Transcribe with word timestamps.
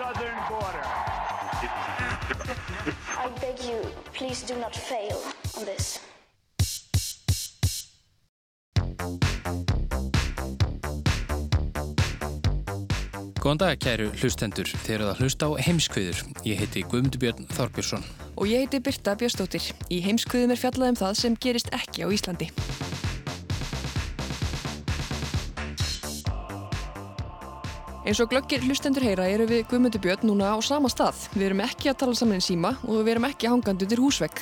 southern 0.00 0.38
border. 0.48 0.86
I 3.24 3.28
beg 3.40 3.56
you, 3.68 3.80
please 4.14 4.40
do 4.42 4.56
not 4.56 4.74
fail 4.74 5.18
on 5.58 5.64
this. 5.66 6.00
Góðan 13.40 13.60
dag, 13.60 13.78
kæru 13.80 14.10
hlustendur. 14.20 14.68
Þeir 14.84 14.96
eru 14.98 15.10
að 15.10 15.20
hlusta 15.24 15.48
á 15.48 15.50
heimskviður. 15.66 16.18
Ég 16.44 16.60
heiti 16.60 16.84
Guðmundur 16.84 17.20
Björn 17.20 17.48
Þorbjörnsson. 17.56 18.04
Og 18.36 18.48
ég 18.48 18.64
heiti 18.64 18.80
Birta 18.84 19.16
Björnstóttir. 19.20 19.68
Í 19.92 20.00
heimskviðum 20.04 20.56
er 20.56 20.60
fjallað 20.60 20.94
um 20.94 21.00
það 21.00 21.20
sem 21.24 21.40
gerist 21.44 21.72
ekki 21.76 22.04
á 22.04 22.08
Íslandi. 22.12 22.52
Eins 28.10 28.18
og 28.18 28.26
glöggir 28.32 28.64
hlustendur 28.66 29.04
heyra 29.06 29.22
eru 29.30 29.44
við 29.46 29.68
Guðmundur 29.70 30.00
Björn 30.02 30.24
núna 30.26 30.48
á 30.50 30.58
sama 30.66 30.88
stað. 30.90 31.28
Við 31.30 31.44
erum 31.46 31.60
ekki 31.62 31.92
að 31.92 31.98
tala 32.00 32.16
saman 32.18 32.40
í 32.40 32.42
síma 32.42 32.72
og 32.82 33.04
við 33.04 33.12
erum 33.12 33.26
ekki 33.28 33.46
hangandi 33.46 33.86
undir 33.86 34.02
húsvegg. 34.02 34.40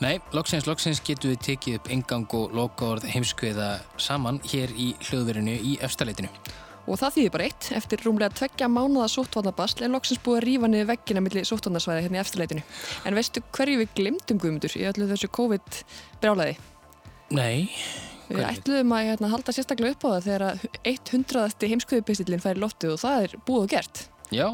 Nei, 0.00 0.14
loksins, 0.32 0.64
loksins 0.64 1.02
getum 1.04 1.34
við 1.34 1.42
tekið 1.44 1.76
upp 1.76 1.90
engang 1.92 2.32
og 2.38 2.56
lokaord 2.56 3.04
heimskviða 3.04 3.68
saman 4.00 4.40
hér 4.48 4.72
í 4.72 4.94
hljóðverinu 5.10 5.58
í 5.60 5.74
efstaleitinu. 5.84 6.32
Og 6.88 6.96
það 7.02 7.18
þýðir 7.18 7.36
bara 7.36 7.50
eitt, 7.50 7.70
eftir 7.76 8.06
rúmlega 8.06 8.38
tveggja 8.40 8.72
mánuða 8.72 9.12
sóttvarnabasl 9.12 9.84
er 9.84 9.92
loksins 9.92 10.24
búið 10.24 10.40
að 10.40 10.44
rífa 10.48 10.72
niður 10.72 10.92
veggina 10.94 11.26
millir 11.28 11.52
sóttvarnasvæði 11.52 12.06
hérna 12.06 12.22
í 12.22 12.24
eftirleitinu. 12.24 12.64
En 13.04 13.20
veistu 13.20 13.44
hverju 13.52 13.82
við 13.84 13.96
glimtum 14.00 14.40
guðmundur 14.40 14.80
í 14.80 14.88
öllu 14.88 15.12
þessu 15.12 15.28
COVID-brjálaði? 15.36 16.56
Nei, 17.32 17.68
Við 18.32 18.44
ætluðum 18.48 18.92
að 18.96 19.06
hérna, 19.10 19.28
halda 19.32 19.52
sérstaklega 19.52 19.92
upp 19.96 20.04
á 20.08 20.08
það 20.14 20.26
þegar 20.26 20.44
100. 20.88 21.66
heimskuðupistillin 21.72 22.40
fær 22.42 22.60
loftið 22.62 22.94
og 22.94 23.00
það 23.02 23.26
er 23.26 23.34
búið 23.48 23.64
og 23.66 23.72
gert. 23.74 24.02
já, 24.32 24.46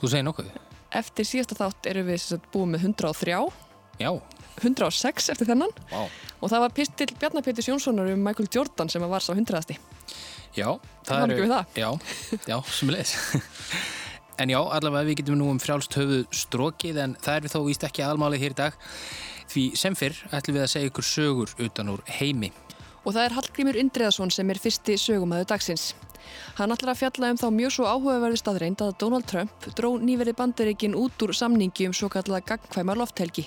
þú 0.00 0.10
segir 0.12 0.26
nokkuð. 0.26 0.50
Eftir 0.94 1.26
síðasta 1.26 1.56
þátt 1.58 1.88
erum 1.90 2.06
við 2.10 2.20
sagt, 2.22 2.50
búið 2.52 2.72
með 2.74 2.84
103, 2.90 3.38
Já, 4.02 4.10
106 4.60 5.30
eftir 5.32 5.48
þennan 5.48 5.72
vá. 5.90 6.02
og 6.42 6.50
það 6.50 6.62
var 6.64 6.72
pistill 6.74 7.14
Bjarnar 7.18 7.44
Péturs 7.46 7.68
Jónssonar 7.70 8.10
um 8.12 8.20
Michael 8.26 8.48
Jordan 8.50 8.90
sem 8.90 9.02
var 9.02 9.22
sá 9.22 9.32
100. 9.34 9.78
Já, 10.54 10.68
Það 11.06 11.20
var 11.20 11.32
ekki 11.34 11.46
við 11.46 11.54
það. 11.54 11.78
Já, 11.78 11.90
já, 12.50 12.58
sem 12.70 12.90
leið. 12.94 13.14
En 14.34 14.50
já, 14.50 14.58
allavega 14.58 15.06
við 15.06 15.20
getum 15.20 15.36
nú 15.38 15.46
um 15.52 15.60
frjálst 15.62 15.94
höfuð 15.94 16.24
strókið 16.34 16.96
en 17.04 17.12
það 17.22 17.36
er 17.36 17.44
við 17.44 17.52
þó 17.52 17.60
víst 17.68 17.84
ekki 17.86 18.02
aðalmálið 18.02 18.40
hér 18.42 18.54
í 18.54 18.56
dag. 18.58 18.78
Því 19.54 19.68
sem 19.78 19.94
fyrr 19.94 20.16
ætlum 20.34 20.56
við 20.56 20.64
að 20.64 20.72
segja 20.72 20.90
ykkur 20.90 21.06
sögur 21.06 21.50
utan 21.62 21.92
úr 21.92 22.00
heimi. 22.10 22.50
Og 23.04 23.12
það 23.14 23.24
er 23.24 23.34
Hallgrímur 23.36 23.76
Indriðarsson 23.78 24.32
sem 24.34 24.48
er 24.50 24.58
fyrsti 24.58 24.96
sögumæðu 24.98 25.46
dagsins. 25.52 25.92
Hann 26.58 26.74
ætlar 26.74 26.94
að 26.94 27.02
fjalla 27.04 27.30
um 27.30 27.38
þá 27.38 27.48
mjög 27.54 27.74
svo 27.76 27.86
áhugaverðu 27.86 28.40
staðreind 28.40 28.82
að 28.82 28.96
Donald 28.98 29.28
Trump 29.30 29.68
dró 29.78 29.92
nýverið 30.00 30.40
bandaríkin 30.40 30.96
út 30.98 31.22
úr 31.22 31.34
samningi 31.36 31.86
um 31.86 31.94
svo 31.94 32.10
kallega 32.10 32.56
gagnkvæma 32.56 32.96
lofthelgi. 32.98 33.46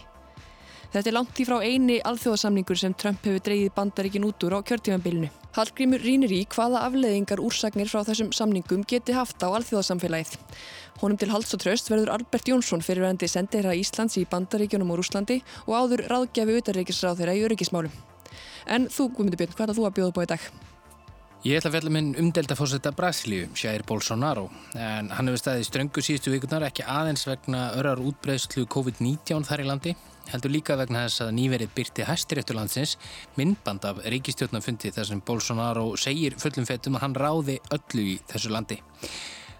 Þetta 0.87 1.09
er 1.09 1.15
langt 1.17 1.39
í 1.41 1.45
frá 1.47 1.57
eini 1.59 1.97
alþjóðasamningur 2.07 2.79
sem 2.79 2.93
Trump 2.95 3.25
hefur 3.27 3.41
dreigið 3.43 3.73
bandaríkin 3.75 4.23
út 4.23 4.43
úr 4.47 4.55
á 4.55 4.59
kjörtímanbylnu. 4.63 5.27
Hallgrímur 5.57 5.99
rínir 5.99 6.31
í 6.31 6.39
hvaða 6.47 6.85
afleðingar 6.87 7.41
úrsagnir 7.43 7.89
frá 7.91 8.05
þessum 8.07 8.29
samningum 8.31 8.85
geti 8.87 9.15
haft 9.17 9.43
á 9.43 9.51
alþjóðasamfélagið. 9.51 10.37
Honum 11.01 11.19
til 11.19 11.29
hals 11.33 11.51
og 11.57 11.63
tröst 11.65 11.91
verður 11.91 12.13
Albert 12.15 12.47
Jónsson 12.47 12.85
fyrirvændi 12.85 13.27
sendeira 13.27 13.75
Íslands 13.75 14.15
í 14.21 14.23
bandaríkjunum 14.31 14.95
og 14.95 15.01
Rúslandi 15.01 15.41
og 15.65 15.75
áður 15.75 16.05
ráðgjafi 16.13 16.57
utarreikisráð 16.61 17.19
þeirra 17.19 17.35
í 17.35 17.43
öryggismálum. 17.49 17.99
En 18.67 18.87
þú, 18.87 19.11
Guðmundur 19.11 19.43
Björn, 19.43 19.59
hvað 19.59 19.69
er 19.73 19.79
þú 19.81 19.89
að 19.89 19.95
bjóða 19.99 20.15
búið 20.15 20.29
í 20.29 20.33
dag? 20.37 20.49
Ég 21.45 21.59
ætla 21.59 21.69
að 21.69 21.75
fjalla 21.75 21.91
minn 21.93 22.15
umdelda 22.17 22.55
fórsetta 22.57 22.89
Brasilíu, 22.97 23.45
Jair 23.53 23.83
Bolsonaro, 23.85 24.47
en 24.73 25.11
hann 25.13 25.29
hefur 25.29 25.37
staðið 25.43 25.67
ströngu 25.67 26.01
síðustu 26.01 26.33
vikunar 26.33 26.65
ekki 26.65 26.81
aðeins 26.89 27.27
vegna 27.29 27.67
örar 27.77 28.01
útbreyslu 28.01 28.65
COVID-19 28.73 29.45
þar 29.45 29.61
í 29.61 29.67
landi, 29.67 29.93
heldur 30.31 30.55
líka 30.55 30.79
vegna 30.81 31.05
þess 31.05 31.27
að 31.27 31.35
nýverið 31.37 31.75
byrti 31.77 32.07
hæstiréttur 32.09 32.57
landsins 32.57 32.95
myndband 33.37 33.85
af 33.85 34.01
ríkistjórnafundi 34.09 34.89
þar 34.97 35.11
sem 35.11 35.21
Bolsonaro 35.29 35.91
segir 36.01 36.39
fullum 36.41 36.65
fettum 36.65 36.97
að 36.97 37.05
hann 37.05 37.19
ráði 37.21 37.59
öllu 37.77 38.07
í 38.15 38.19
þessu 38.33 38.55
landi. 38.57 38.81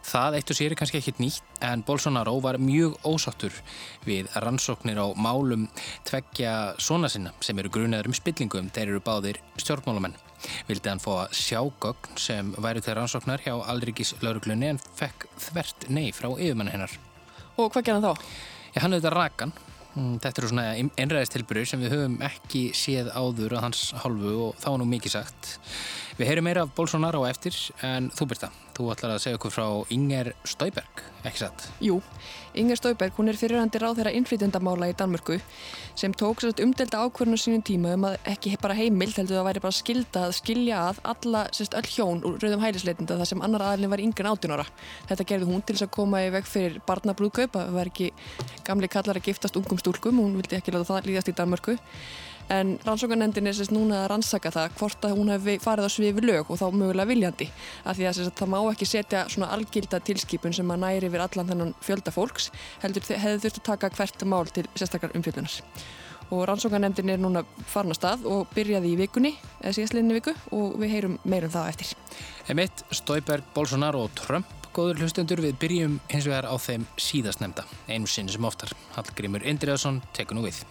Það 0.07 0.37
eitt 0.37 0.51
og 0.53 0.55
sér 0.55 0.71
er 0.71 0.79
kannski 0.79 0.99
ekkit 1.01 1.17
nýtt 1.19 1.57
en 1.67 1.81
Bolsonaro 1.83 2.37
var 2.43 2.55
mjög 2.63 2.95
ósáttur 3.07 3.55
við 4.07 4.29
rannsóknir 4.39 5.01
á 5.03 5.07
málum 5.19 5.65
tveggja 6.07 6.53
svona 6.79 7.09
sinna 7.11 7.33
sem 7.43 7.59
eru 7.59 7.71
grunaður 7.73 8.07
um 8.07 8.15
spillingum, 8.15 8.69
þeir 8.71 8.93
eru 8.93 9.03
báðir 9.03 9.41
stjórnmálamenn. 9.59 10.15
Vildi 10.69 10.93
hann 10.93 11.03
fá 11.03 11.11
að 11.25 11.35
sjá 11.35 11.59
gögn 11.83 12.19
sem 12.23 12.53
væri 12.55 12.83
til 12.85 12.95
rannsóknar 12.95 13.43
hjá 13.43 13.55
Alrikis 13.67 14.13
lauruglunni 14.23 14.71
en 14.71 14.79
fekk 14.79 15.27
þvert 15.49 15.89
nei 15.91 16.11
frá 16.15 16.29
yfirmann 16.31 16.71
hennar. 16.71 16.93
Og 17.57 17.73
hvað 17.73 17.89
gerði 17.89 17.99
hann 17.99 18.07
þá? 18.07 18.27
Já, 18.71 18.81
hann 18.85 18.95
auðvitað 18.95 19.17
rakan. 19.17 19.53
Mm, 19.97 20.17
Þetta 20.21 20.41
eru 20.41 20.49
svona 20.51 20.65
einræðistilbyrður 21.01 21.69
sem 21.71 21.81
við 21.81 21.95
höfum 21.95 22.19
ekki 22.27 22.67
séð 22.77 23.09
áður 23.17 23.57
á 23.57 23.65
hans 23.65 23.87
hálfu 24.03 24.33
og 24.47 24.59
þá 24.61 24.69
nú 24.77 24.85
mikið 24.87 25.15
sagt. 25.17 25.55
Við 26.17 26.31
heyrum 26.31 26.47
meira 26.47 26.63
af 26.65 26.71
Bolsonaro 26.73 27.19
eftir 27.29 27.53
en 27.85 28.07
þú 28.09 28.25
Birta, 28.31 28.47
þú 28.73 28.87
ætlar 28.89 29.11
að 29.13 29.19
segja 29.21 29.37
okkur 29.37 29.51
frá 29.53 29.65
Inger 29.93 30.31
Stauberg, 30.49 31.01
ekki 31.21 31.43
satt? 31.43 31.65
Jú, 31.77 31.99
Inger 32.57 32.79
Stauberg, 32.79 33.13
hún 33.19 33.29
er 33.29 33.37
fyrirhandi 33.37 33.77
ráð 33.83 33.99
þeirra 33.99 34.13
innflytjendamála 34.17 34.87
í 34.89 34.95
Danmörku 34.97 35.37
sem 35.93 36.15
tók 36.17 36.41
sérst 36.41 36.63
umdelda 36.63 37.03
ákvörðun 37.05 37.37
á 37.37 37.43
sínum 37.43 37.61
tíma 37.61 37.93
um 37.93 38.07
að 38.09 38.17
ekki 38.33 38.55
bara 38.63 38.73
heimild 38.79 39.13
heldur 39.13 39.37
það 39.37 39.45
væri 39.51 39.63
bara 39.67 39.77
skilda 39.77 40.23
að 40.25 40.33
skilja 40.39 40.79
að 40.87 41.01
alla 41.13 41.43
sérst 41.53 41.77
öll 41.77 41.91
hjón 41.91 42.25
úr 42.25 42.41
rauðum 42.41 42.65
hælisleitenda 42.65 43.19
þar 43.19 43.29
sem 43.29 43.43
annar 43.45 43.67
aðalinn 43.67 43.93
var 43.93 44.01
yngre 44.07 44.25
en 44.25 44.31
18 44.31 44.55
ára. 44.57 44.65
Þetta 45.11 45.27
gerði 45.33 45.51
hún 45.51 45.61
til 45.61 45.75
þess 45.77 45.85
að 45.85 45.95
koma 45.99 46.23
í 46.25 46.31
veg 46.33 46.49
fyrir 46.49 46.79
barnabrúðkaup, 46.89 47.53
að 47.61 47.69
það 47.69 47.77
var 47.77 47.91
ekki 47.93 48.09
gamli 48.65 48.89
kallar 48.89 49.21
að 49.21 49.29
giftast 49.29 49.61
ungum 49.61 49.77
stúlkum, 49.77 50.17
hún 50.17 50.39
vildi 50.41 50.57
ekki 50.57 50.73
láta 50.73 50.95
það 50.95 51.11
líðast 51.11 51.29
í 51.29 51.37
Danmörku. 51.37 51.77
En 52.49 52.77
rannsókanendin 52.85 53.49
er 53.49 53.55
sérst 53.57 53.73
núna 53.75 54.05
að 54.05 54.09
rannsaka 54.13 54.51
það 54.55 54.75
hvort 54.79 55.03
að 55.03 55.15
hún 55.17 55.31
hefði 55.33 55.57
farið 55.59 55.87
á 55.87 55.91
svifi 55.91 56.23
lög 56.23 56.47
og 56.53 56.59
þá 56.61 56.65
mögulega 56.71 57.09
viljandi. 57.09 57.49
Af 57.83 57.97
því 57.97 58.07
að 58.07 58.15
sérst, 58.17 58.35
það 58.39 58.51
má 58.53 58.57
ekki 58.71 58.87
setja 58.87 59.23
svona 59.33 59.49
algilda 59.51 59.99
tilskipun 59.99 60.55
sem 60.55 60.71
að 60.71 60.83
næri 60.85 61.09
yfir 61.09 61.25
allan 61.25 61.49
þennan 61.51 61.73
fjölda 61.83 62.13
fólks, 62.15 62.47
heldur 62.83 63.03
hefði 63.09 63.41
þurft 63.43 63.59
að 63.59 63.67
taka 63.67 63.91
hvert 63.97 64.27
mál 64.31 64.47
til 64.47 64.63
sérstakar 64.79 65.15
umfjöldunar. 65.19 65.57
Og 66.31 66.45
rannsókanendin 66.47 67.11
er 67.11 67.19
núna 67.19 67.43
farin 67.67 67.95
að 67.95 68.23
og 68.27 68.47
byrjaði 68.55 68.93
í 68.93 68.99
vikunni, 68.99 69.33
eða 69.59 69.75
síðastliðinni 69.75 70.17
viku 70.19 70.35
og 70.55 70.79
við 70.79 70.95
heyrum 70.95 71.19
meirum 71.23 71.51
það 71.51 71.69
eftir. 71.73 71.93
Emitt, 72.51 72.83
Stauberg, 72.91 73.47
Bolsonaro 73.55 74.05
og 74.07 74.15
Trump, 74.15 74.47
góður 74.75 75.03
hlustendur, 75.03 75.43
við 75.43 75.59
byrjum 75.59 75.99
hins 76.11 76.27
vegar 76.27 76.47
á 76.51 76.55
þeim 76.59 76.87
síðastnemda, 76.99 77.67
einu 77.87 78.07
sinni 78.11 78.35
sem 78.35 78.47
oftar. 78.47 78.75
Hallgrímur 78.95 79.47
Indriðarsson 79.47 80.03
tekur 80.15 80.39
nú 80.39 80.47
við. 80.47 80.65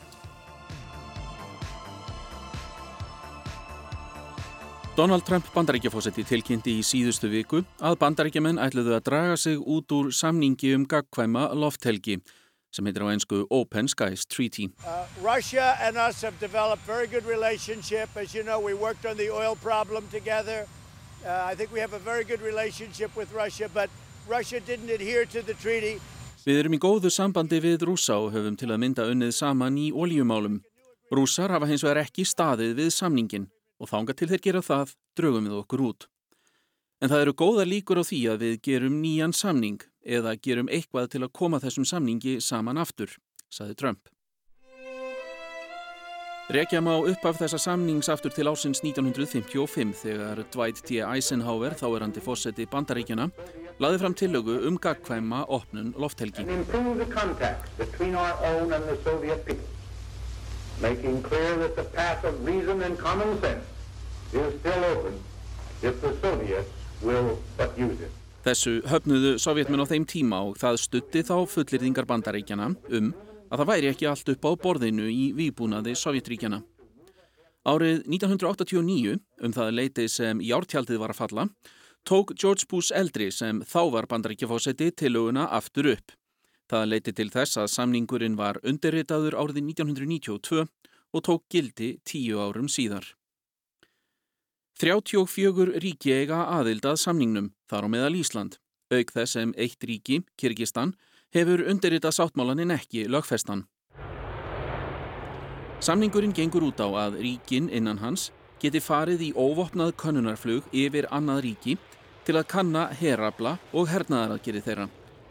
Donald 4.96 5.26
Trump 5.28 5.44
bandaríkjafósetti 5.52 6.22
tilkynnti 6.24 6.72
í 6.80 6.84
síðustu 6.86 7.28
viku 7.28 7.58
að 7.84 7.98
bandaríkjaman 8.00 8.56
ætluðu 8.64 8.94
að 8.96 9.02
draga 9.04 9.34
sig 9.36 9.58
út 9.60 9.92
úr 9.92 10.06
samningi 10.08 10.70
um 10.72 10.86
gagkvæma 10.88 11.50
lofthelgi 11.52 12.14
sem 12.72 12.86
heitir 12.88 13.04
á 13.04 13.12
einsku 13.12 13.42
Open 13.52 13.90
Skies 13.92 14.24
Treaty. 14.24 14.70
Uh, 14.80 15.04
Russia 15.20 15.76
and 15.84 16.00
us 16.00 16.22
have 16.24 16.40
developed 16.40 16.80
very 16.88 17.04
good 17.06 17.28
relationship. 17.28 18.08
As 18.16 18.32
you 18.32 18.42
know, 18.42 18.56
we 18.56 18.72
worked 18.72 19.04
on 19.04 19.18
the 19.20 19.28
oil 19.28 19.52
problem 19.60 20.08
together. 20.08 20.64
Uh, 21.20 21.44
I 21.44 21.54
think 21.54 21.74
we 21.76 21.80
have 21.80 21.92
a 21.92 22.00
very 22.00 22.24
good 22.24 22.40
relationship 22.40 23.12
with 23.14 23.28
Russia, 23.36 23.68
but 23.68 23.90
Russia 24.26 24.60
didn't 24.60 24.88
adhere 24.88 25.26
to 25.26 25.42
the 25.42 25.54
treaty. 25.60 26.00
Við 26.46 26.62
erum 26.62 26.72
í 26.72 26.80
góðu 26.80 27.12
sambandi 27.12 27.60
við 27.60 27.84
rúsa 27.84 28.16
og 28.16 28.32
höfum 28.32 28.56
til 28.56 28.72
að 28.72 28.80
mynda 28.80 29.04
unnið 29.12 29.36
saman 29.36 29.76
í 29.76 29.90
oljumálum. 29.92 30.62
Rússar 31.12 31.52
hafa 31.52 31.68
hins 31.68 31.84
vegar 31.84 32.00
ekki 32.06 32.24
staðið 32.24 32.78
við 32.80 32.90
samningin 32.96 33.46
og 33.80 33.90
þanga 33.90 34.16
til 34.16 34.28
þeir 34.32 34.44
gera 34.48 34.64
það 34.64 34.96
draugum 35.18 35.48
við 35.48 35.60
okkur 35.60 35.84
út. 35.90 36.08
En 37.02 37.12
það 37.12 37.26
eru 37.26 37.36
góða 37.36 37.68
líkur 37.68 38.00
á 38.00 38.04
því 38.08 38.20
að 38.32 38.42
við 38.44 38.58
gerum 38.64 39.00
nýjan 39.02 39.36
samning 39.36 39.82
eða 40.00 40.36
gerum 40.40 40.70
eitthvað 40.72 41.10
til 41.12 41.24
að 41.26 41.34
koma 41.36 41.60
þessum 41.60 41.84
samningi 41.84 42.38
saman 42.40 42.80
aftur, 42.80 43.12
saði 43.52 43.76
Trump. 43.76 44.08
Rekja 46.46 46.78
má 46.78 46.92
upp 46.94 47.24
af 47.26 47.40
þessa 47.40 47.58
samnings 47.58 48.06
aftur 48.06 48.30
til 48.30 48.46
ásins 48.46 48.78
1955 48.84 49.90
þegar 49.98 50.44
Dwight 50.54 50.78
D. 50.86 51.00
Eisenhower, 51.02 51.74
þáverandi 51.74 52.22
fósetti 52.22 52.68
bandaríkjana, 52.70 53.26
laði 53.82 53.98
fram 53.98 54.14
tillögu 54.14 54.60
um 54.68 54.78
gagkvæma 54.78 55.42
opnun 55.50 55.90
lofthelgi. 55.98 56.46
Making 60.82 61.22
clear 61.22 61.56
that 61.56 61.76
the 61.76 61.84
path 61.84 62.24
of 62.24 62.44
reason 62.44 62.82
and 62.82 62.98
common 62.98 63.40
sense 63.40 63.64
is 64.32 64.60
still 64.60 64.84
open 64.92 65.14
if 65.82 66.00
the 66.02 66.12
Soviets 66.20 66.68
will 67.02 67.38
but 67.56 67.72
use 67.78 68.00
it. 68.00 68.12
Þessu 68.46 68.78
höfnuðu 68.86 69.32
sovjetmenn 69.42 69.82
á 69.82 69.86
þeim 69.90 70.04
tíma 70.06 70.38
og 70.46 70.58
það 70.60 70.76
stutti 70.78 71.22
þá 71.26 71.36
fullirðingar 71.50 72.06
bandaríkjana 72.06 72.68
um 72.94 73.08
að 73.50 73.62
það 73.62 73.70
væri 73.70 73.88
ekki 73.90 74.08
allt 74.10 74.28
upp 74.30 74.46
á 74.46 74.50
borðinu 74.62 75.08
í 75.10 75.24
výbúnaði 75.34 75.96
Sovjetríkjana. 75.98 76.60
Árið 77.66 78.04
1989, 78.06 79.16
um 79.42 79.54
það 79.56 79.72
leiti 79.74 80.06
sem 80.10 80.38
jártjaldið 80.44 81.00
var 81.02 81.14
að 81.14 81.20
falla, 81.22 81.48
tók 82.06 82.30
George 82.38 82.68
Bush 82.70 82.94
eldri 82.94 83.32
sem 83.34 83.64
þá 83.66 83.80
var 83.96 84.06
bandaríkjafósetti 84.12 84.92
tiluguna 84.94 85.48
aftur 85.50 85.90
upp. 85.96 86.14
Það 86.66 86.88
leiti 86.90 87.12
til 87.14 87.28
þess 87.30 87.60
að 87.62 87.70
samningurinn 87.70 88.38
var 88.38 88.58
undirritaður 88.66 89.36
árið 89.38 89.62
1992 89.62 90.64
og 91.14 91.22
tók 91.22 91.44
gildi 91.52 91.96
tíu 92.04 92.40
árum 92.42 92.66
síðar. 92.66 93.06
34 94.76 95.78
ríki 95.80 96.12
eiga 96.12 96.42
aðildað 96.52 96.98
samningnum, 97.00 97.52
þar 97.70 97.86
á 97.86 97.88
meðal 97.88 98.16
Ísland. 98.18 98.58
Auk 98.92 99.12
þess 99.14 99.38
sem 99.38 99.54
eitt 99.56 99.82
ríki, 99.82 100.20
Kyrkistan, 100.36 100.92
hefur 101.32 101.62
undirritað 101.70 102.18
sáttmálanin 102.18 102.74
ekki 102.74 103.06
lögfestan. 103.08 103.64
Samningurinn 105.80 106.34
gengur 106.36 106.66
út 106.68 106.82
á 106.82 106.88
að 106.88 107.18
ríkin 107.22 107.70
innan 107.70 108.02
hans 108.02 108.30
geti 108.60 108.80
farið 108.80 109.24
í 109.28 109.32
óvopnað 109.36 109.94
könnunarflug 110.00 110.68
yfir 110.72 111.08
annað 111.14 111.42
ríki 111.46 111.76
til 112.26 112.36
að 112.36 112.48
kanna 112.50 112.86
herabla 113.00 113.56
og 113.72 113.90
hernaðaraðgeri 113.92 114.62
þeirra, 114.64 114.86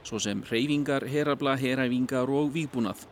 svo 0.05 0.19
sem 0.21 0.43
reyfingar, 0.49 1.07
herabla, 1.09 1.55
heræfingar 1.57 2.29
og 2.29 2.53
výbúnað. 2.53 3.07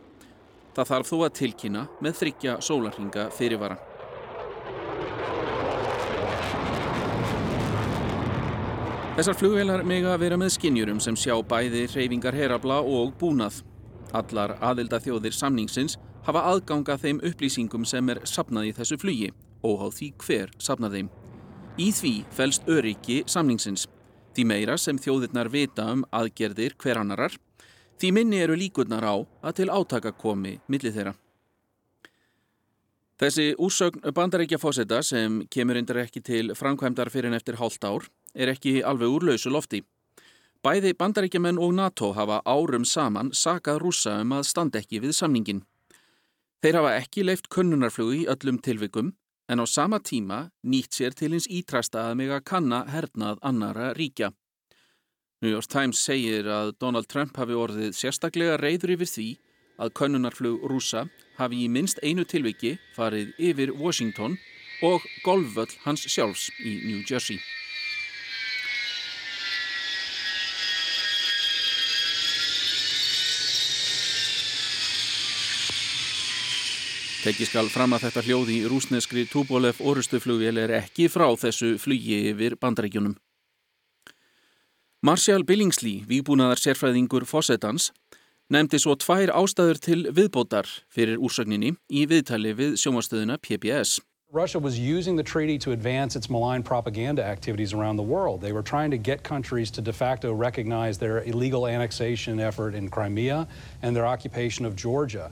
Það 0.74 0.90
þarf 0.90 1.10
þó 1.10 1.16
að 1.24 1.34
tilkynna 1.38 1.82
með 2.02 2.16
þryggja 2.20 2.54
sólarhinga 2.62 3.28
fyrirvara. 3.34 3.76
Þessar 9.14 9.36
flugvelar 9.38 9.84
mega 9.86 10.16
vera 10.18 10.34
með 10.34 10.56
skinnjurum 10.56 10.98
sem 10.98 11.14
sjá 11.14 11.36
bæði 11.46 11.84
hreyfingar 11.92 12.34
herabla 12.34 12.80
og 12.82 13.12
búnað. 13.20 13.60
Allar 14.10 14.56
aðelda 14.58 14.98
þjóðir 15.02 15.34
samningsins 15.34 15.94
hafa 16.26 16.42
aðganga 16.50 16.96
þeim 16.98 17.20
upplýsingum 17.22 17.86
sem 17.86 18.10
er 18.10 18.24
sapnað 18.26 18.70
í 18.70 18.74
þessu 18.74 18.98
flugi, 18.98 19.30
óháð 19.62 19.94
því 20.00 20.08
hver 20.24 20.54
sapnað 20.58 20.98
þeim. 20.98 21.12
Í 21.78 21.88
því 21.94 22.14
fælst 22.34 22.66
öryggi 22.70 23.22
samningsins. 23.30 23.86
Því 24.34 24.44
meira 24.50 24.74
sem 24.80 24.98
þjóðirnar 24.98 25.46
vita 25.52 25.84
um 25.92 26.00
aðgerðir 26.10 26.74
hver 26.82 26.98
annarar, 26.98 27.36
því 28.02 28.08
minni 28.16 28.40
eru 28.42 28.56
líkurnar 28.58 29.06
á 29.06 29.14
að 29.46 29.60
til 29.60 29.68
átaka 29.70 30.10
komi 30.10 30.56
millið 30.66 30.96
þeirra. 30.98 31.14
Þessi 33.14 33.52
úrsögn 33.62 34.02
bandarækja 34.10 34.58
fósetta 34.58 34.98
sem 35.06 35.44
kemur 35.46 35.78
undir 35.78 36.00
ekki 36.02 36.20
til 36.20 36.50
framkvæmdar 36.58 37.12
fyrir 37.14 37.30
en 37.30 37.38
eftir 37.38 37.60
hálft 37.60 37.86
ár 37.86 38.08
er 38.34 38.50
ekki 38.50 38.80
alveg 38.82 39.14
úr 39.14 39.28
lausu 39.28 39.52
lofti. 39.54 39.84
Bæði 40.64 40.96
bandaríkjaman 40.98 41.60
og 41.62 41.76
NATO 41.76 42.10
hafa 42.16 42.40
árum 42.42 42.84
saman 42.88 43.30
sakað 43.30 43.82
rúsa 43.84 44.16
um 44.24 44.34
að 44.34 44.48
standa 44.48 44.80
ekki 44.82 44.98
við 45.04 45.14
samningin. 45.14 45.62
Þeir 46.64 46.80
hafa 46.80 46.96
ekki 46.98 47.22
leift 47.22 47.46
könnunarflugi 47.54 48.24
í 48.24 48.28
öllum 48.34 48.58
tilvikum 48.58 49.14
en 49.48 49.60
á 49.60 49.66
sama 49.66 50.00
tíma 50.00 50.50
nýtt 50.64 50.96
sér 50.96 51.14
til 51.14 51.32
hins 51.34 51.48
ítrasta 51.50 52.08
að 52.08 52.16
mig 52.20 52.32
að 52.32 52.46
kanna 52.50 52.84
hernað 52.88 53.42
annara 53.42 53.92
ríkja. 53.96 54.32
New 55.42 55.50
York 55.52 55.68
Times 55.68 56.00
segir 56.00 56.48
að 56.48 56.72
Donald 56.80 57.08
Trump 57.10 57.36
hafi 57.36 57.52
orðið 57.52 57.92
sérstaklega 57.98 58.56
reyður 58.56 58.94
yfir 58.96 59.10
því 59.10 59.28
að 59.82 59.92
könnunarflug 59.98 60.64
rúsa 60.70 61.08
hafi 61.36 61.64
í 61.64 61.68
minst 61.68 62.00
einu 62.02 62.24
tilviki 62.24 62.78
farið 62.96 63.34
yfir 63.38 63.74
Washington 63.76 64.38
og 64.82 65.04
golfvöll 65.24 65.72
hans 65.84 66.06
sjálfs 66.08 66.48
í 66.64 66.78
New 66.86 67.02
Jersey. 67.04 67.40
Tekki 77.24 77.46
skal 77.48 77.70
fram 77.72 77.94
að 77.96 78.02
þetta 78.04 78.22
hljóði 78.26 78.54
í 78.60 78.64
rúsneskri 78.68 79.22
Tupolev 79.32 79.78
orustuflugvél 79.80 80.58
er 80.60 80.74
ekki 80.82 81.06
frá 81.08 81.24
þessu 81.40 81.70
flugi 81.80 82.18
yfir 82.28 82.58
bandarækjunum. 82.60 83.14
Marshall 85.00 85.46
Billingsley, 85.48 86.02
výbúnaðar 86.04 86.60
sérfræðingur 86.60 87.24
Fossetans, 87.24 87.94
nefndi 88.52 88.76
svo 88.76 88.92
tvær 89.00 89.32
ástæður 89.40 89.80
til 89.80 90.02
viðbótar 90.12 90.68
fyrir 90.92 91.16
úrsögninni 91.16 91.78
í 91.88 92.04
viðtali 92.12 92.52
við 92.60 92.76
sjómastöðuna 92.84 93.40
PBS. 93.40 94.02
Russia 94.34 94.60
was 94.60 94.78
using 94.78 95.16
the 95.16 95.22
treaty 95.22 95.56
to 95.56 95.72
advance 95.72 96.16
its 96.16 96.28
malign 96.28 96.62
propaganda 96.62 97.24
activities 97.24 97.72
around 97.72 97.96
the 97.96 98.02
world. 98.02 98.42
They 98.42 98.52
were 98.52 98.62
trying 98.62 98.90
to 98.90 98.98
get 98.98 99.22
countries 99.22 99.70
to 99.70 99.80
de 99.80 99.92
facto 99.92 100.34
recognize 100.34 100.98
their 100.98 101.22
illegal 101.22 101.66
annexation 101.66 102.38
effort 102.38 102.74
in 102.74 102.90
Crimea 102.90 103.46
and 103.80 103.96
their 103.96 104.04
occupation 104.04 104.66
of 104.66 104.76
Georgia. 104.76 105.30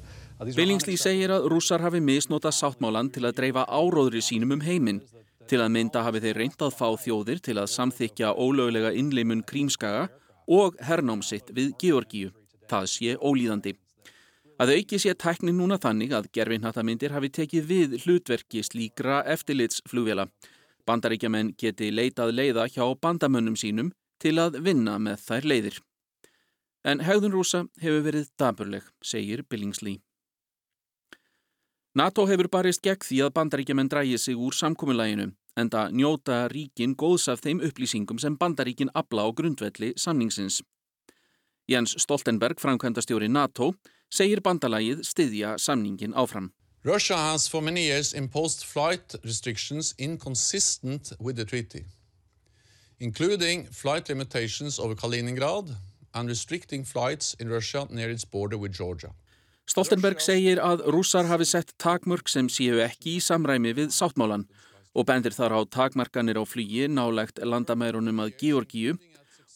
Billingsley 0.50 0.98
segir 0.98 1.30
að 1.30 1.44
rússar 1.52 1.82
hafi 1.84 2.00
misnota 2.02 2.50
sáttmálan 2.50 3.10
til 3.14 3.22
að 3.28 3.36
dreifa 3.38 3.62
áróðri 3.70 4.22
sínum 4.24 4.56
um 4.56 4.64
heiminn. 4.64 4.98
Til 5.46 5.60
að 5.62 5.70
mynda 5.74 6.02
hafi 6.02 6.22
þeir 6.24 6.40
reyndað 6.40 6.74
fá 6.74 6.88
þjóðir 6.98 7.42
til 7.44 7.58
að 7.60 7.70
samþykja 7.70 8.32
ólöglega 8.34 8.90
innleimun 8.98 9.44
krímskaga 9.46 10.08
og 10.50 10.78
hernámsitt 10.82 11.52
við 11.54 11.74
Georgíu. 11.78 12.32
Það 12.70 12.90
sé 12.90 13.14
ólíðandi. 13.22 13.76
Að 14.58 14.74
auki 14.76 14.98
sé 15.02 15.14
tæknin 15.14 15.58
núna 15.58 15.78
þannig 15.82 16.12
að 16.16 16.28
gerfinhattamindir 16.34 17.14
hafi 17.14 17.30
tekið 17.38 17.68
við 17.70 17.96
hlutverki 18.02 18.62
slíkra 18.66 19.22
eftirlitsflugvela. 19.34 20.28
Bandaríkjaman 20.86 21.54
geti 21.58 21.90
leitað 21.94 22.34
leiða 22.34 22.66
hjá 22.70 22.84
bandamönnum 22.98 23.58
sínum 23.58 23.92
til 24.22 24.38
að 24.42 24.58
vinna 24.62 24.98
með 24.98 25.22
þær 25.26 25.50
leiðir. 25.52 25.82
En 26.82 27.02
hegðun 27.06 27.36
rúsa 27.36 27.66
hefur 27.82 28.02
verið 28.06 28.32
daburleg, 28.38 28.86
segir 29.02 29.44
Billingsley. 29.46 30.00
NATO 31.92 32.24
hefur 32.24 32.48
barist 32.48 32.80
gegn 32.80 33.04
því 33.04 33.18
að 33.20 33.34
bandaríkjaman 33.36 33.88
drægi 33.92 34.16
sig 34.16 34.36
úr 34.40 34.54
samkominnlæginu 34.56 35.26
en 35.60 35.68
það 35.68 35.90
njóta 36.00 36.36
ríkin 36.48 36.94
góðs 36.96 37.26
af 37.28 37.42
þeim 37.44 37.60
upplýsingum 37.66 38.20
sem 38.22 38.38
bandaríkin 38.40 38.88
abla 38.96 39.26
á 39.26 39.30
grundvelli 39.36 39.90
samningsins. 40.00 40.62
Jens 41.68 41.92
Stoltenberg, 42.00 42.56
framkvæmdastjóri 42.64 43.28
NATO, 43.28 43.74
segir 44.08 44.40
bandalægið 44.40 45.04
styðja 45.04 45.58
samningin 45.60 46.16
áfram. 46.16 46.48
Russia 46.82 47.16
has 47.16 47.46
for 47.46 47.60
many 47.60 47.84
years 47.84 48.14
imposed 48.14 48.64
flight 48.64 49.14
restrictions 49.22 49.94
inconsistent 49.98 51.12
with 51.20 51.36
the 51.36 51.44
treaty, 51.44 51.84
including 53.00 53.68
flight 53.68 54.08
limitations 54.08 54.78
over 54.78 54.94
Kaliningrad 54.94 55.76
and 56.14 56.28
restricting 56.28 56.84
flights 56.84 57.36
in 57.38 57.50
Russia 57.50 57.86
near 57.90 58.08
its 58.10 58.24
border 58.24 58.56
with 58.56 58.72
Georgia. 58.72 59.12
Stoltenberg 59.70 60.20
segir 60.20 60.58
að 60.58 60.82
rússar 60.90 61.28
hafi 61.30 61.46
sett 61.46 61.72
takmörk 61.78 62.28
sem 62.28 62.48
séu 62.50 62.80
ekki 62.82 63.16
í 63.16 63.22
samræmi 63.22 63.72
við 63.78 63.92
sáttmálan 63.94 64.48
og 64.92 65.06
bendir 65.08 65.32
þar 65.36 65.54
á 65.56 65.60
takmarkanir 65.64 66.40
á 66.40 66.44
flugi 66.44 66.88
nálegt 66.90 67.38
landamærunum 67.38 68.24
að 68.24 68.34
Georgíu 68.42 68.96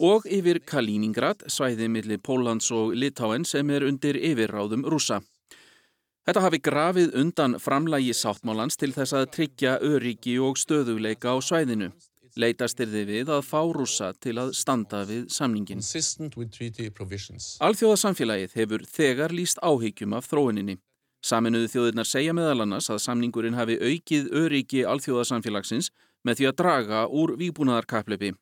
og 0.00 0.26
yfir 0.28 0.60
Kaliningrad, 0.64 1.42
svæðið 1.48 1.90
millir 1.92 2.20
Pólans 2.22 2.70
og 2.72 2.94
Litáen 2.94 3.44
sem 3.48 3.70
er 3.70 3.86
undir 3.88 4.16
yfirráðum 4.16 4.84
rússa. 4.86 5.22
Þetta 6.26 6.42
hafi 6.42 6.58
grafið 6.58 7.14
undan 7.20 7.58
framlægi 7.62 8.14
sáttmálans 8.16 8.78
til 8.78 8.92
þess 8.94 9.14
að 9.14 9.30
tryggja 9.36 9.76
öryggi 9.78 10.38
og 10.42 10.58
stöðuleika 10.58 11.34
á 11.34 11.38
svæðinu. 11.38 11.92
Leitast 12.36 12.80
er 12.84 12.90
þið 12.92 13.06
við 13.08 13.30
að 13.32 13.46
fá 13.48 13.60
rúsa 13.72 14.10
til 14.20 14.34
að 14.36 14.50
standa 14.58 14.98
við 15.08 15.30
samningin. 15.32 15.80
Alþjóðasamfélagið 17.64 18.56
hefur 18.58 18.84
þegar 18.92 19.32
líst 19.32 19.62
áhyggjum 19.64 20.16
af 20.18 20.28
þróuninni. 20.28 20.76
Saminuðu 21.24 21.70
þjóðirnar 21.72 22.06
segja 22.06 22.34
meðal 22.36 22.66
annars 22.66 22.90
að 22.92 23.00
samningurinn 23.06 23.56
hafi 23.56 23.78
aukið 23.80 24.28
öryggi 24.36 24.84
alþjóðasamfélagsins 24.84 25.88
með 26.28 26.42
því 26.42 26.50
að 26.50 26.58
draga 26.60 27.00
úr 27.08 27.32
výbúnaðarkaplöpi. 27.40 28.34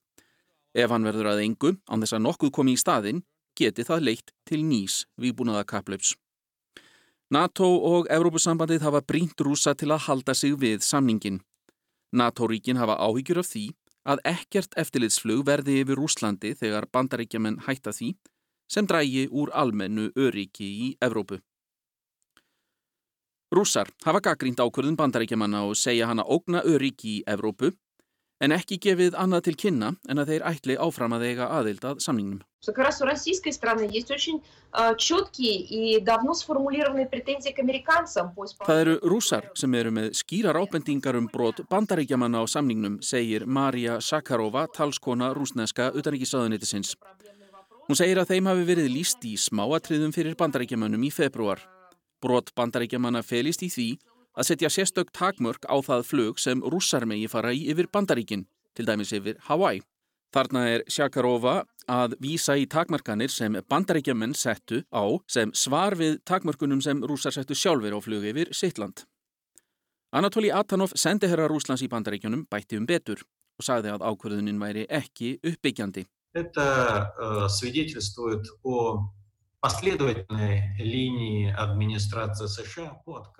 Ef 0.74 0.90
hann 0.90 1.06
verður 1.06 1.30
að 1.30 1.44
engu, 1.44 1.72
án 1.86 2.02
þess 2.02 2.18
að 2.18 2.24
nokkuð 2.26 2.52
komi 2.58 2.74
í 2.74 2.80
staðin, 2.82 3.22
geti 3.54 3.86
það 3.86 4.06
leitt 4.08 4.34
til 4.42 4.64
nýs 4.66 5.04
výbúnaðarkaplöps. 5.22 6.16
NATO 7.30 7.70
og 7.94 8.10
Evrópusambandið 8.10 8.82
hafa 8.82 9.04
brínt 9.06 9.38
rúsa 9.38 9.72
til 9.78 9.92
að 9.94 10.08
halda 10.08 10.34
sig 10.34 10.58
við 10.58 10.82
samningin. 10.82 11.38
NATO-ríkin 12.14 12.78
hafa 12.78 12.98
áhyggjur 12.98 13.40
af 13.42 13.48
því 13.54 13.68
að 14.04 14.22
ekkert 14.28 14.76
eftirlitsflug 14.80 15.44
verði 15.48 15.80
yfir 15.82 16.00
Úslandi 16.00 16.52
þegar 16.58 16.88
bandaríkjaman 16.92 17.62
hætta 17.66 17.92
því 17.96 18.14
sem 18.70 18.86
drægi 18.88 19.26
úr 19.30 19.52
almennu 19.52 20.10
öryggi 20.16 20.68
í 20.86 20.88
Evrópu. 21.04 21.40
Rússar 23.54 23.90
hafa 24.04 24.20
gaggrínt 24.20 24.60
ákvörðun 24.60 24.98
bandaríkjamanna 24.98 25.62
og 25.68 25.76
segja 25.78 26.08
hana 26.10 26.24
ógna 26.24 26.64
öryggi 26.64 27.18
í 27.18 27.24
Evrópu 27.26 27.70
en 28.42 28.54
ekki 28.56 28.80
gefið 28.82 29.14
annað 29.20 29.48
til 29.48 29.56
kynna 29.64 29.94
en 30.08 30.20
að 30.20 30.32
þeir 30.32 30.46
ætli 30.50 30.80
áfram 30.80 31.14
að 31.16 31.28
eiga 31.28 31.52
aðild 31.58 31.84
að 31.86 32.02
samningnum 32.04 32.42
Как 32.65 32.77
раз 32.77 33.01
у 33.01 33.05
российской 33.05 33.51
страны 33.51 33.87
есть 33.91 34.11
очень 34.11 34.43
uh, 34.73 34.95
четкие 34.97 35.57
и 35.61 35.99
давно 36.01 36.33
сформулированные 36.33 37.07
претензии 37.07 37.51
к 37.51 37.59
американцам. 37.59 38.33
Það 38.67 38.81
eru 38.81 38.95
rússar 39.01 39.49
sem 39.55 39.73
eru 39.73 39.91
með 39.95 40.11
skýrar 40.19 40.59
ábendingar 40.59 41.15
um 41.15 41.29
brot 41.31 41.63
bandaríkjamanna 41.69 42.43
á 42.43 42.45
samningnum, 42.45 42.99
segir 43.01 43.47
Marja 43.47 43.99
Sakarova, 44.01 44.67
talskona 44.67 45.33
rúsneska 45.33 45.91
utanrikiðsáðunitisins. 45.95 46.95
Hún 47.89 47.97
segir 47.97 48.19
að 48.21 48.35
þeim 48.35 48.51
hafi 48.51 48.67
verið 48.67 48.91
líst 48.93 49.23
í 49.25 49.33
smáatriðum 49.33 50.13
fyrir 50.13 50.35
bandaríkjamannum 50.37 51.07
í 51.07 51.09
februar. 51.09 51.63
Brot 52.21 52.51
bandaríkjamanna 52.53 53.23
felist 53.23 53.63
í 53.65 53.69
því 53.73 53.89
að 54.37 54.49
setja 54.51 54.69
sérstök 54.69 55.09
takmörk 55.15 55.65
á 55.65 55.79
það 55.81 56.05
flug 56.05 56.39
sem 56.39 56.61
rússar 56.61 57.07
megi 57.09 57.27
fara 57.31 57.55
í 57.55 57.65
yfir 57.71 57.89
bandaríkin, 57.91 58.45
til 58.75 58.85
dæmis 58.85 59.15
yfir 59.15 59.39
Hawaii. 59.47 59.81
Þarna 60.34 60.62
er 60.66 60.82
Sjakarova 60.90 61.60
að 61.86 62.16
vísa 62.18 62.56
í 62.58 62.64
takmarkanir 62.66 63.30
sem 63.30 63.54
bandarækjumenn 63.70 64.32
settu 64.34 64.80
á 64.90 65.04
sem 65.30 65.52
svar 65.54 65.94
við 65.94 66.16
takmarkunum 66.26 66.80
sem 66.82 67.02
rúsar 67.06 67.34
settu 67.36 67.54
sjálfur 67.54 67.94
á 67.94 68.00
flug 68.02 68.26
yfir 68.26 68.50
Sittland. 68.50 69.04
Anatoli 70.10 70.50
Atanov 70.50 70.96
sendi 70.98 71.30
herra 71.30 71.46
Rúslands 71.50 71.84
í 71.86 71.90
bandarækjunum 71.92 72.48
bætti 72.50 72.80
um 72.80 72.86
betur 72.86 73.22
og 73.58 73.66
sagði 73.66 73.92
að 73.94 74.02
ákvörðunin 74.10 74.58
væri 74.58 74.88
ekki 74.90 75.36
uppbyggjandi. 75.38 76.02
Þetta 76.34 76.66
uh, 77.14 77.46
sviðitilstuður 77.46 78.50
og 78.66 79.04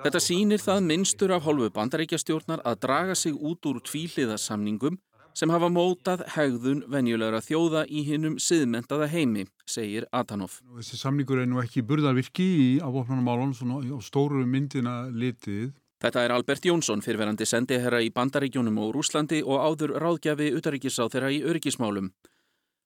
Þetta 0.04 0.20
sýnir 0.24 0.62
það 0.62 0.86
minnstur 0.86 1.34
af 1.36 1.42
hálfu 1.44 1.66
bandaríkjastjórnar 1.74 2.62
að 2.64 2.78
draga 2.86 3.16
sig 3.18 3.36
út 3.36 3.68
úr 3.68 3.82
tvíliðarsamningum 3.84 4.96
sem 5.34 5.50
hafa 5.50 5.68
mótað 5.72 6.22
hegðun 6.36 6.84
venjulegra 6.90 7.40
þjóða 7.42 7.84
í 7.90 8.04
hinnum 8.06 8.36
siðmentaða 8.38 9.08
heimi, 9.10 9.46
segir 9.66 10.06
Atanov. 10.14 10.60
Þessi 10.78 10.98
samningur 11.00 11.42
er 11.42 11.48
nú 11.50 11.60
ekki 11.62 11.82
burðarvirki 11.86 12.46
í 12.46 12.68
afvopnarmálun, 12.84 13.54
svona 13.56 13.82
á 13.82 13.98
stóru 14.02 14.46
myndina 14.46 15.08
litið. 15.10 15.72
Þetta 16.04 16.24
er 16.24 16.34
Albert 16.34 16.66
Jónsson, 16.68 17.02
fyrverandi 17.02 17.46
sendiherra 17.48 18.02
í 18.04 18.10
Bandaríkjónum 18.14 18.78
og 18.82 18.92
Rúslandi 18.96 19.40
og 19.42 19.62
áður 19.62 19.96
ráðgjafi 20.02 20.50
utaríkisá 20.58 21.08
þeirra 21.08 21.32
í 21.32 21.40
öryggismálum. 21.42 22.12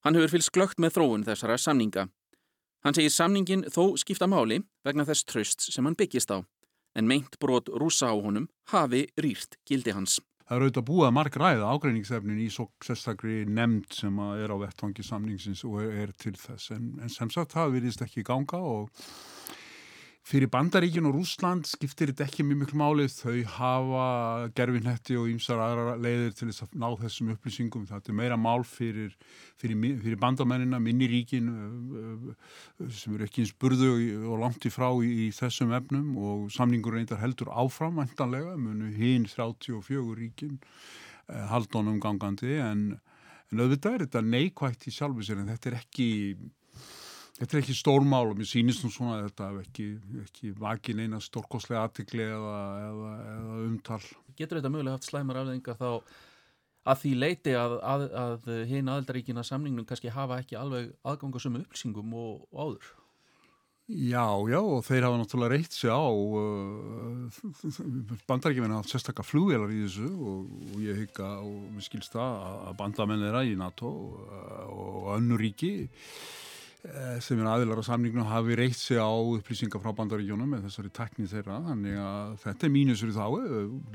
Hann 0.06 0.14
hefur 0.14 0.36
fylgst 0.36 0.54
glögt 0.54 0.78
með 0.78 0.94
þróun 0.96 1.26
þessara 1.26 1.58
samninga. 1.58 2.06
Hann 2.86 2.94
segir 2.94 3.10
samningin 3.10 3.66
þó 3.74 3.98
skipta 3.98 4.28
máli 4.30 4.60
vegna 4.86 5.04
þess 5.08 5.26
tröst 5.26 5.66
sem 5.66 5.84
hann 5.84 5.98
byggist 5.98 6.30
á, 6.30 6.46
en 6.94 7.10
meint 7.10 7.40
brot 7.42 7.68
rúsa 7.74 8.12
á 8.12 8.14
honum 8.14 8.46
hafi 8.70 9.08
rýrt 9.18 9.58
gildi 9.66 9.96
hans. 9.96 10.20
Það 10.48 10.56
er 10.56 10.62
auðvitað 10.64 10.84
búið 10.88 11.06
að 11.06 11.12
marg 11.12 11.34
ræða 11.36 11.70
ágreiningsefnin 11.74 12.38
í 12.40 12.46
sérstakri 12.48 13.42
nefnd 13.44 13.92
sem 13.92 14.20
er 14.24 14.48
á 14.48 14.56
vettvangi 14.56 15.04
samningsins 15.04 15.60
og 15.68 15.82
er, 15.82 15.90
er 16.06 16.14
til 16.16 16.32
þess. 16.40 16.70
En, 16.72 16.86
en 17.04 17.12
sem 17.12 17.28
sagt 17.34 17.52
það 17.52 17.74
virðist 17.74 18.04
ekki 18.06 18.24
ganga 18.24 18.62
og 18.64 18.88
fyrir 20.28 20.50
Bandaríkin 20.52 21.06
og 21.08 21.14
Rúsland 21.16 21.64
skiptir 21.68 22.10
þetta 22.10 22.26
ekki 22.26 22.44
mjög 22.44 22.58
miklu 22.62 22.78
málið. 22.80 23.14
Þau 23.22 23.36
hafa 23.54 24.08
gerfinhetti 24.56 25.16
og 25.16 25.30
ýmsar 25.32 25.62
aðra 25.64 25.94
leiðir 25.96 26.34
til 26.36 26.50
þess 26.50 26.66
að 26.66 26.74
ná 26.82 26.86
þessum 27.00 27.30
upplýsingum. 27.32 27.86
Það 27.88 28.10
er 28.12 28.18
meira 28.18 28.36
mál 28.40 28.64
fyrir, 28.68 29.14
fyrir, 29.60 29.78
fyrir 30.04 30.20
bandamennina, 30.20 30.80
minni 30.84 31.08
ríkin 31.08 31.48
sem 32.92 33.16
eru 33.16 33.28
ekki 33.28 33.46
eins 33.46 33.54
burðu 33.56 33.90
og 34.28 34.42
langt 34.44 34.68
í 34.68 34.72
frá 34.74 34.90
í, 35.00 35.30
þessum 35.36 35.72
efnum 35.78 36.12
og 36.20 36.46
samningur 36.52 36.98
reyndar 36.98 37.22
heldur 37.22 37.48
áfram 37.48 37.96
vantanlega, 38.02 38.56
munu 38.60 38.92
hinn 38.92 39.24
34 39.32 40.18
ríkin 40.20 40.58
haldunum 41.28 41.98
gangandi 42.00 42.58
en, 42.62 42.84
en 43.52 43.64
auðvitað 43.64 43.96
er 43.96 44.06
þetta 44.06 44.24
neikvægt 44.24 44.88
í 44.88 44.94
sjálfu 44.94 45.24
sér 45.24 45.42
en 45.42 45.50
þetta 45.52 45.72
er 45.72 45.80
ekki 45.82 46.08
Þetta 47.38 47.54
er 47.54 47.60
ekki 47.62 47.76
stórmál 47.78 48.32
og 48.32 48.38
mér 48.38 48.48
sýnist 48.50 48.82
nú 48.82 48.90
svona 48.90 49.20
að 49.20 49.28
þetta 49.28 49.48
ekki, 49.60 49.84
ekki 50.24 50.54
vakin 50.58 51.02
eina 51.04 51.20
stórkoslega 51.22 51.84
aðtikli 51.86 52.24
eða, 52.26 52.56
eða, 52.88 53.12
eða 53.34 53.58
umtal. 53.66 54.00
Getur 54.38 54.58
þetta 54.58 54.72
mögulega 54.74 54.98
haft 54.98 55.06
slæmar 55.06 55.38
afleðingar 55.44 55.78
þá 55.78 55.90
að 56.88 57.02
því 57.02 57.12
leiti 57.22 57.54
að, 57.58 57.74
að, 57.84 58.06
að 58.22 58.48
hinn 58.70 58.90
aðeldaríkina 58.90 59.44
samningnum 59.46 59.86
kannski 59.86 60.10
hafa 60.10 60.40
ekki 60.42 60.58
alveg 60.58 60.90
aðgangasum 61.06 61.60
upplýsingum 61.60 62.16
og, 62.18 62.48
og 62.50 62.64
áður? 62.64 62.88
Já, 63.88 64.26
já 64.50 64.58
og 64.58 64.82
þeir 64.84 65.06
hafa 65.06 65.16
náttúrulega 65.16 65.54
reytt 65.54 65.72
sig 65.72 65.88
á 65.88 65.96
uh, 65.96 67.38
bandaríkjuminn 68.28 68.74
hafa 68.76 68.90
sérstakka 68.90 69.24
flugvelar 69.24 69.70
í 69.72 69.78
þessu 69.86 70.10
og, 70.12 70.50
og 70.74 70.82
ég 70.84 70.98
hygga 71.04 71.30
og 71.40 71.70
mér 71.72 71.86
skilst 71.86 72.18
það 72.18 72.42
að 72.68 72.76
bandamenn 72.82 73.24
er 73.30 73.38
að 73.40 73.54
í 73.54 73.56
NATO 73.62 73.88
og, 73.88 74.18
og 74.74 75.08
önnu 75.14 75.40
ríki 75.40 75.72
sem 77.24 77.40
er 77.42 77.48
aðilar 77.50 77.80
á 77.82 77.88
samningnum 77.88 78.28
hafi 78.30 78.54
reytt 78.56 78.78
sig 78.78 79.00
á 79.02 79.10
upplýsingar 79.10 79.82
frá 79.82 79.90
bandaríkjónum 79.98 80.52
með 80.54 80.68
þessari 80.68 80.92
tekni 80.94 81.26
þeirra. 81.26 81.58
Þannig 81.66 81.98
að 82.04 82.36
þetta 82.44 82.68
er 82.68 82.72
mínusur 82.74 83.10
í 83.10 83.16
þá 83.16 83.26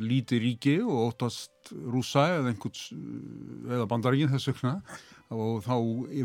lítið 0.04 0.44
ríki 0.44 0.76
og 0.84 1.00
óttast 1.08 1.72
rúsa 1.72 2.26
eða 2.36 2.52
einhvers 2.52 2.90
eða 3.72 3.88
bandaríkin 3.88 4.34
þess 4.34 4.52
vegna. 4.52 4.74
Og 5.34 5.64
þá 5.66 5.78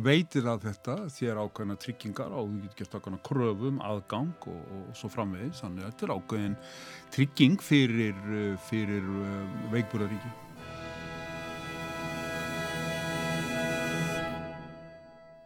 veitir 0.05 0.51
að 0.51 0.67
þetta 0.67 0.99
þér 1.15 1.41
ákveðina 1.45 1.79
tryggingar 1.81 2.35
og 2.35 2.51
þú 2.51 2.59
getur 2.65 2.83
gert 2.83 2.99
ákveðina 2.99 3.23
kröfum, 3.31 3.79
aðgang 3.87 4.51
og, 4.51 4.59
og 4.81 4.91
svo 4.99 5.13
framvegis. 5.15 5.63
Þannig 5.63 5.87
að 5.87 5.95
þetta 5.95 6.09
er 6.09 6.17
ákveðin 6.19 6.59
trygging 7.15 7.65
fyrir, 7.65 8.21
fyrir 8.67 9.09
veikbúraríki 9.73 10.48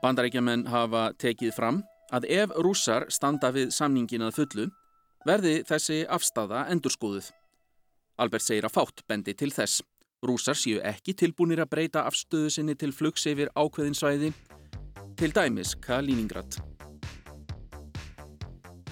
Bandarækjaman 0.02 0.64
hafa 0.66 1.12
tekið 1.14 1.52
fram 1.54 1.76
að 2.10 2.24
ef 2.34 2.54
rússar 2.64 3.04
standa 3.14 3.52
við 3.54 3.70
samningin 3.70 4.24
að 4.26 4.40
fullu 4.40 4.64
verði 5.26 5.60
þessi 5.68 6.00
afstafa 6.10 6.64
endurskóðuð. 6.74 7.28
Albert 8.18 8.42
segir 8.42 8.66
að 8.66 8.74
fátt 8.74 9.04
bendi 9.06 9.36
til 9.38 9.52
þess. 9.54 9.84
Rússar 10.26 10.58
séu 10.58 10.82
ekki 10.86 11.14
tilbúinir 11.18 11.62
að 11.62 11.70
breyta 11.76 12.02
afstöðu 12.10 12.50
sinni 12.50 12.74
til 12.78 12.90
flugs 12.94 13.28
yfir 13.30 13.54
ákveðinsvæði, 13.54 14.32
til 15.18 15.30
dæmis 15.34 15.76
Kaliningrad. 15.82 16.58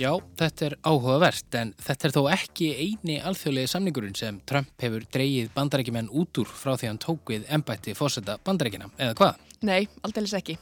Já, 0.00 0.14
þetta 0.38 0.70
er 0.70 0.78
áhugavert 0.86 1.56
en 1.58 1.74
þetta 1.76 2.06
er 2.06 2.14
þó 2.14 2.22
ekki 2.32 2.70
eini 2.78 3.18
alþjóðlega 3.20 3.74
samningurinn 3.74 4.16
sem 4.16 4.38
Trump 4.48 4.70
hefur 4.80 5.04
dreyið 5.12 5.50
bandarækjumenn 5.58 6.14
út 6.16 6.40
úr 6.40 6.48
frá 6.48 6.72
því 6.72 6.88
hann 6.88 7.02
tók 7.02 7.34
við 7.34 7.50
ennbætti 7.52 7.98
fórsetta 7.98 8.38
bandarækjuna, 8.46 8.88
eða 8.96 9.18
hvað? 9.18 9.46
Nei, 9.68 9.82
aldeilis 10.00 10.32
ekki. 10.38 10.56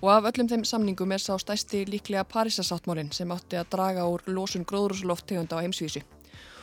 Og 0.00 0.08
af 0.08 0.30
öllum 0.30 0.48
þeim 0.48 0.62
samningum 0.64 1.12
er 1.12 1.20
sá 1.20 1.34
stæsti 1.36 1.82
líklega 1.84 2.22
Parísasáttmólinn 2.24 3.10
sem 3.12 3.28
átti 3.34 3.58
að 3.60 3.66
draga 3.74 4.06
úr 4.08 4.22
losun 4.32 4.64
gróðrúslofttegunda 4.64 5.58
á 5.60 5.60
heimsvísi. 5.60 6.00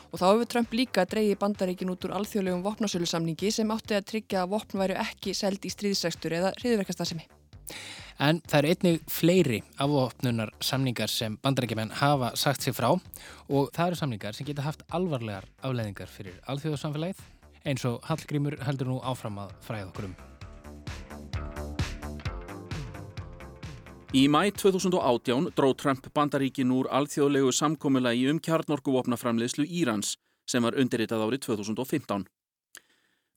Og 0.10 0.18
þá 0.18 0.26
hefur 0.32 0.48
Trump 0.50 0.72
líka 0.74 1.04
dreyið 1.06 1.38
bandarækin 1.44 1.92
út 1.94 2.08
úr 2.08 2.16
alþjóðlegum 2.18 2.64
vopnasölusamningi 2.66 3.52
sem 3.54 3.74
átti 3.76 3.94
að 3.94 4.08
tryggja 4.10 4.42
að 4.42 4.56
vopn 4.56 4.82
væru 4.82 4.96
ekki 5.04 5.36
seld 5.38 5.68
í 5.68 5.70
stríðsækstur 5.70 6.34
eða 6.40 6.54
hriðverkastasemi. 6.58 7.28
En 8.18 8.40
það 8.50 8.58
eru 8.58 8.72
einnig 8.74 9.12
fleiri 9.14 9.60
afvopnunar 9.78 10.54
samningar 10.64 11.14
sem 11.14 11.36
bandarækjumenn 11.44 11.94
hafa 12.00 12.32
sagt 12.34 12.66
sér 12.66 12.74
frá 12.74 12.90
og 12.90 13.70
það 13.76 13.84
eru 13.86 14.00
samningar 14.00 14.34
sem 14.34 14.48
geta 14.48 14.66
haft 14.66 14.82
alvarlegar 14.90 15.46
afleðingar 15.62 16.10
fyrir 16.10 16.40
alþjóðarsamfélagið 16.50 17.22
eins 17.68 17.86
og 17.86 18.02
Hallgrímur 18.10 18.58
heldur 18.66 18.90
nú 18.90 18.98
áfram 19.06 19.38
að 19.44 19.54
fræða 19.68 19.92
okkur 19.92 20.10
um. 20.10 20.18
Í 24.16 24.30
mæ 24.32 24.54
2018 24.56 25.50
dró 25.52 25.74
Trump 25.76 26.06
bandaríkin 26.16 26.70
úr 26.72 26.88
alþjóðlegu 26.96 27.50
samkommulagi 27.52 28.30
um 28.32 28.38
kjarnorkuvopnaframleðslu 28.40 29.66
Írans 29.68 30.14
sem 30.48 30.64
var 30.64 30.78
undirritað 30.80 31.26
árið 31.26 31.42
2015. 31.44 32.24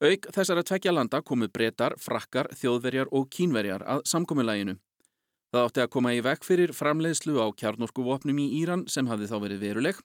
Auk 0.07 0.29
þessara 0.31 0.63
tvekja 0.63 0.95
landa 0.95 1.23
komu 1.27 1.49
breytar, 1.51 1.97
frakkar, 1.99 2.53
þjóðverjar 2.55 3.11
og 3.11 3.27
kínverjar 3.35 3.83
að 3.83 4.05
samkominnlæginu. 4.13 4.77
Það 5.51 5.67
átti 5.67 5.83
að 5.83 5.91
koma 5.97 6.15
í 6.15 6.23
vekk 6.23 6.47
fyrir 6.47 6.71
framleiðslu 6.71 7.43
á 7.43 7.51
kjarnorkuvopnum 7.51 8.39
í 8.39 8.47
Íran 8.63 8.87
sem 8.87 9.11
hafði 9.11 9.27
þá 9.27 9.37
verið 9.43 9.67
veruleg 9.67 10.01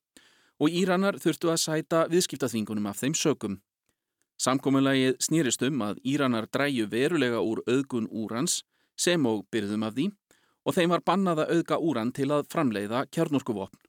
og 0.57 0.81
Íranar 0.81 1.21
þurftu 1.21 1.53
að 1.53 1.61
sæta 1.61 2.03
viðskiptaþvingunum 2.09 2.89
af 2.89 3.03
þeim 3.05 3.13
sökum. 3.13 3.61
Samkominnlægið 4.41 5.21
snýrist 5.29 5.61
um 5.69 5.85
að 5.85 6.01
Íranar 6.01 6.49
dræju 6.49 6.89
verulega 6.89 7.45
úr 7.45 7.61
auðgun 7.69 8.09
úrans 8.09 8.63
sem 8.97 9.21
og 9.29 9.45
byrðum 9.53 9.85
af 9.85 9.93
því 9.93 10.11
og 10.65 10.75
þeim 10.75 10.93
var 10.95 11.03
bannað 11.05 11.43
að 11.43 11.51
auðga 11.55 11.79
úran 11.79 12.11
til 12.15 12.31
að 12.33 12.47
framleiða 12.51 13.05
kjarnorkuvopn. 13.13 13.81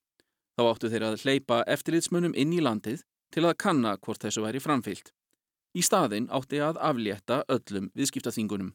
Þá 0.56 0.62
áttu 0.70 0.90
þeir 0.92 1.04
að 1.08 1.20
hleypa 1.24 1.60
eftirlitsmunum 1.68 2.36
inn 2.36 2.54
í 2.56 2.62
landið 2.64 3.02
til 3.32 3.44
að 3.44 3.58
kanna 3.60 3.96
hvort 4.00 4.22
þessu 4.24 4.44
væri 4.44 4.60
framfyllt. 4.62 5.12
Í 5.76 5.82
staðin 5.84 6.30
átti 6.32 6.60
að 6.64 6.80
aflétta 6.80 7.42
öllum 7.52 7.90
viðskiptaþingunum. 7.96 8.72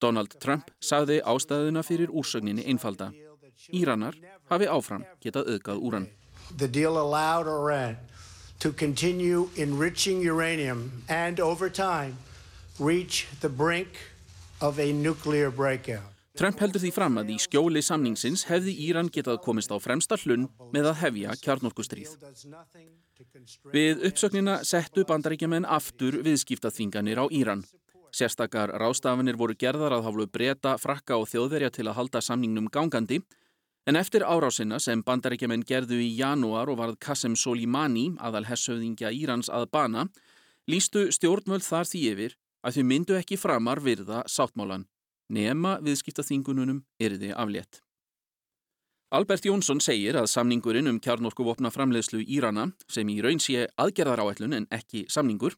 Donald 0.00 0.36
Trump 0.40 0.70
sagði 0.80 1.20
ástæðuna 1.24 1.84
fyrir 1.84 2.12
úrsögninni 2.12 2.64
einfalda. 2.68 3.10
Íranar 3.72 4.16
hafi 4.48 4.68
áfram 4.68 5.04
getað 5.20 5.54
auðgað 5.54 5.82
úran. 5.84 6.06
The 6.56 6.68
deal 6.68 6.98
allowed 6.98 7.46
Iran 7.46 7.96
to 8.58 8.72
continue 8.72 9.48
enriching 9.56 10.20
uranium 10.20 11.04
and 11.08 11.40
over 11.40 11.68
time 11.70 12.16
reach 12.78 13.26
the 13.40 13.48
brink 13.48 14.00
of 14.60 14.78
a 14.78 14.92
nuclear 14.92 15.50
breakout. 15.50 16.19
Trump 16.38 16.60
heldur 16.62 16.78
því 16.78 16.90
fram 16.94 17.18
að 17.18 17.32
í 17.34 17.36
skjóli 17.42 17.80
samningsins 17.82 18.44
hefði 18.46 18.76
Íran 18.86 19.10
getað 19.10 19.40
komist 19.42 19.72
á 19.74 19.76
fremsta 19.82 20.14
hlunn 20.22 20.46
með 20.70 20.92
að 20.92 21.00
hefja 21.00 21.34
kjarnorkustríð. 21.42 22.12
Við 23.74 24.04
uppsöknina 24.06 24.60
settu 24.66 25.04
bandaríkjaman 25.08 25.66
aftur 25.66 26.20
viðskiptaþvinganir 26.22 27.18
á 27.18 27.26
Íran. 27.34 27.64
Sérstakar 28.14 28.70
rástafinir 28.78 29.38
voru 29.38 29.56
gerðar 29.58 29.96
að 29.96 30.06
haflu 30.06 30.26
breyta, 30.30 30.76
frakka 30.78 31.18
og 31.18 31.28
þjóðverja 31.30 31.70
til 31.74 31.88
að 31.88 31.98
halda 31.98 32.22
samningnum 32.22 32.70
gangandi 32.70 33.20
en 33.86 33.98
eftir 33.98 34.22
árásina 34.22 34.78
sem 34.78 35.02
bandaríkjaman 35.02 35.66
gerðu 35.66 35.98
í 35.98 36.12
janúar 36.14 36.70
og 36.70 36.78
varð 36.78 36.98
Qasem 37.02 37.34
Soleimani, 37.34 38.12
aðal 38.22 38.46
hessauðingja 38.46 39.10
Írans 39.10 39.50
að 39.50 39.66
bana, 39.74 40.06
lístu 40.70 41.08
stjórnvöld 41.10 41.66
þar 41.66 41.90
því 41.90 42.06
yfir 42.14 42.38
að 42.62 42.78
þau 42.78 42.88
myndu 42.92 43.18
ekki 43.18 43.40
framar 43.40 43.82
virða 43.82 44.22
sáttmálan 44.30 44.86
nema 45.30 45.78
viðskiptaþingununum 45.84 46.82
erði 47.00 47.30
aflétt. 47.32 47.80
Albert 49.10 49.46
Jónsson 49.46 49.80
segir 49.82 50.14
að 50.14 50.28
samningurinn 50.30 50.86
um 50.86 51.00
kjarnorkuvopna 51.02 51.72
framleiðslu 51.74 52.20
Írana, 52.22 52.68
sem 52.86 53.08
í 53.10 53.18
raun 53.22 53.40
sé 53.42 53.64
aðgerðar 53.74 54.22
áætlun 54.22 54.54
en 54.54 54.68
ekki 54.70 55.06
samningur, 55.10 55.56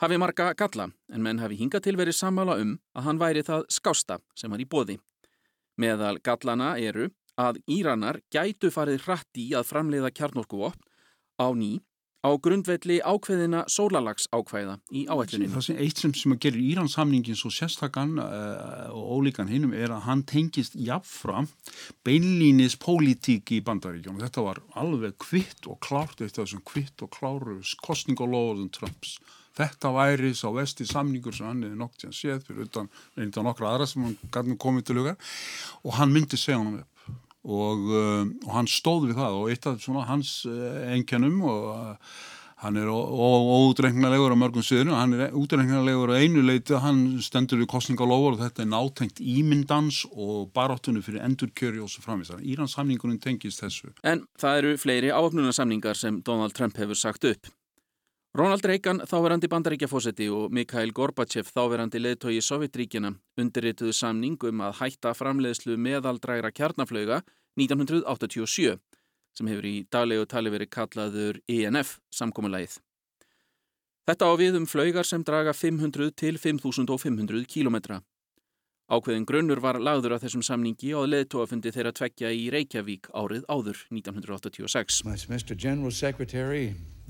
hafi 0.00 0.16
marga 0.16 0.54
galla 0.56 0.88
en 1.12 1.24
menn 1.24 1.42
hafi 1.42 1.58
hinga 1.60 1.80
til 1.84 1.98
verið 2.00 2.16
sammála 2.16 2.56
um 2.62 2.78
að 2.96 3.06
hann 3.08 3.20
væri 3.20 3.44
það 3.44 3.66
skásta 3.68 4.20
sem 4.32 4.52
var 4.52 4.64
í 4.64 4.68
bóði. 4.68 4.96
Meðal 5.76 6.16
gallana 6.24 6.72
eru 6.80 7.10
að 7.40 7.60
Íranar 7.68 8.22
gætu 8.32 8.72
farið 8.72 9.04
hratt 9.04 9.40
í 9.40 9.50
að 9.56 9.68
framleiða 9.68 10.12
kjarnorkuvopn 10.16 10.80
á 11.40 11.48
ný 11.52 11.80
á 12.20 12.30
grundvelli 12.36 12.98
ákveðina 13.00 13.64
sólalags 13.70 14.28
ákveða 14.28 14.76
í 14.92 15.06
áætluninu. 15.08 15.52
Það 15.54 15.66
sem 15.66 15.80
eitt 15.80 16.02
sem, 16.02 16.12
sem 16.16 16.36
gerir 16.42 16.60
Íransamningin 16.60 17.38
svo 17.38 17.50
sérstakann 17.54 18.20
uh, 18.20 18.92
og 18.92 19.16
ólíkan 19.16 19.50
hinnum 19.50 19.72
er 19.76 19.94
að 19.94 20.04
hann 20.08 20.24
tengist 20.28 20.76
jafnfram 20.76 21.48
beinlínis 22.04 22.76
pólitík 22.80 23.54
í 23.56 23.62
bandaríkjónum. 23.64 24.20
Þetta 24.26 24.46
var 24.46 24.62
alveg 24.80 25.16
kvitt 25.22 25.68
og 25.70 25.80
klárt 25.84 26.20
eftir 26.20 26.44
þessum 26.44 26.64
kvitt 26.68 27.06
og 27.06 27.12
kláru 27.16 27.60
kostningalóðum 27.86 28.68
Trumps. 28.76 29.16
Þetta 29.56 29.90
væri 29.96 30.30
sá 30.36 30.46
vesti 30.54 30.86
samningur 30.86 31.34
sem 31.34 31.48
hann 31.48 31.64
hefði 31.64 31.80
nokt 31.80 32.04
í 32.04 32.08
hann 32.08 32.16
séð 32.16 32.44
fyrir 32.46 32.68
utan, 32.68 32.92
utan 33.16 33.48
nokkra 33.48 33.72
aðra 33.72 33.88
sem 33.88 34.04
hann 34.06 34.16
gæti 34.28 34.60
komið 34.60 34.86
til 34.86 35.00
hugar 35.00 35.34
og 35.82 35.96
hann 35.98 36.12
myndi 36.14 36.38
segja 36.38 36.60
hann 36.60 36.82
upp 36.84 36.99
og, 37.44 37.86
uh, 37.88 38.26
og 38.46 38.52
hann 38.52 38.68
stóð 38.68 39.10
við 39.10 39.22
það 39.22 39.38
og 39.38 39.48
eitt 39.52 39.70
af 39.70 39.80
svona 39.80 40.04
hans 40.08 40.34
uh, 40.48 40.92
engjannum 40.92 41.40
og 41.48 41.68
uh, 41.72 42.14
hann 42.60 42.76
er 42.76 42.90
ódreiknarlegur 42.92 44.34
á 44.36 44.36
mörgum 44.36 44.64
sviðinu, 44.64 44.92
hann 44.92 45.14
er 45.16 45.32
údreiknarlegur 45.36 46.12
á 46.12 46.20
einu 46.20 46.42
leiti, 46.44 46.76
hann 46.76 47.20
stendur 47.24 47.62
við 47.62 47.70
kostningalofur 47.72 48.36
og 48.36 48.42
þetta 48.42 48.64
er 48.64 48.68
nátengt 48.68 49.22
ímyndans 49.24 50.02
og 50.12 50.50
baráttunni 50.56 51.00
fyrir 51.04 51.24
endurkjöri 51.24 51.80
og 51.80 51.88
svo 51.88 52.04
framvísar. 52.04 52.42
Írans 52.44 52.76
samningunum 52.76 53.16
tengist 53.22 53.64
þessu. 53.64 53.94
En 54.04 54.26
það 54.40 54.60
eru 54.60 54.74
fleiri 54.82 55.14
áöfnunarsamningar 55.14 55.96
sem 55.96 56.20
Donald 56.26 56.56
Trump 56.56 56.76
hefur 56.76 57.00
sagt 57.00 57.24
upp. 57.24 57.48
Ronald 58.30 58.62
Reagan, 58.62 59.00
þáverandi 59.10 59.48
bandaríkjafósetti 59.50 60.28
og 60.30 60.52
Mikhail 60.54 60.92
Gorbachev, 60.94 61.48
þáverandi 61.50 61.98
leðtói 61.98 62.36
í 62.36 62.42
Sovjetríkjana, 62.46 63.10
undirrituðu 63.42 63.90
samning 63.90 64.38
um 64.46 64.60
að 64.62 64.76
hætta 64.84 65.10
framleiðslu 65.18 65.74
meðaldrægra 65.74 66.52
kjarnaflöga 66.54 67.24
1987, 67.58 68.76
sem 69.34 69.50
hefur 69.50 69.66
í 69.66 69.82
daglegu 69.90 70.28
tali 70.30 70.52
verið 70.54 70.70
kallaður 70.76 71.40
ENF 71.50 71.96
samkominnlægið. 72.14 72.76
Þetta 74.06 74.30
á 74.30 74.32
við 74.38 74.60
um 74.60 74.70
flögar 74.70 75.10
sem 75.10 75.26
draga 75.26 75.50
500 75.50 76.14
til 76.14 76.38
5500 76.38 77.50
kílometra. 77.50 77.98
Ákveðin 78.90 79.26
grunnur 79.26 79.58
var 79.58 79.82
lagður 79.82 80.14
að 80.14 80.28
þessum 80.28 80.46
samningi 80.46 80.94
og 80.94 81.10
leðtóafundi 81.10 81.74
þeirra 81.74 81.90
tveggja 81.98 82.30
í 82.30 82.46
Reykjavík 82.54 83.10
árið 83.10 83.42
áður 83.50 83.82
1986 83.90 85.02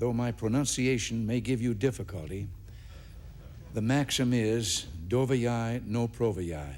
though 0.00 0.12
my 0.12 0.32
pronunciation 0.32 1.26
may 1.26 1.40
give 1.40 1.62
you 1.62 1.74
difficulty, 1.74 2.48
the 3.74 3.80
maxim 3.80 4.32
is 4.32 4.86
dovayai 5.08 5.80
no 5.86 6.08
provayai, 6.08 6.74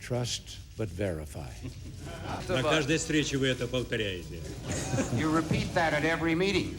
trust 0.00 0.58
but 0.76 0.88
verify. 0.88 1.50
На 2.48 2.62
каждой 2.62 2.96
встрече 2.98 3.36
вы 3.38 3.48
это 3.48 3.66
повторяете. 3.66 4.40
You 5.16 5.30
repeat 5.30 5.72
that 5.74 5.92
at 5.92 6.04
every 6.04 6.34
meeting. 6.34 6.74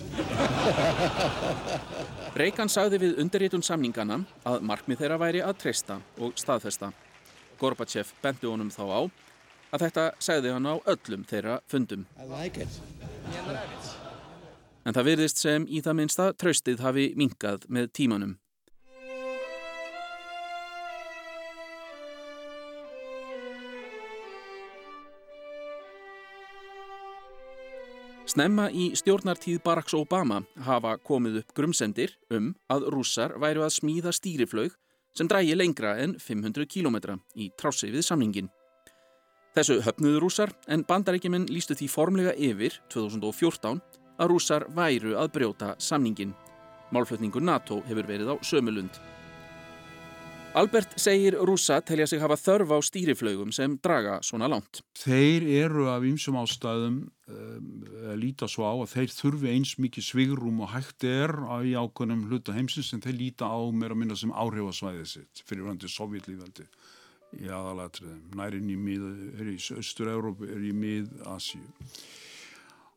Reagan 2.35 2.67
sagði 2.67 2.97
við 2.97 3.19
undirritun 3.21 3.61
samningana 3.61 4.25
að 4.45 4.61
markmið 4.61 4.97
þeirra 4.97 5.17
væri 5.19 5.41
að 5.41 5.57
treysta 5.61 6.01
og 6.17 6.33
staðfesta. 6.35 6.91
Gorbachev 7.59 8.13
benti 8.23 8.47
honum 8.47 8.71
þá 8.71 8.83
á 8.89 9.01
að 9.73 9.79
þetta 9.85 10.13
segði 10.19 10.53
hann 10.53 10.65
á 10.65 10.75
öllum 10.85 11.23
þeirra 11.25 11.61
fundum. 11.69 12.05
Like 12.29 12.65
en 14.88 14.96
það 14.96 15.08
virðist 15.10 15.40
sem 15.42 15.64
í 15.68 15.82
það 15.84 15.98
minnsta 16.00 16.26
tröstið 16.40 16.80
hafi 16.80 17.10
minkað 17.20 17.66
með 17.68 17.90
tímanum. 17.92 18.36
Snemma 28.28 28.66
í 28.68 28.90
stjórnartíð 28.96 29.62
Baracks 29.64 29.94
Obama 29.96 30.42
hafa 30.66 30.98
komið 31.00 31.40
upp 31.40 31.54
grumsendir 31.56 32.12
um 32.32 32.50
að 32.70 32.84
rússar 32.92 33.32
væru 33.40 33.64
að 33.64 33.72
smíða 33.78 34.12
stýriflaug 34.12 34.76
sem 35.16 35.28
drægi 35.28 35.56
lengra 35.56 35.94
en 35.98 36.14
500 36.20 36.68
km 36.68 37.16
í 37.34 37.48
trássi 37.56 37.88
við 37.90 38.04
samningin. 38.04 38.50
Þessu 39.56 39.80
höfnuðu 39.82 40.20
rússar 40.22 40.52
en 40.68 40.84
bandarækjuminn 40.86 41.48
lístu 41.50 41.74
því 41.74 41.88
formlega 41.90 42.36
yfir 42.36 42.76
2014 42.92 43.80
að 44.18 44.34
rússar 44.34 44.66
væru 44.74 45.16
að 45.18 45.32
brjóta 45.36 45.74
samningin. 45.78 46.34
Málflutningur 46.94 47.44
NATO 47.44 47.82
hefur 47.86 48.08
verið 48.08 48.32
á 48.32 48.36
sömulund. 48.42 48.98
Albert 50.56 50.94
segir 50.96 51.36
rússa 51.44 51.76
telja 51.84 52.06
sig 52.08 52.22
hafa 52.22 52.34
þörf 52.40 52.70
á 52.72 52.78
stýriflaugum 52.82 53.50
sem 53.52 53.76
draga 53.84 54.16
svona 54.24 54.48
langt. 54.48 54.80
Þeir 54.96 55.44
eru 55.60 55.84
af 55.92 56.06
ýmsum 56.08 56.38
ástæðum 56.40 56.96
um, 57.04 57.66
að 58.08 58.16
líta 58.22 58.48
svo 58.48 58.64
á 58.64 58.72
að 58.72 58.94
þeir 58.94 59.12
þurfi 59.12 59.52
eins 59.52 59.74
mikið 59.78 60.06
svigrum 60.08 60.62
og 60.64 60.72
hægt 60.72 61.04
er 61.04 61.36
í 61.68 61.76
ákveðnum 61.76 62.24
hluta 62.30 62.56
heimsins 62.56 62.88
sem 62.90 63.02
þeir 63.04 63.18
líta 63.20 63.50
á 63.52 63.60
meira 63.70 63.92
að 63.92 64.00
minna 64.00 64.16
sem 64.16 64.32
áhrifasvæðið 64.32 65.10
sitt 65.12 65.44
fyrir 65.44 65.68
röndi 65.68 65.92
sovjetlíðaldi 65.92 66.64
í 67.44 67.52
aðalatriðum. 67.52 68.24
Nærin 68.40 68.72
í 68.72 68.78
mið, 68.80 69.04
er 69.36 69.52
í 69.52 69.58
Östur-Európu, 69.60 70.48
er 70.48 70.64
í 70.64 70.72
mið-Asíu 70.72 71.68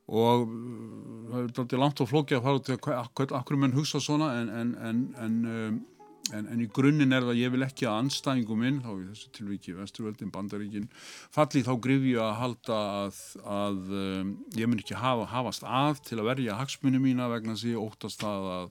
og 0.09 0.47
uh, 0.47 1.31
það 1.31 1.39
er 1.39 1.47
alltaf 1.47 1.79
langt 1.79 2.03
og 2.03 2.09
flókið 2.09 2.39
að 2.39 2.45
fara 2.47 2.65
til 2.65 2.77
að 2.79 3.37
akkur 3.39 3.59
menn 3.59 3.75
hugsa 3.77 4.01
svona 4.03 4.33
en, 4.41 4.49
en, 4.61 4.75
en, 4.89 5.03
en 5.21 5.35
um, 5.47 5.81
í 6.31 6.67
grunninn 6.71 7.13
er 7.15 7.25
það 7.25 7.33
að 7.33 7.41
ég 7.41 7.53
vil 7.53 7.65
ekki 7.65 7.87
að 7.89 7.99
anstæðingum 8.05 8.61
minn, 8.61 8.79
þá 8.83 8.91
í 8.93 9.05
þessu 9.09 9.31
tilviki 9.35 9.75
Vesturveldin, 9.75 10.31
Bandaríkin, 10.33 10.89
falli 11.33 11.63
þá 11.65 11.73
grif 11.83 12.07
ég 12.07 12.21
að 12.23 12.35
halda 12.39 12.81
að, 13.03 13.21
að 13.57 13.79
um, 14.01 14.33
ég 14.57 14.69
mun 14.71 14.81
ekki 14.83 14.99
hafa, 14.99 15.29
hafast 15.31 15.65
að 15.67 16.03
til 16.07 16.19
að 16.21 16.29
verja 16.31 16.59
hagsmunni 16.59 17.01
mína 17.01 17.29
vegna 17.31 17.55
þess 17.55 17.67
að 17.67 17.73
ég 17.73 17.87
óttast 17.87 18.23
það 18.23 18.51
að, 18.51 18.69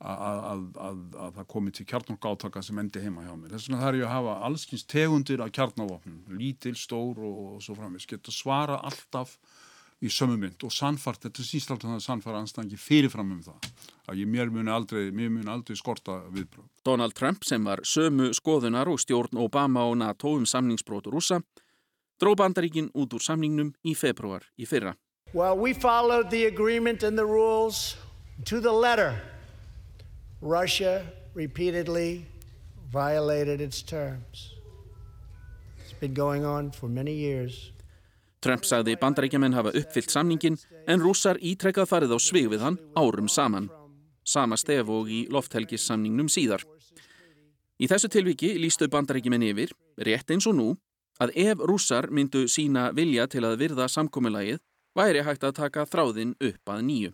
að, 0.00 0.66
að 0.80 1.38
það 1.38 1.48
komi 1.54 1.74
til 1.76 1.88
kjarnarkátaka 1.88 2.62
sem 2.64 2.78
endi 2.82 3.02
heima 3.04 3.24
hjá 3.26 3.34
mér. 3.36 3.54
Þess 3.54 3.68
vegna 3.68 3.82
þarf 3.84 4.00
ég 4.00 4.06
að 4.08 4.14
hafa 4.16 4.36
allskynst 4.48 4.90
tegundir 4.90 5.44
af 5.44 5.52
kjarnavopnum, 5.56 6.22
lítil, 6.40 6.76
stór 6.78 7.20
og, 7.20 7.40
og 7.56 7.64
svo 7.64 7.76
framins. 7.78 8.08
Geta 8.08 8.32
svara 8.34 8.80
alltaf 8.80 9.36
í 10.00 10.08
sömu 10.08 10.38
mynd 10.40 10.64
og 10.64 10.72
sannfart, 10.72 11.26
þetta 11.26 11.44
síst 11.44 11.70
alltaf 11.72 11.90
það 11.92 12.04
sannfara 12.04 12.40
anstæðingi 12.40 12.78
fyrirfram 12.80 13.34
um 13.34 13.42
það 13.44 13.66
að 14.08 14.22
ég 14.22 14.30
mér 14.32 14.52
muni 14.52 14.72
aldrei, 14.72 15.10
mér 15.12 15.28
muni 15.32 15.50
aldrei 15.52 15.76
skorta 15.76 16.22
viðbröð. 16.32 16.68
Donald 16.84 17.14
Trump 17.18 17.44
sem 17.44 17.64
var 17.64 17.84
sömu 17.84 18.30
skoðunar 18.36 18.88
og 18.88 19.00
stjórn 19.02 19.40
Obama 19.40 19.84
og 19.88 19.98
NATO 20.00 20.32
um 20.38 20.46
samningsbrótur 20.48 21.12
rúsa 21.12 21.42
dró 22.20 22.34
bandaríkin 22.36 22.90
út 22.94 23.14
úr 23.16 23.24
samningnum 23.24 23.72
í 23.84 23.94
februar 23.96 24.44
í 24.60 24.68
fyrra. 24.68 24.94
Well, 25.32 25.56
we 25.56 25.72
followed 25.72 26.30
the 26.30 26.46
agreement 26.46 27.02
and 27.02 27.16
the 27.16 27.24
rules 27.24 27.96
to 28.44 28.60
the 28.60 28.72
letter. 28.72 29.20
Russia 30.40 31.04
repeatedly 31.34 32.26
violated 32.92 33.60
its 33.60 33.82
terms. 33.82 34.54
It's 35.78 35.92
been 35.92 36.14
going 36.14 36.44
on 36.44 36.72
for 36.72 36.88
many 36.88 37.12
years. 37.12 37.70
Trump 38.40 38.64
sagði 38.64 38.96
bandaríkjaman 39.00 39.52
hafa 39.52 39.74
uppfyllt 39.76 40.12
samningin 40.12 40.56
en 40.88 41.02
rússar 41.04 41.36
ítrekkað 41.44 41.90
farið 41.90 42.14
á 42.16 42.18
svig 42.18 42.48
við 42.48 42.64
hann 42.64 42.78
árum 42.96 43.28
saman. 43.28 43.68
Sama 44.24 44.56
stef 44.56 44.88
og 44.88 45.10
í 45.12 45.26
lofthelgissamningnum 45.32 46.28
síðar. 46.32 46.64
Í 47.80 47.88
þessu 47.88 48.08
tilviki 48.12 48.54
lístu 48.60 48.88
bandaríkjaman 48.92 49.44
yfir, 49.44 49.72
rétt 49.96 50.32
eins 50.32 50.48
og 50.48 50.56
nú, 50.56 50.68
að 51.20 51.32
ef 51.36 51.62
rússar 51.68 52.08
myndu 52.10 52.46
sína 52.48 52.90
vilja 52.96 53.26
til 53.28 53.44
að 53.44 53.58
virða 53.60 53.88
samkominnlægið 53.92 54.60
væri 54.96 55.24
hægt 55.24 55.44
að 55.44 55.56
taka 55.60 55.86
þráðin 55.88 56.36
upp 56.40 56.72
að 56.72 56.84
nýju. 56.88 57.12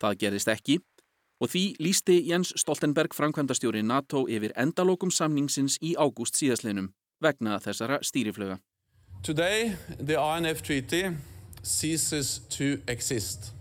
Það 0.00 0.16
gerist 0.22 0.50
ekki 0.50 0.80
og 1.40 1.52
því 1.52 1.64
lísti 1.80 2.18
Jens 2.28 2.52
Stoltenberg 2.58 3.14
framkvæmdastjóri 3.16 3.82
NATO 3.86 4.26
yfir 4.28 4.52
endalokum 4.58 5.12
samningsins 5.14 5.78
í 5.80 5.94
ágúst 5.96 6.36
síðaslinum 6.36 6.90
vegna 7.22 7.60
þessara 7.62 8.00
stýriflöga. 8.04 8.58
Today 9.22 9.76
the 9.98 10.16
INF 10.16 10.62
treaty 10.62 11.16
ceases 11.62 12.40
to 12.48 12.80
exist 12.88 13.52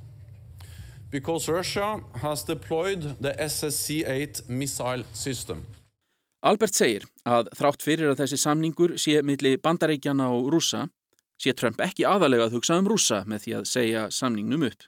because 1.12 1.50
Russia 1.50 2.00
has 2.22 2.44
deployed 2.44 3.02
the 3.20 3.34
SSC-8 3.34 4.48
missile 4.48 5.04
system. 5.14 5.66
Albert 6.42 6.78
segir 6.80 7.04
að 7.28 7.50
þrátt 7.60 7.84
fyrir 7.84 8.14
að 8.14 8.22
þessi 8.22 8.40
samningur 8.40 8.96
sé 8.96 9.18
milli 9.20 9.58
bandaríkjana 9.60 10.30
og 10.32 10.48
rúsa 10.54 10.86
sé 11.36 11.52
Trump 11.52 11.84
ekki 11.84 12.08
aðalega 12.08 12.48
að 12.48 12.56
hugsa 12.56 12.80
um 12.80 12.88
rúsa 12.88 13.26
með 13.28 13.44
því 13.44 13.56
að 13.60 13.70
segja 13.74 14.08
samningnum 14.16 14.64
upp. 14.70 14.88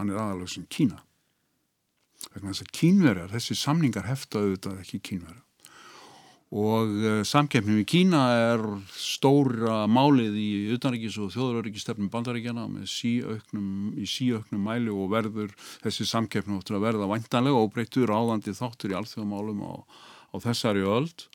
Hann 0.00 0.08
er 0.08 0.22
aðalega 0.24 0.54
sem 0.54 0.64
Kína. 0.72 1.02
Vegna 2.32 2.54
þess 2.54 2.64
að 2.64 2.72
kínverjar, 2.80 3.32
þessi 3.34 3.60
samningar 3.60 4.08
hefta 4.08 4.40
auðvitað 4.40 4.80
ekki 4.86 5.02
kínverjar. 5.10 5.44
Og 6.52 6.90
uh, 7.00 7.22
samkeppnum 7.24 7.80
í 7.80 7.86
Kína 7.88 8.22
er 8.36 8.62
stóra 8.92 9.86
málið 9.88 10.36
í 10.36 10.50
utanríkis 10.74 11.16
og 11.22 11.32
þjóðuröryggistefnum 11.32 12.10
bandaríkjana 12.12 12.66
með 12.68 12.90
síauknum, 12.92 13.70
í 13.96 14.04
síauknum 14.04 14.66
mæli 14.68 14.92
og 14.92 15.08
verður 15.14 15.54
þessi 15.80 16.04
samkeppnum 16.10 16.60
áttur 16.60 16.76
að 16.76 16.88
verða 16.90 17.08
vantanlega 17.08 17.62
og 17.62 17.72
breytur 17.72 18.12
áðandi 18.12 18.52
þáttur 18.58 18.92
í 18.92 18.98
alþjóðamálum 19.00 19.64
á 19.64 19.72
á 20.32 20.36
þessari 20.40 20.84
öld 20.86 21.26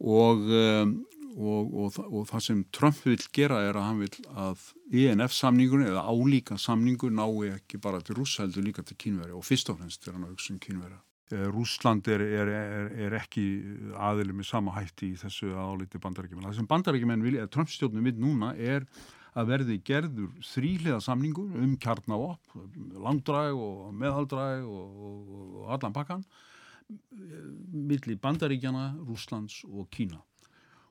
og, 0.00 0.46
um, 0.48 0.94
og, 1.36 1.74
og, 1.84 1.98
og 2.08 2.26
það 2.30 2.44
sem 2.46 2.62
Trump 2.74 3.02
vil 3.06 3.20
gera 3.36 3.60
er 3.68 3.78
að 3.78 3.86
hann 3.86 4.02
vil 4.02 4.30
að 4.46 4.64
INF 5.02 5.36
samningur 5.36 5.84
eða 5.86 6.06
álíka 6.08 6.58
samningur 6.58 7.14
nái 7.14 7.54
ekki 7.54 7.80
bara 7.82 8.02
til 8.04 8.18
rúsa 8.18 8.44
heldur 8.44 8.66
líka 8.66 8.84
til 8.86 8.98
kínveri 8.98 9.36
og 9.36 9.46
fyrst 9.46 9.70
og 9.70 9.80
fremst 9.80 10.08
er 10.08 10.16
hann 10.16 10.26
að 10.26 10.34
hugsa 10.34 10.54
um 10.56 10.62
kínveri. 10.62 10.98
Eh, 11.30 11.46
Rúsland 11.46 12.08
er, 12.10 12.24
er, 12.24 12.48
er, 12.50 12.90
er 13.06 13.16
ekki 13.20 13.44
aðili 13.94 14.34
með 14.34 14.50
sama 14.50 14.74
hætti 14.74 15.12
í 15.12 15.18
þessu 15.20 15.52
álíti 15.54 16.00
bandarækjumenn. 16.02 16.48
Það 16.48 16.58
sem 16.58 16.70
bandarækjumenn 16.70 17.26
vilja, 17.26 17.48
Trump 17.54 17.70
stjórnum 17.70 18.08
við 18.08 18.18
núna 18.22 18.50
er 18.58 18.86
að 19.38 19.52
verði 19.52 19.76
gerður 19.86 20.32
þrýliða 20.42 20.98
samningur 21.04 21.52
um 21.62 21.76
kjarnavopp, 21.78 22.56
langdræg 22.98 23.54
og 23.54 23.92
meðaldræg 23.94 24.66
og, 24.66 25.04
og 25.06 25.68
allan 25.76 25.94
pakkan 25.94 26.24
milli 27.70 28.16
Bandaríkjana, 28.18 28.96
Rúslands 29.06 29.60
og 29.68 29.86
Kína. 29.94 30.18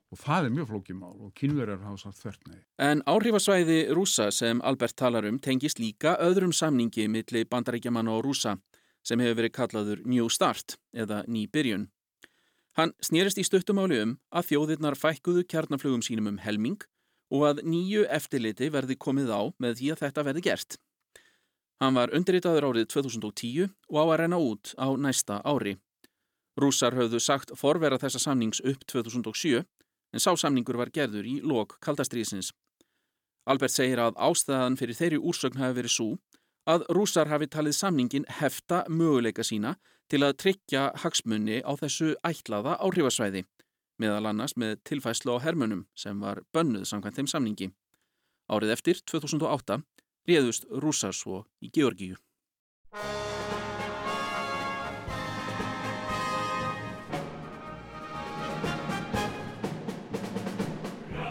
Og 0.09 0.17
það 0.17 0.47
er 0.47 0.53
mjög 0.55 0.69
flókimál 0.71 1.17
og 1.21 1.33
kynverjar 1.37 1.83
hafa 1.83 1.99
sagt 2.01 2.17
þvert 2.23 2.47
nei. 2.49 2.61
En 2.81 3.03
áhrifasvæði 3.05 3.81
rúsa 3.93 4.31
sem 4.33 4.61
Albert 4.65 4.95
talar 4.97 5.27
um 5.29 5.37
tengist 5.37 5.77
líka 5.83 6.15
öðrum 6.23 6.55
samningi 6.55 7.05
milli 7.11 7.43
bandaríkjaman 7.45 8.09
og 8.09 8.23
rúsa 8.25 8.55
sem 9.05 9.21
hefur 9.21 9.39
verið 9.39 9.55
kallaður 9.55 10.03
New 10.05 10.29
Start 10.29 10.77
eða 10.93 11.23
Ný 11.27 11.47
Byrjun. 11.51 11.87
Hann 12.77 12.93
snýrist 13.03 13.39
í 13.41 13.45
stuttumáli 13.47 13.97
um 14.03 14.13
að 14.31 14.51
þjóðirnar 14.51 14.97
fækkuðu 14.99 15.43
kjarnaflugum 15.49 16.03
sínum 16.05 16.29
um 16.31 16.37
helming 16.43 16.79
og 17.33 17.45
að 17.49 17.63
nýju 17.67 18.05
eftirliti 18.09 18.69
verði 18.73 18.97
komið 18.97 19.33
á 19.33 19.41
með 19.61 19.79
því 19.79 19.91
að 19.93 20.01
þetta 20.05 20.25
verði 20.27 20.45
gert. 20.45 20.77
Hann 21.79 21.95
var 21.95 22.11
undirritaður 22.15 22.69
árið 22.69 22.89
2010 22.93 23.69
og 23.69 23.99
á 23.99 24.03
að 24.03 24.17
renna 24.21 24.39
út 24.43 24.73
á 24.75 24.87
næsta 24.99 25.39
ári. 25.47 25.77
Rússar 26.59 26.97
höfðu 26.97 27.21
sagt 27.23 27.53
forvera 27.55 27.99
þessa 28.01 28.19
samnings 28.19 28.59
upp 28.67 28.83
2007 28.91 29.61
en 29.63 30.23
sá 30.23 30.33
samningur 30.35 30.79
var 30.79 30.91
gerður 30.91 31.27
í 31.27 31.37
lok 31.39 31.77
kaldastriðsins. 31.85 32.51
Albert 33.49 33.73
segir 33.73 34.01
að 34.03 34.17
ástæðan 34.19 34.75
fyrir 34.77 34.97
þeirri 34.97 35.19
úrsögn 35.19 35.61
hafi 35.61 35.77
verið 35.79 35.93
svo 35.95 36.09
að 36.67 36.85
rússar 36.95 37.29
hafi 37.31 37.47
talið 37.47 37.77
samningin 37.77 38.27
hefta 38.39 38.83
möguleika 38.89 39.45
sína 39.45 39.75
til 40.09 40.23
að 40.25 40.37
tryggja 40.41 40.89
hagsmunni 41.03 41.61
á 41.61 41.71
þessu 41.77 42.15
ætlaða 42.25 42.79
áhrifasvæði, 42.81 43.45
meðal 44.01 44.31
annars 44.31 44.55
með 44.57 44.79
tilfæslu 44.89 45.37
á 45.37 45.43
hermunum 45.43 45.85
sem 45.95 46.19
var 46.19 46.41
bönnuð 46.53 46.87
samkvæmt 46.89 47.19
þeim 47.19 47.29
samningi. 47.29 47.69
Árið 48.49 48.73
eftir, 48.73 49.03
2008, 49.05 49.83
réðust 50.27 50.65
rússar 50.81 51.13
svo 51.13 51.45
í 51.61 51.69
Georgíu. 51.69 52.17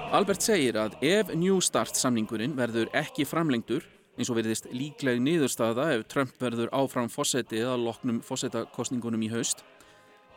Albert 0.09 0.41
segir 0.41 0.79
að 0.81 0.95
ef 1.05 1.29
New 1.37 1.59
Start 1.61 1.99
samningurinn 1.99 2.55
verður 2.57 2.89
ekki 2.97 3.27
framlengdur, 3.29 3.85
eins 4.19 4.31
og 4.33 4.39
verðist 4.41 4.67
líkleg 4.75 5.21
niðurstaða 5.23 5.93
ef 5.95 6.07
Trump 6.11 6.35
verður 6.43 6.73
áfram 6.75 7.11
fósetti 7.13 7.61
eða 7.63 7.77
loknum 7.79 8.19
fósettakostningunum 8.27 9.23
í 9.23 9.31
haust, 9.31 9.63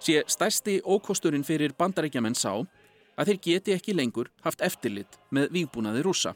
sé 0.02 0.22
stærsti 0.30 0.80
ókosturinn 0.86 1.46
fyrir 1.46 1.74
bandarækjaman 1.78 2.38
sá 2.38 2.62
að 3.18 3.32
þeir 3.32 3.42
geti 3.48 3.76
ekki 3.76 3.96
lengur 3.98 4.30
haft 4.46 4.62
eftirlit 4.66 5.18
með 5.34 5.50
výbúnaði 5.58 6.06
rúsa. 6.06 6.36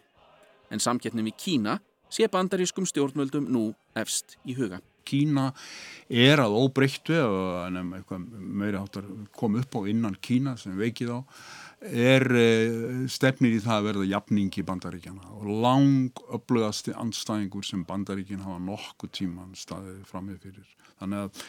En 0.73 0.81
samkettnum 0.81 1.29
í 1.29 1.35
Kína 1.37 1.77
sé 2.09 2.27
bandarískum 2.31 2.87
stjórnvöldum 2.89 3.47
nú 3.51 3.69
efst 3.97 4.37
í 4.45 4.57
huga. 4.57 4.81
Kína 5.05 5.51
er 6.09 6.41
að 6.41 6.55
óbreyttu 6.57 7.17
en 7.67 7.77
meiri 8.33 8.79
áttar 8.79 9.05
kom 9.37 9.59
upp 9.59 9.77
á 9.77 9.81
innan 9.89 10.17
Kína 10.17 10.55
sem 10.57 10.73
veikið 10.77 11.13
á 11.13 11.19
er 11.91 12.25
uh, 12.31 13.05
stefnir 13.11 13.55
í 13.57 13.61
það 13.63 13.77
að 13.77 13.87
verða 13.89 14.09
jafningi 14.09 14.65
bandaríkjana 14.65 15.35
og 15.37 15.47
lang 15.63 16.23
upplöðasti 16.35 16.95
andstæðingur 16.97 17.67
sem 17.67 17.85
bandaríkin 17.87 18.43
hafa 18.45 18.59
nokkuð 18.63 19.13
tíman 19.19 19.55
staðið 19.59 20.03
framið 20.09 20.41
fyrir. 20.47 20.75
Þannig 20.99 21.25
að 21.25 21.45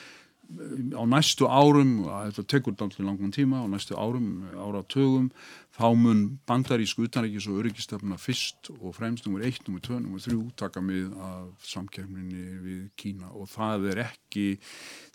á 0.46 1.02
næstu 1.10 1.48
árum, 1.50 2.06
þetta 2.06 2.44
tekur 2.46 2.74
alltaf 2.76 3.02
langan 3.02 3.32
tíma, 3.34 3.64
á 3.64 3.66
næstu 3.66 3.96
árum, 3.98 4.46
áratögum, 4.54 5.30
þá 5.76 5.88
mun 5.98 6.20
bandarísku 6.48 7.04
utanríkis 7.04 7.48
og 7.50 7.58
öryggistefna 7.60 8.16
fyrst 8.20 8.70
og 8.78 8.94
fremst 8.96 9.26
nummer 9.26 9.44
1, 9.44 9.66
nummer 9.66 9.82
2, 9.84 9.98
nummer 10.04 10.22
3 10.22 10.38
taka 10.56 10.80
mið 10.80 11.10
af 11.20 11.66
samkefninni 11.68 12.44
við 12.62 12.86
Kína 12.96 13.28
og 13.34 13.50
það 13.52 13.90
er 13.92 14.02
ekki 14.06 14.46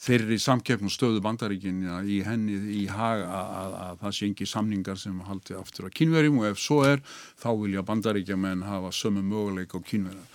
þeirri 0.03 0.37
samkefn 0.41 0.91
og 0.91 0.93
stöðu 0.93 1.23
bandaríkinja 1.25 2.03
í 2.05 2.21
henni 2.27 2.59
í 2.83 2.85
haga 2.91 3.25
að, 3.25 3.57
að, 3.63 3.75
að 3.87 3.99
það 4.03 4.15
sé 4.19 4.29
engi 4.29 4.49
samningar 4.53 5.01
sem 5.01 5.25
haldi 5.31 5.57
aftur 5.57 5.89
á 5.89 5.95
kínverjum 5.95 6.43
og 6.43 6.51
ef 6.51 6.61
svo 6.61 6.83
er, 6.85 7.01
þá 7.41 7.49
vilja 7.55 7.87
bandaríkjamenn 7.87 8.67
hafa 8.67 8.93
sömu 8.93 9.25
möguleik 9.25 9.73
á 9.73 9.79
kínverja. 9.79 10.27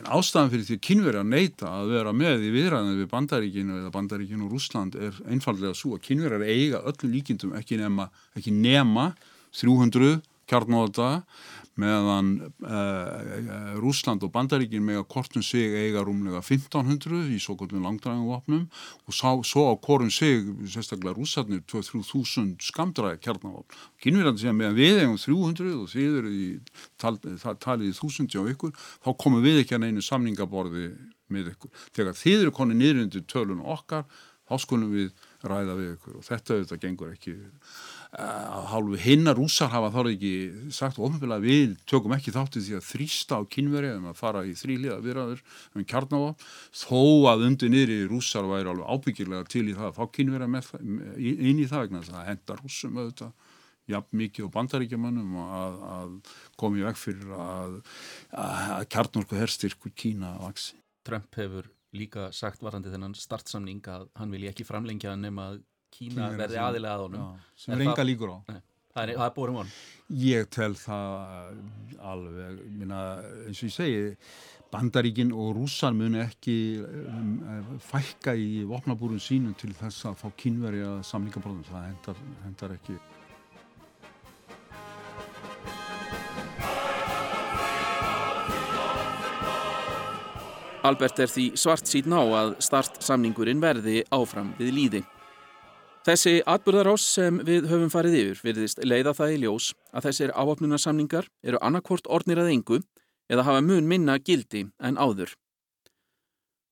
En 0.00 0.08
ástæðan 0.08 0.50
fyrir 0.52 0.64
því 0.64 0.76
að 1.20 1.26
neyta 1.28 1.68
að 1.68 1.90
vera 1.92 2.12
með 2.16 2.46
í 2.46 2.52
viðræðinu 2.54 3.00
við 3.02 3.08
bandaríkinu 3.10 3.78
eða 3.82 3.90
bandaríkinu 3.92 4.46
og 4.46 4.54
Rúsland 4.54 4.96
er 4.96 5.18
einfallega 5.28 5.76
svo 5.76 5.98
að 5.98 6.04
kynveri 6.06 6.38
að 6.38 6.46
eiga 6.48 6.80
öllu 6.88 7.10
líkindum 7.12 7.52
ekki 7.58 7.76
nema, 7.80 8.08
ekki 8.38 8.54
nema 8.56 9.10
300 9.52 10.22
kjarnóta 10.48 11.10
meðan 11.80 12.32
uh, 12.66 13.78
Rúsland 13.80 14.24
og 14.26 14.32
Bandaríkin 14.34 14.84
með 14.84 15.00
að 15.00 15.06
kortum 15.14 15.44
sig 15.46 15.72
eiga 15.72 16.02
rúmlega 16.04 16.42
1500 16.42 17.30
í 17.32 17.38
svo 17.40 17.56
kvöldum 17.56 17.84
langdræðum 17.86 18.28
vopnum 18.28 18.66
og 19.08 19.16
sá, 19.16 19.30
svo 19.48 19.70
á 19.72 19.74
kortum 19.80 20.10
sig 20.12 20.44
sérstaklega 20.68 21.16
rússarnir 21.16 21.62
2-3.000 21.70 22.60
skamdræði 22.68 23.22
kjarnavopn. 23.24 23.78
Kynverðan 24.04 24.40
segja 24.42 24.56
meðan 24.56 24.76
við 24.76 25.00
eigum 25.04 25.16
300 25.22 25.72
og 25.78 25.88
þið 25.94 26.18
eru 26.20 26.34
í 26.36 26.50
tal, 27.00 27.16
talið 27.56 27.88
í 27.88 27.96
þúsundi 27.96 28.42
á 28.42 28.44
ykkur 28.52 28.76
þá 28.76 29.10
komum 29.24 29.44
við 29.44 29.62
ekki 29.62 29.78
að 29.78 29.86
neinu 29.86 30.04
samningaborði 30.04 30.90
með 31.32 31.54
ykkur. 31.54 31.72
Þegar 31.96 32.20
þið 32.20 32.44
eru 32.44 32.54
konið 32.58 32.80
niður 32.82 33.02
undir 33.06 33.26
tölun 33.32 33.64
okkar 33.64 34.04
þá 34.48 34.58
skulum 34.60 34.92
við 34.92 35.12
ræða 35.48 35.76
við 35.78 35.92
ykkur 35.96 36.18
og 36.18 36.26
þetta 36.26 36.56
auðvitað 36.56 36.82
gengur 36.82 37.12
ekki 37.14 37.34
að 38.12 38.66
hálfu 38.68 38.98
hinnar 39.00 39.38
rúsar 39.38 39.70
hafa 39.72 39.88
þá 39.94 40.10
ekki 40.10 40.32
sagt 40.74 40.98
ofinfélag 41.00 41.44
við 41.46 41.70
tökum 41.88 42.12
ekki 42.12 42.34
þáttið 42.34 42.66
því 42.66 42.74
að 42.76 42.88
þrýsta 42.90 43.38
á 43.40 43.42
kynveri 43.48 43.92
um 43.96 44.10
að 44.10 44.18
fara 44.18 44.42
í 44.44 44.52
þrýliða 44.58 44.98
viðræður 45.06 45.40
um 45.72 45.86
kjarnáa 45.88 46.34
þó 46.76 47.00
að 47.32 47.46
undir 47.46 47.72
niðri 47.72 47.96
rúsar 48.10 48.44
væri 48.50 48.68
alveg 48.68 48.92
ábyggilega 48.92 49.48
til 49.48 49.64
í 49.64 49.78
það 49.78 49.88
að 49.88 49.96
fá 49.96 50.04
kynveri 50.18 50.50
inn 51.32 51.62
í 51.62 51.68
það 51.70 51.86
vegna 51.86 52.04
þess 52.04 52.18
að 52.18 52.28
henda 52.28 52.58
rúsum 52.60 53.00
auðvitað 53.00 53.32
jafn 53.90 54.20
mikið 54.20 54.46
og 54.46 54.54
bandaríkjamannum 54.54 55.34
að, 55.42 55.80
að 55.96 56.14
komi 56.60 56.84
vekk 56.84 57.00
fyrir 57.00 57.32
að, 57.34 57.78
að 58.44 58.86
kjarnorku 58.92 59.40
herstyrkur 59.40 59.96
Kína 59.96 60.36
vaksi. 60.44 60.76
Trump 61.02 61.34
hefur 61.40 61.66
líka 61.96 62.30
sagt 62.32 62.62
varandi 62.62 62.92
þennan 62.92 63.16
startsamning 63.18 63.82
að 63.90 64.06
hann 64.20 64.32
vilji 64.32 64.52
ekki 64.52 64.68
framlengja 64.68 65.16
nema 65.18 65.50
að 65.50 65.62
Kína 65.92 66.30
verði 66.38 66.60
aðilega 66.60 66.94
að 66.96 67.04
honum. 67.06 67.24
Já, 67.24 67.50
sem 67.64 67.74
er 67.76 67.84
enga 67.86 68.06
líkur 68.06 68.32
á. 68.32 68.38
Nei, 68.48 68.62
það 68.94 69.04
er, 69.04 69.14
er 69.26 69.36
bórum 69.36 69.60
von. 69.60 69.76
Ég 70.22 70.48
tel 70.52 70.72
það 70.80 71.54
alveg 72.12 72.64
minna, 72.80 73.04
eins 73.46 73.60
og 73.60 73.68
ég 73.68 73.76
segi 73.76 74.02
bandaríkin 74.72 75.32
og 75.36 75.52
rússar 75.58 75.92
muni 75.92 76.22
ekki 76.22 76.56
um, 76.80 77.32
fækka 77.84 78.32
í 78.40 78.62
vopnabúrun 78.68 79.20
sínum 79.20 79.56
til 79.60 79.74
þess 79.76 80.08
að 80.08 80.20
fá 80.22 80.28
kynveri 80.40 80.80
að 80.86 81.02
samlingabróðum, 81.10 81.66
það 81.68 81.90
hendar, 81.90 82.22
hendar 82.46 82.76
ekki. 82.78 82.96
Albert 90.82 91.20
er 91.22 91.30
því 91.30 91.44
svart 91.62 91.86
síðan 91.86 92.16
á 92.18 92.22
að 92.40 92.56
startsamningurinn 92.66 93.60
verði 93.62 94.00
áfram 94.10 94.50
við 94.58 94.72
líði. 94.74 95.02
Þessi 96.02 96.40
atbyrðarás 96.50 97.04
sem 97.14 97.36
við 97.46 97.68
höfum 97.70 97.90
farið 97.92 98.16
yfir 98.18 98.40
virðist 98.42 98.80
leiða 98.82 99.12
það 99.14 99.34
í 99.34 99.36
ljós 99.44 99.68
að 99.94 100.08
þessir 100.08 100.32
áopnunarsamningar 100.34 101.28
eru 101.46 101.60
annarkvort 101.62 102.08
ornir 102.10 102.40
að 102.42 102.50
engu 102.56 102.78
eða 103.30 103.44
hafa 103.46 103.60
mun 103.62 103.86
minna 103.86 104.16
gildi 104.18 104.64
en 104.82 104.98
áður. 104.98 105.36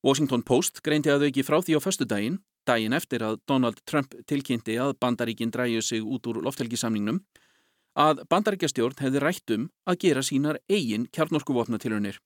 Washington 0.03 0.43
Post 0.43 0.81
greindi 0.83 1.13
að 1.13 1.29
auki 1.29 1.45
frá 1.47 1.61
því 1.61 1.77
á 1.77 1.85
förstu 1.85 2.07
daginn, 2.09 2.41
daginn 2.67 2.97
eftir 2.97 3.23
að 3.23 3.39
Donald 3.47 3.79
Trump 3.87 4.17
tilkynnti 4.27 4.75
að 4.81 4.97
bandaríkinn 4.99 5.53
dræju 5.53 5.85
sig 5.85 6.03
út 6.03 6.27
úr 6.27 6.41
lofthelgisamningnum, 6.43 7.21
að 7.95 8.25
bandaríkjastjórn 8.31 8.99
hefði 8.99 9.23
rætt 9.23 9.55
um 9.55 9.69
að 9.87 10.01
gera 10.03 10.25
sínar 10.25 10.59
eigin 10.67 11.07
kjarnorkuvopnatilunir 11.15 12.19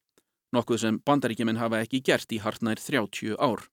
nokkuð 0.56 0.82
sem 0.82 1.00
bandaríkjumenn 1.06 1.60
hafa 1.60 1.82
ekki 1.84 2.02
gert 2.06 2.32
í 2.32 2.42
hartnær 2.44 2.82
30 2.82 3.36
ár. 3.42 3.66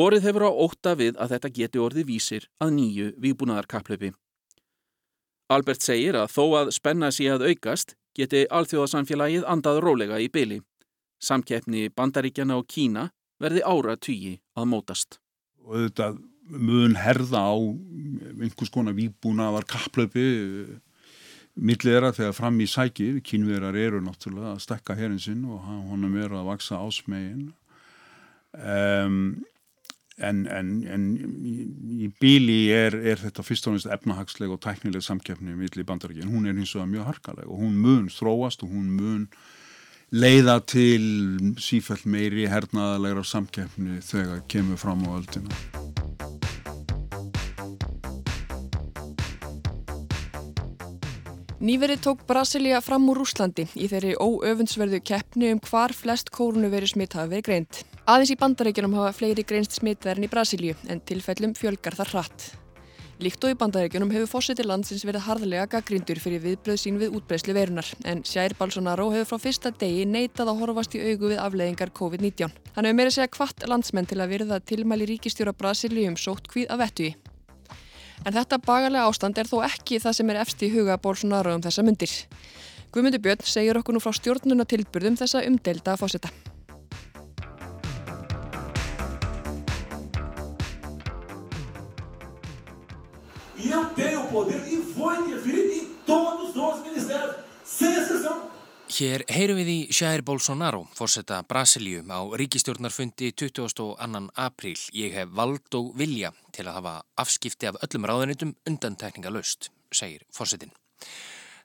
Borið 0.00 0.24
hefur 0.24 0.46
á 0.48 0.50
óta 0.50 0.94
við 0.96 1.18
að 1.20 1.34
þetta 1.34 1.48
geti 1.58 1.80
orði 1.84 2.02
vísir 2.08 2.46
að 2.64 2.70
nýju 2.78 3.06
výbúnaðarkaplöpi. 3.20 4.14
Albert 5.52 5.84
segir 5.84 6.16
að 6.16 6.30
þó 6.32 6.44
að 6.62 6.70
spenna 6.72 7.10
sig 7.12 7.28
að 7.28 7.44
aukast 7.50 7.96
geti 8.16 8.46
alþjóðasamfélagið 8.48 9.44
andað 9.44 9.80
rólega 9.84 10.20
í 10.24 10.30
byli. 10.32 10.62
Samkeppni 11.20 11.90
bandaríkjana 11.92 12.56
og 12.56 12.64
Kína 12.70 13.10
verði 13.42 13.60
ára 13.66 13.98
tugi 14.00 14.38
að 14.56 14.70
mótast. 14.72 15.18
Og 15.68 15.84
þetta 15.84 16.14
mun 16.48 16.96
herða 16.96 17.44
á 17.52 17.56
einhvers 17.60 18.72
konar 18.72 18.96
výbúnaðar 18.96 19.68
kaplöpi 19.68 20.24
Millið 21.60 21.96
er 21.98 22.04
að 22.06 22.18
þegar 22.22 22.34
fram 22.38 22.58
í 22.62 22.66
sækið, 22.70 23.16
kynverar 23.26 23.76
eru 23.76 23.98
náttúrulega 24.00 24.54
að 24.54 24.62
stekka 24.64 24.94
herrin 24.96 25.20
sinn 25.20 25.42
og 25.44 25.66
honum 25.90 26.14
eru 26.16 26.38
að 26.38 26.46
vaksa 26.54 26.78
ásmegin. 26.80 27.50
Um, 28.54 29.42
en, 30.24 30.44
en, 30.50 30.72
en 30.88 31.06
í, 31.44 31.54
í 32.06 32.10
bíli 32.20 32.60
er, 32.74 32.96
er 32.96 33.20
þetta 33.20 33.44
fyrst 33.46 33.68
og 33.68 33.76
næst 33.76 33.90
efnahagsleg 33.90 34.52
og 34.52 34.60
tæknileg 34.64 35.04
samkeppni 35.04 35.56
millir 35.58 35.88
bandaríkinn. 35.88 36.30
Hún 36.32 36.48
er 36.48 36.56
hins 36.58 36.74
vegar 36.76 36.90
mjög 36.92 37.08
harkaleg 37.12 37.48
og 37.48 37.64
hún 37.64 37.80
mun 37.80 38.08
þróast 38.12 38.64
og 38.66 38.72
hún 38.74 38.92
mun 38.98 39.26
leiða 40.10 40.58
til 40.66 41.54
sífælt 41.62 42.08
meiri 42.10 42.48
hernaðalegra 42.50 43.22
samkeppni 43.26 44.00
þegar 44.02 44.42
kemur 44.50 44.80
fram 44.80 45.06
á 45.06 45.10
öldina. 45.20 45.60
Nýverið 51.60 52.00
tók 52.00 52.22
Brasilia 52.24 52.78
fram 52.80 53.04
úr 53.12 53.20
Úslandi 53.20 53.66
í 53.76 53.84
þeirri 53.90 54.14
óöfundsverðu 54.16 55.02
keppni 55.04 55.50
um 55.52 55.60
hvar 55.60 55.92
flest 55.92 56.32
kórnuveri 56.32 56.88
smitt 56.88 57.12
hafa 57.18 57.34
verið 57.34 57.48
greint. 57.50 57.82
Aðeins 58.10 58.32
í 58.32 58.34
bandaríkjunum 58.40 58.94
hafa 58.98 59.10
fleiri 59.14 59.44
greinst 59.46 59.76
smittverðin 59.76 60.26
í 60.26 60.28
Brasilíu 60.32 60.74
en 60.90 60.98
tilfellum 61.06 61.52
fjölgar 61.54 61.94
þar 61.94 62.08
hratt. 62.10 62.46
Líkt 63.22 63.44
og 63.46 63.52
í 63.52 63.56
bandaríkjunum 63.60 64.10
hefur 64.10 64.30
fósiti 64.32 64.64
landsins 64.66 65.04
verið 65.06 65.28
harðlega 65.28 65.68
gaggrindur 65.76 66.18
fyrir 66.18 66.42
viðbröð 66.42 66.80
sín 66.82 66.98
við 66.98 67.14
útbreyslu 67.14 67.54
verunar 67.54 67.86
en 68.10 68.24
Sjær 68.26 68.56
Balsonaro 68.58 69.06
hefur 69.12 69.28
frá 69.30 69.44
fyrsta 69.44 69.70
degi 69.70 70.08
neitað 70.10 70.50
að 70.50 70.62
horfast 70.64 70.98
í 70.98 71.04
augu 71.04 71.30
við 71.30 71.38
afleðingar 71.44 71.94
COVID-19. 72.00 72.50
Hann 72.74 72.90
hefur 72.90 72.98
meira 72.98 73.14
segja 73.14 73.30
hvart 73.36 73.70
landsmenn 73.70 74.10
til 74.10 74.18
að 74.18 74.34
virða 74.34 74.58
tilmæli 74.72 75.06
ríkistjóra 75.12 75.54
Brasilíu 75.54 76.10
um 76.10 76.18
sótt 76.18 76.50
hvíð 76.50 76.66
af 76.66 76.82
vettuði. 76.82 77.14
En 78.26 78.34
þetta 78.34 78.58
bagalega 78.64 79.06
ástand 79.06 79.38
er 79.38 79.46
þó 79.46 79.60
ekki 79.70 80.02
það 80.02 80.18
sem 80.18 80.34
er 80.34 80.42
efst 80.42 80.66
í 80.66 80.74
huga 80.74 80.98
Bolsonaro 80.98 81.54
um 81.54 81.62
þessa 81.62 81.86
myndir. 81.86 82.16
Guðmundur 82.90 83.22
Björn 83.22 83.46
segir 83.46 83.78
okkur 83.78 83.94
nú 83.94 84.02
frá 84.02 84.10
stjórnuna 84.18 84.66
tilbyrðum 84.66 85.20
þessa 85.20 85.46
umdelda 85.46 85.94
að 85.94 86.08
fósita. 86.08 86.32
Poder 94.30 94.62
e 94.72 94.76
vou 94.94 95.12
interferir 95.14 95.82
em 95.82 95.86
todos 96.06 96.54
os 96.56 96.82
ministérios, 96.86 97.36
sem 97.64 97.92
exceção. 97.92 98.50
Hér 98.90 99.22
heyrum 99.30 99.58
við 99.60 99.68
í 99.70 99.78
Jair 99.94 100.22
Bolsonaro, 100.26 100.82
fórsetta 100.98 101.38
Brasilíu 101.46 102.02
á 102.10 102.18
ríkistjórnarfundi 102.40 103.30
22. 103.32 103.94
apríl. 104.34 104.78
Ég 104.92 105.14
hef 105.14 105.30
vald 105.30 105.78
og 105.78 105.92
vilja 105.94 106.32
til 106.50 106.66
að 106.66 106.78
hafa 106.80 106.94
afskipti 107.22 107.70
af 107.70 107.78
öllum 107.86 108.06
ráðunitum 108.10 108.54
undantekninga 108.66 109.30
löst, 109.30 109.70
segir 109.94 110.26
fórsetin. 110.34 110.74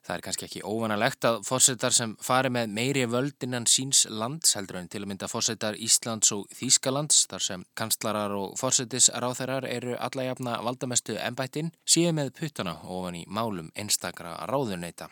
Það 0.06 0.14
er 0.14 0.22
kannski 0.22 0.46
ekki 0.46 0.60
óvanalegt 0.62 1.26
að 1.26 1.40
fórsetar 1.48 1.94
sem 1.94 2.12
fari 2.22 2.50
með 2.54 2.74
meiri 2.76 3.06
völd 3.10 3.42
innan 3.42 3.64
síns 3.66 4.04
lands 4.06 4.54
heldur 4.54 4.78
en 4.78 4.86
til 4.90 5.00
að 5.02 5.08
mynda 5.10 5.26
fórsetar 5.26 5.78
Íslands 5.82 6.30
og 6.36 6.44
Þýskalands 6.54 7.24
þar 7.32 7.46
sem 7.46 7.64
kanslarar 7.74 8.36
og 8.36 8.54
fórsetisráþerar 8.60 9.66
eru 9.66 9.96
alla 9.98 10.28
jafna 10.28 10.60
valdamestu 10.62 11.18
ennbættin 11.18 11.72
síðan 11.82 12.20
með 12.20 12.32
puttana 12.38 12.76
ofan 12.84 13.18
í 13.18 13.24
málum 13.26 13.72
einstakra 13.74 14.36
ráðuneyta. 14.46 15.10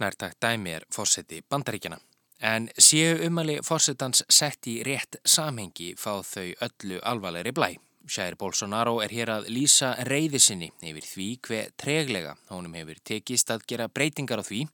Nærtakt 0.00 0.40
dæmi 0.40 0.78
er 0.78 0.88
fórseti 0.88 1.44
bandaríkjana. 1.44 2.00
En 2.40 2.70
séu 2.80 3.20
umali 3.28 3.60
fórsetans 3.62 4.24
sett 4.32 4.66
í 4.66 4.80
rétt 4.82 5.20
samhengi 5.28 5.92
fá 5.94 6.22
þau 6.24 6.48
öllu 6.70 7.04
alvarleiri 7.04 7.52
blæ. 7.52 7.74
Sjæri 8.08 8.36
Bolsonaro 8.38 8.96
er 9.04 9.12
hér 9.14 9.30
að 9.30 9.48
lýsa 9.54 9.92
reyðisinni 10.08 10.72
yfir 10.82 11.06
því 11.06 11.26
hver 11.46 11.70
treglega 11.78 12.34
honum 12.50 12.74
hefur 12.74 12.98
tekist 13.06 13.52
að 13.54 13.66
gera 13.70 13.86
breytingar 13.88 14.42
á 14.42 14.44
því 14.44 14.64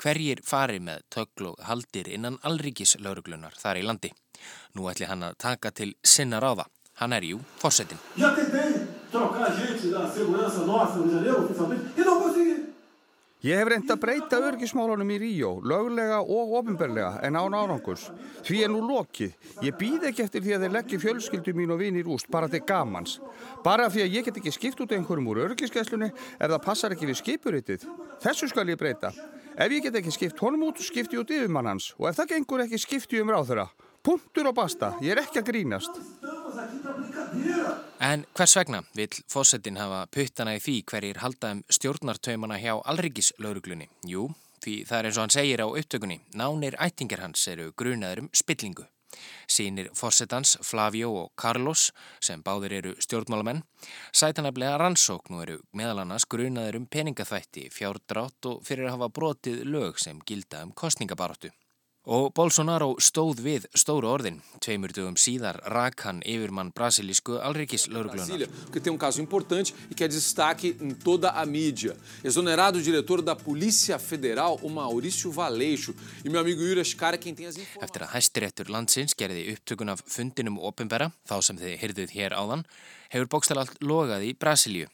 hverjir 0.00 0.40
fari 0.46 0.80
með 0.80 1.04
tökl 1.12 1.50
og 1.52 1.62
haldir 1.68 2.08
innan 2.08 2.40
allríkis 2.48 2.96
lauruglunar 3.04 3.56
þar 3.60 3.82
í 3.82 3.86
landi. 3.86 4.12
Nú 4.74 4.88
ætli 4.90 5.08
hann 5.10 5.26
að 5.26 5.36
taka 5.44 5.72
til 5.72 5.94
sinna 6.02 6.40
ráða. 6.40 6.68
Hann 6.98 7.12
er 7.12 7.28
jú 7.28 7.42
fórsetin. 7.60 8.00
Já, 8.16 8.32
tentei 8.34 8.86
trocar 9.12 9.52
gente 9.56 9.92
da 9.92 10.08
segurança 10.10 10.66
nossa 10.66 10.98
no 10.98 11.12
Janeiro, 11.12 11.44
oficialmente, 11.44 12.00
e 12.00 12.04
não. 12.04 12.17
Ég 13.38 13.54
hef 13.54 13.68
reynd 13.70 13.86
að 13.86 14.00
breyta 14.02 14.38
örgismálunum 14.42 15.10
í 15.14 15.16
Ríó, 15.22 15.50
löglega 15.62 16.16
og 16.24 16.56
ofinberlega 16.58 17.20
en 17.22 17.36
án 17.38 17.54
árangurs. 17.54 18.08
Því 18.42 18.64
er 18.66 18.72
nú 18.72 18.80
lokið. 18.82 19.36
Ég 19.62 19.76
býð 19.78 20.08
ekki 20.08 20.24
eftir 20.24 20.42
því 20.42 20.56
að 20.56 20.64
þeir 20.64 20.74
leggja 20.74 20.98
fjölskyldu 21.04 21.54
mín 21.54 21.70
og 21.70 21.78
vini 21.78 22.02
í 22.02 22.06
rúst 22.08 22.26
bara 22.34 22.50
til 22.50 22.64
gamans. 22.66 23.20
Bara 23.62 23.86
því 23.94 24.02
að 24.02 24.16
ég 24.18 24.26
get 24.26 24.42
ekki 24.42 24.54
skipt 24.56 24.82
út 24.82 24.96
einhverjum 24.96 25.30
úr 25.30 25.44
örgiskesslunni 25.44 26.10
ef 26.10 26.48
það 26.48 26.64
passar 26.66 26.96
ekki 26.96 27.12
við 27.12 27.20
skipuritið. 27.22 27.86
Þessu 28.26 28.50
skal 28.50 28.66
ég 28.74 28.80
breyta. 28.80 29.14
Ef 29.54 29.70
ég 29.70 29.86
get 29.86 30.02
ekki 30.02 30.18
skipt 30.18 30.42
honum 30.42 30.72
út, 30.72 30.82
skipti 30.82 31.22
út 31.22 31.30
yfirmann 31.30 31.70
hans 31.70 31.92
og 31.94 32.10
ef 32.10 32.18
það 32.18 32.34
gengur 32.34 32.66
ekki, 32.66 32.82
skipti 32.82 33.22
um 33.22 33.30
ráð 33.30 33.52
þeirra. 33.52 33.68
Punktur 34.02 34.50
og 34.50 34.58
basta. 34.58 34.96
Ég 34.98 35.14
er 35.14 35.22
ekki 35.22 35.44
að 35.44 35.52
grínast. 35.52 36.02
En 38.00 38.24
hvers 38.34 38.56
vegna 38.56 38.82
vil 38.96 39.16
fósettin 39.30 39.78
hafa 39.80 40.04
puttana 40.14 40.54
í 40.56 40.60
því 40.62 40.76
hverjir 40.90 41.22
halda 41.22 41.54
um 41.56 41.64
stjórnartaumana 41.76 42.58
hjá 42.62 42.76
allrikislauruglunni? 42.92 43.88
Jú, 44.06 44.28
því 44.64 44.76
það 44.88 44.98
er 44.98 45.08
eins 45.08 45.18
og 45.18 45.26
hann 45.26 45.34
segir 45.34 45.64
á 45.64 45.66
upptökunni, 45.66 46.20
nánir 46.34 46.78
ættingar 46.82 47.24
hans 47.24 47.46
eru 47.50 47.72
grunaður 47.76 48.24
um 48.24 48.30
spillingu. 48.32 48.86
Sýnir 49.48 49.88
fórsetans 49.96 50.56
Flavio 50.62 51.10
og 51.22 51.30
Carlos, 51.40 51.88
sem 52.20 52.42
báðir 52.44 52.74
eru 52.78 52.94
stjórnmálamenn, 53.00 53.62
sætanablega 54.12 54.76
rannsókn 54.82 55.38
og 55.38 55.46
eru 55.46 55.60
meðal 55.72 56.02
annars 56.04 56.28
grunaður 56.28 56.82
um 56.82 56.90
peningaþvætti, 56.90 57.68
fjárdrátt 57.72 58.50
og 58.50 58.60
fyrir 58.68 58.88
að 58.88 58.98
hafa 58.98 59.14
brotið 59.20 59.64
lög 59.64 60.02
sem 60.02 60.20
gilda 60.28 60.62
um 60.66 60.74
kostningabaróttu. 60.76 61.50
Og 62.08 62.30
Bolsonaro 62.32 62.94
stóð 63.04 63.42
við 63.44 63.64
stóru 63.76 64.08
orðin. 64.08 64.38
Tveimur 64.64 64.94
dögum 64.96 65.18
síðar 65.20 65.58
rak 65.68 66.06
hann 66.06 66.22
yfirmann 66.24 66.70
brasilísku 66.72 67.36
alríkislauruglunar. 67.44 68.46
Porque 68.64 68.80
tem 68.80 68.90
um 68.90 68.96
caso 68.96 69.20
importante 69.20 69.74
e 69.90 69.94
que 69.94 70.04
é 70.04 70.08
destaque 70.08 70.74
em 70.80 70.94
toda 70.94 71.30
a 71.30 71.44
mídia. 71.44 71.94
Exonerado 72.24 72.78
o 72.78 72.82
diretor 72.82 73.20
da 73.20 73.36
Polícia 73.36 73.98
Federal, 73.98 74.58
o 74.62 74.70
Maurício 74.70 75.30
Valeixo. 75.30 75.94
E 76.24 76.30
meu 76.30 76.40
amigo 76.40 76.62
Júri 76.62 76.80
Ascara 76.80 77.18
quem 77.18 77.34
tem 77.34 77.44
as 77.44 77.58
informações. 77.58 77.84
Eftir 77.84 78.02
að 78.02 78.14
hæstiréttur 78.16 78.70
landsins 78.72 79.12
gerði 79.12 79.52
upptökun 79.52 79.92
af 79.92 80.00
fundinum 80.06 80.56
ofinbera, 80.58 81.12
þá 81.28 81.42
sem 81.44 81.60
þið 81.60 81.76
hyrðuð 81.82 82.16
hér 82.16 82.32
áðan, 82.32 82.64
hefur 83.12 83.28
bókstæl 83.36 83.60
allt 83.60 83.76
logað 83.84 84.24
í 84.24 84.32
Brasilíu. 84.32 84.88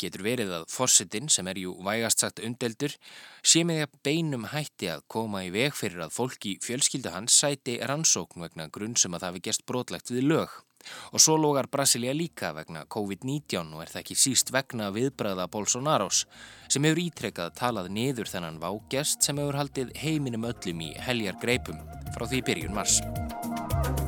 Getur 0.00 0.24
verið 0.26 0.52
að 0.58 0.66
forsetin, 0.72 1.30
sem 1.32 1.48
er 1.48 1.60
jú 1.62 1.76
vægast 1.84 2.24
sagt 2.24 2.42
umdeldur, 2.42 2.96
sé 3.42 3.62
með 3.66 3.80
því 3.80 3.86
að 3.86 4.00
beinum 4.08 4.50
hætti 4.52 4.90
að 4.92 5.06
koma 5.14 5.44
í 5.46 5.52
veg 5.54 5.76
fyrir 5.78 6.04
að 6.06 6.16
fólk 6.16 6.50
í 6.50 6.58
fjölskyldu 6.64 7.14
hans 7.14 7.38
sæti 7.38 7.78
rannsókn 7.80 8.46
vegna 8.46 8.68
grunn 8.72 8.98
sem 8.98 9.14
að 9.14 9.24
það 9.24 9.32
hefði 9.32 9.46
gert 9.48 9.66
brotlegt 9.70 10.14
við 10.14 10.28
lög. 10.32 10.60
Og 11.14 11.22
svo 11.22 11.36
logar 11.38 11.68
Brasilia 11.70 12.14
líka 12.16 12.50
vegna 12.56 12.84
COVID-19 12.90 13.70
og 13.76 13.84
er 13.84 13.92
það 13.92 14.02
ekki 14.02 14.18
síst 14.18 14.52
vegna 14.54 14.90
viðbræða 14.94 15.46
Bolsonaros 15.52 16.24
sem 16.66 16.82
hefur 16.88 17.04
ítrekkað 17.04 17.54
talað 17.60 17.92
niður 17.94 18.30
þennan 18.32 18.60
vágjast 18.62 19.22
sem 19.22 19.38
hefur 19.38 19.60
haldið 19.62 19.94
heiminum 20.02 20.48
öllum 20.50 20.86
í 20.88 20.92
heljar 21.06 21.38
greipum 21.42 21.78
frá 22.16 22.26
því 22.26 22.46
byrjun 22.50 22.78
mars. 22.80 22.98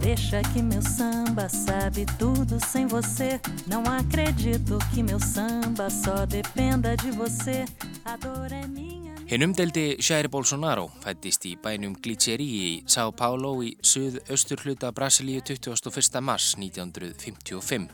Deixa 0.00 0.42
que 0.52 0.62
meu 0.62 0.82
samba 0.82 1.48
sabe 1.48 2.06
tudo 2.18 2.58
sem 2.64 2.86
você. 2.86 3.40
Não 3.66 3.82
acredito 3.84 4.78
que 4.94 5.02
meu 5.02 5.18
samba 5.18 5.88
só 5.90 6.26
dependa 6.26 6.96
de 6.96 7.10
você. 7.10 7.64
A 8.04 8.16
dor 8.16 8.52
é 8.52 8.66
minha. 8.66 9.14
Hinn 9.24 9.42
umdeldi 9.42 9.96
Jair 10.04 10.28
Bolsonaro 10.28 10.90
fættist 11.00 11.46
í 11.48 11.54
bænum 11.56 11.94
Glitcheri 11.96 12.44
í 12.44 12.66
São 12.84 13.08
Paulo 13.16 13.54
í 13.64 13.70
suð-austur 13.80 14.60
hluta 14.66 14.90
Brasilíu 14.92 15.40
21. 15.40 16.20
mars 16.20 16.50
1955. 16.60 17.88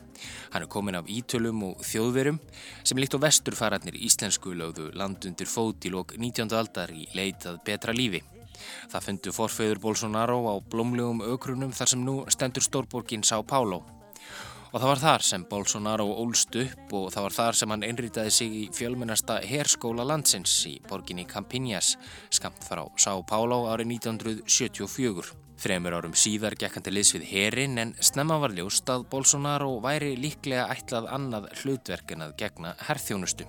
Hann 0.51 0.65
er 0.65 0.67
komin 0.67 0.99
af 0.99 1.07
ítölum 1.07 1.63
og 1.69 1.87
þjóðverum 1.87 2.41
sem 2.83 2.99
líkt 2.99 3.15
á 3.15 3.23
vesturfararnir 3.23 3.95
íslensku 3.95 4.51
lögðu 4.51 4.91
landundir 4.91 5.47
fót 5.47 5.87
í 5.87 5.95
lok 5.95 6.17
19. 6.19 6.51
aldar 6.51 6.91
í 6.91 7.07
leitað 7.15 7.63
betra 7.63 7.95
lífi. 7.95 8.19
Það 8.91 9.07
fundu 9.07 9.33
forfeyður 9.35 9.81
Bolsonaro 9.83 10.37
á 10.47 10.55
blómlegum 10.71 11.23
ökrunum 11.33 11.73
þar 11.75 11.91
sem 11.93 12.05
nú 12.05 12.21
stendur 12.31 12.65
stórborgin 12.65 13.25
São 13.27 13.43
Paulo. 13.47 13.81
Og 14.71 14.79
það 14.79 14.87
var 14.87 15.01
þar 15.01 15.25
sem 15.27 15.43
Bolsonaro 15.49 16.05
ólst 16.23 16.55
upp 16.55 16.93
og 16.95 17.09
það 17.11 17.25
var 17.25 17.35
þar 17.35 17.57
sem 17.59 17.73
hann 17.73 17.83
einrýtaði 17.83 18.31
sig 18.31 18.53
í 18.55 18.63
fjölmennasta 18.71 19.41
herskóla 19.43 20.05
landsins 20.07 20.53
í 20.69 20.77
borginni 20.87 21.25
Campinas, 21.27 21.97
skamt 22.31 22.63
frá 22.63 22.85
São 22.95 23.25
Paulo 23.27 23.65
árið 23.67 23.97
1974. 23.97 25.35
Fremur 25.61 25.93
árum 25.93 26.15
síðar 26.17 26.55
gekk 26.57 26.79
hann 26.79 26.87
til 26.87 26.95
liðs 26.95 27.11
við 27.13 27.27
herin 27.35 27.77
en 27.77 27.91
snemma 28.01 28.39
var 28.41 28.55
ljóst 28.57 28.89
að 28.89 29.05
Bolsonaro 29.11 29.75
væri 29.83 30.15
líklega 30.17 30.65
ætlað 30.73 31.11
annað 31.19 31.51
hlutverk 31.61 32.15
en 32.15 32.29
að 32.29 32.37
gegna 32.39 32.73
herþjónustu. 32.87 33.45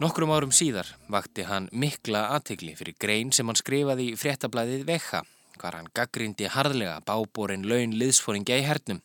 Nokkrum 0.00 0.30
árum 0.32 0.48
síðar 0.48 0.88
vakti 1.12 1.44
hann 1.44 1.66
mikla 1.76 2.22
aðtegli 2.32 2.72
fyrir 2.72 2.94
grein 2.96 3.34
sem 3.36 3.44
hann 3.50 3.58
skrifaði 3.58 4.06
í 4.08 4.16
fréttablaðið 4.16 4.86
Vecha 4.88 5.18
hvar 5.60 5.74
hann 5.76 5.90
gaggrindi 5.92 6.46
harðlega 6.48 7.02
báborin 7.04 7.66
laun 7.68 7.92
liðsfóringja 8.00 8.56
í 8.56 8.64
hernum. 8.64 9.02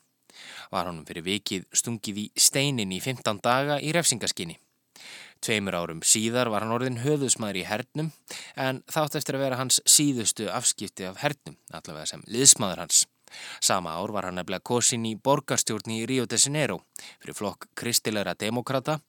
Var 0.72 0.88
honum 0.88 1.04
fyrir 1.04 1.26
vikið 1.26 1.66
stungið 1.76 2.22
í 2.22 2.26
steinin 2.40 2.94
í 2.96 3.02
15 3.04 3.42
daga 3.44 3.76
í 3.84 3.90
refsingaskinni. 3.92 4.56
Tveimur 5.44 5.76
árum 5.76 6.00
síðar 6.00 6.48
var 6.54 6.64
hann 6.64 6.72
orðin 6.78 7.02
höfðusmaður 7.04 7.60
í 7.60 7.66
hernum 7.68 8.14
en 8.56 8.80
þátt 8.88 9.20
eftir 9.20 9.36
að 9.36 9.44
vera 9.50 9.60
hans 9.60 9.82
síðustu 9.84 10.48
afskipti 10.48 11.10
af 11.10 11.20
hernum, 11.26 11.60
allavega 11.76 12.08
sem 12.14 12.24
liðsmaður 12.24 12.86
hans. 12.86 13.04
Sama 13.60 13.98
ár 14.00 14.16
var 14.16 14.30
hann 14.30 14.40
nefnilega 14.40 14.64
kosin 14.64 15.04
í 15.10 15.18
borgarstjórn 15.20 15.92
í 15.92 16.06
Rio 16.08 16.24
de 16.24 16.40
Janeiro 16.40 16.80
fyrir 17.20 17.36
flokk 17.36 17.68
kristilegra 17.76 18.32
demokrata 18.40 19.02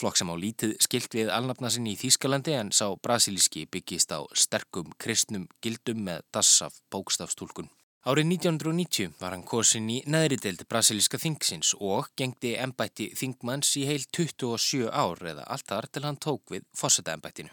Flokk 0.00 0.16
sem 0.16 0.30
á 0.32 0.36
lítið 0.40 0.70
skilt 0.80 1.12
við 1.12 1.28
alnafna 1.34 1.68
sinni 1.68 1.92
í 1.92 1.98
Þýskalandi 2.00 2.54
en 2.56 2.70
sá 2.72 2.86
brasilíski 3.04 3.66
byggist 3.68 4.14
á 4.16 4.24
sterkum 4.32 4.94
kristnum 4.96 5.44
gildum 5.60 6.00
með 6.06 6.24
dassaf 6.32 6.78
bókstafstúlkun. 6.88 7.68
Árið 8.08 8.30
1990 8.30 9.18
var 9.20 9.36
hann 9.36 9.44
kosin 9.44 9.92
í 9.92 9.98
neðri 10.08 10.40
deild 10.40 10.64
brasilíska 10.72 11.20
þingsins 11.20 11.74
og 11.76 12.08
gengdi 12.16 12.54
ennbætti 12.56 13.10
þingmanns 13.12 13.76
í 13.76 13.84
heil 13.90 14.00
27 14.08 14.88
ár 14.88 15.20
eða 15.34 15.44
allt 15.52 15.68
þar 15.68 15.92
til 15.92 16.06
hann 16.08 16.16
tók 16.16 16.56
við 16.56 16.64
fósetta 16.72 17.12
ennbættinu. 17.12 17.52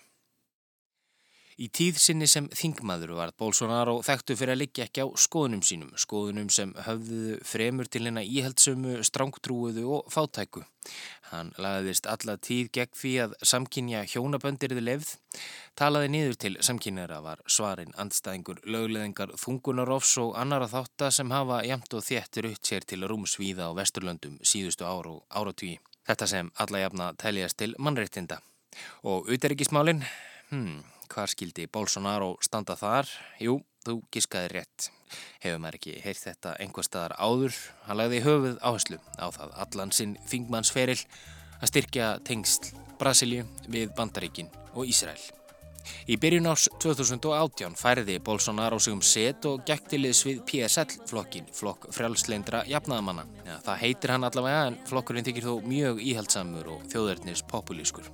Í 1.58 1.72
tíð 1.74 1.96
sinni 1.98 2.28
sem 2.30 2.46
þingmaður 2.54 3.16
var 3.18 3.32
Bolsonaro 3.34 3.96
þekktu 4.06 4.36
fyrir 4.38 4.54
að 4.54 4.60
liggja 4.62 4.86
ekki 4.86 5.02
á 5.02 5.08
skoðunum 5.18 5.64
sínum, 5.66 5.90
skoðunum 5.98 6.52
sem 6.54 6.70
höfðuðu 6.86 7.38
fremur 7.50 7.88
til 7.90 8.04
hennar 8.06 8.28
íhaldsumu, 8.30 9.00
strángtrúuðu 9.02 9.86
og 9.96 10.12
fátæku. 10.14 10.62
Hann 11.32 11.50
lagðist 11.58 12.06
alla 12.06 12.36
tíð 12.38 12.70
gegn 12.78 12.94
því 13.00 13.14
að 13.24 13.34
samkynja 13.50 14.04
hjónaböndirði 14.12 14.84
lefð, 14.84 15.16
talaði 15.74 16.12
niður 16.14 16.38
til 16.44 16.52
samkynjara 16.68 17.18
var 17.26 17.42
svarinn 17.50 17.96
andstæðingur 17.98 18.62
lögleðingar 18.62 19.34
þungunarofs 19.42 20.12
og 20.22 20.36
annara 20.38 20.68
þáttar 20.70 21.16
sem 21.18 21.34
hafa 21.34 21.64
jæmt 21.66 21.96
og 21.98 22.06
þéttur 22.06 22.52
upp 22.52 22.70
sér 22.70 22.86
til 22.86 23.02
rúmsvíða 23.10 23.72
á 23.74 23.78
Vesturlöndum 23.80 24.36
síðustu 24.46 24.86
ára 24.86 25.16
og 25.16 25.26
áratvíi. 25.34 25.80
Þetta 26.06 26.30
sem 26.30 26.54
alla 26.62 26.84
jafna 26.86 27.10
teljast 27.18 27.58
til 27.58 27.74
mannreittinda. 27.82 28.38
Og 29.02 29.26
auðverikismálinn, 29.26 30.06
hmm... 30.54 30.86
Hvar 31.08 31.32
skildi 31.32 31.68
Bolsonaro 31.72 32.36
standa 32.44 32.76
þar? 32.80 33.10
Jú, 33.40 33.60
þú 33.86 34.02
gískaði 34.14 34.52
rétt. 34.54 34.90
Hefur 35.44 35.62
maður 35.64 35.80
ekki 35.80 35.96
heyrt 36.04 36.24
þetta 36.26 36.56
einhver 36.60 36.88
staðar 36.88 37.16
áður? 37.16 37.56
Hann 37.88 38.00
lagði 38.02 38.22
höfuð 38.26 38.60
áherslu 38.60 39.00
á 39.16 39.28
það 39.32 39.56
allan 39.64 39.96
sinn 39.96 40.18
fingmannsferil 40.28 41.00
að 41.62 41.72
styrkja 41.72 42.12
tengst 42.28 42.74
Brasilíu 43.00 43.48
við 43.72 43.94
Bandaríkin 43.98 44.52
og 44.76 44.90
Ísrael. 44.90 45.22
Í 46.12 46.18
byrjun 46.20 46.50
árs 46.52 46.68
2018 46.84 47.78
færði 47.80 48.18
Bolsonaro 48.24 48.80
sig 48.84 48.96
um 48.96 49.04
set 49.04 49.46
og 49.48 49.64
gekk 49.68 49.88
til 49.94 50.02
liðs 50.04 50.24
við 50.28 50.42
PSL-flokkin, 50.50 51.48
flokk 51.56 51.88
frjálsleindra 51.96 52.66
jafnaðamanna. 52.68 53.24
Ja, 53.48 53.60
það 53.64 53.84
heitir 53.86 54.16
hann 54.16 54.28
allavega 54.28 54.66
en 54.72 54.80
flokkurinn 54.90 55.28
þykir 55.28 55.48
þó 55.48 55.54
mjög 55.64 56.04
íhaldsamur 56.04 56.74
og 56.76 56.88
þjóðverðnis 56.92 57.46
populískur. 57.48 58.12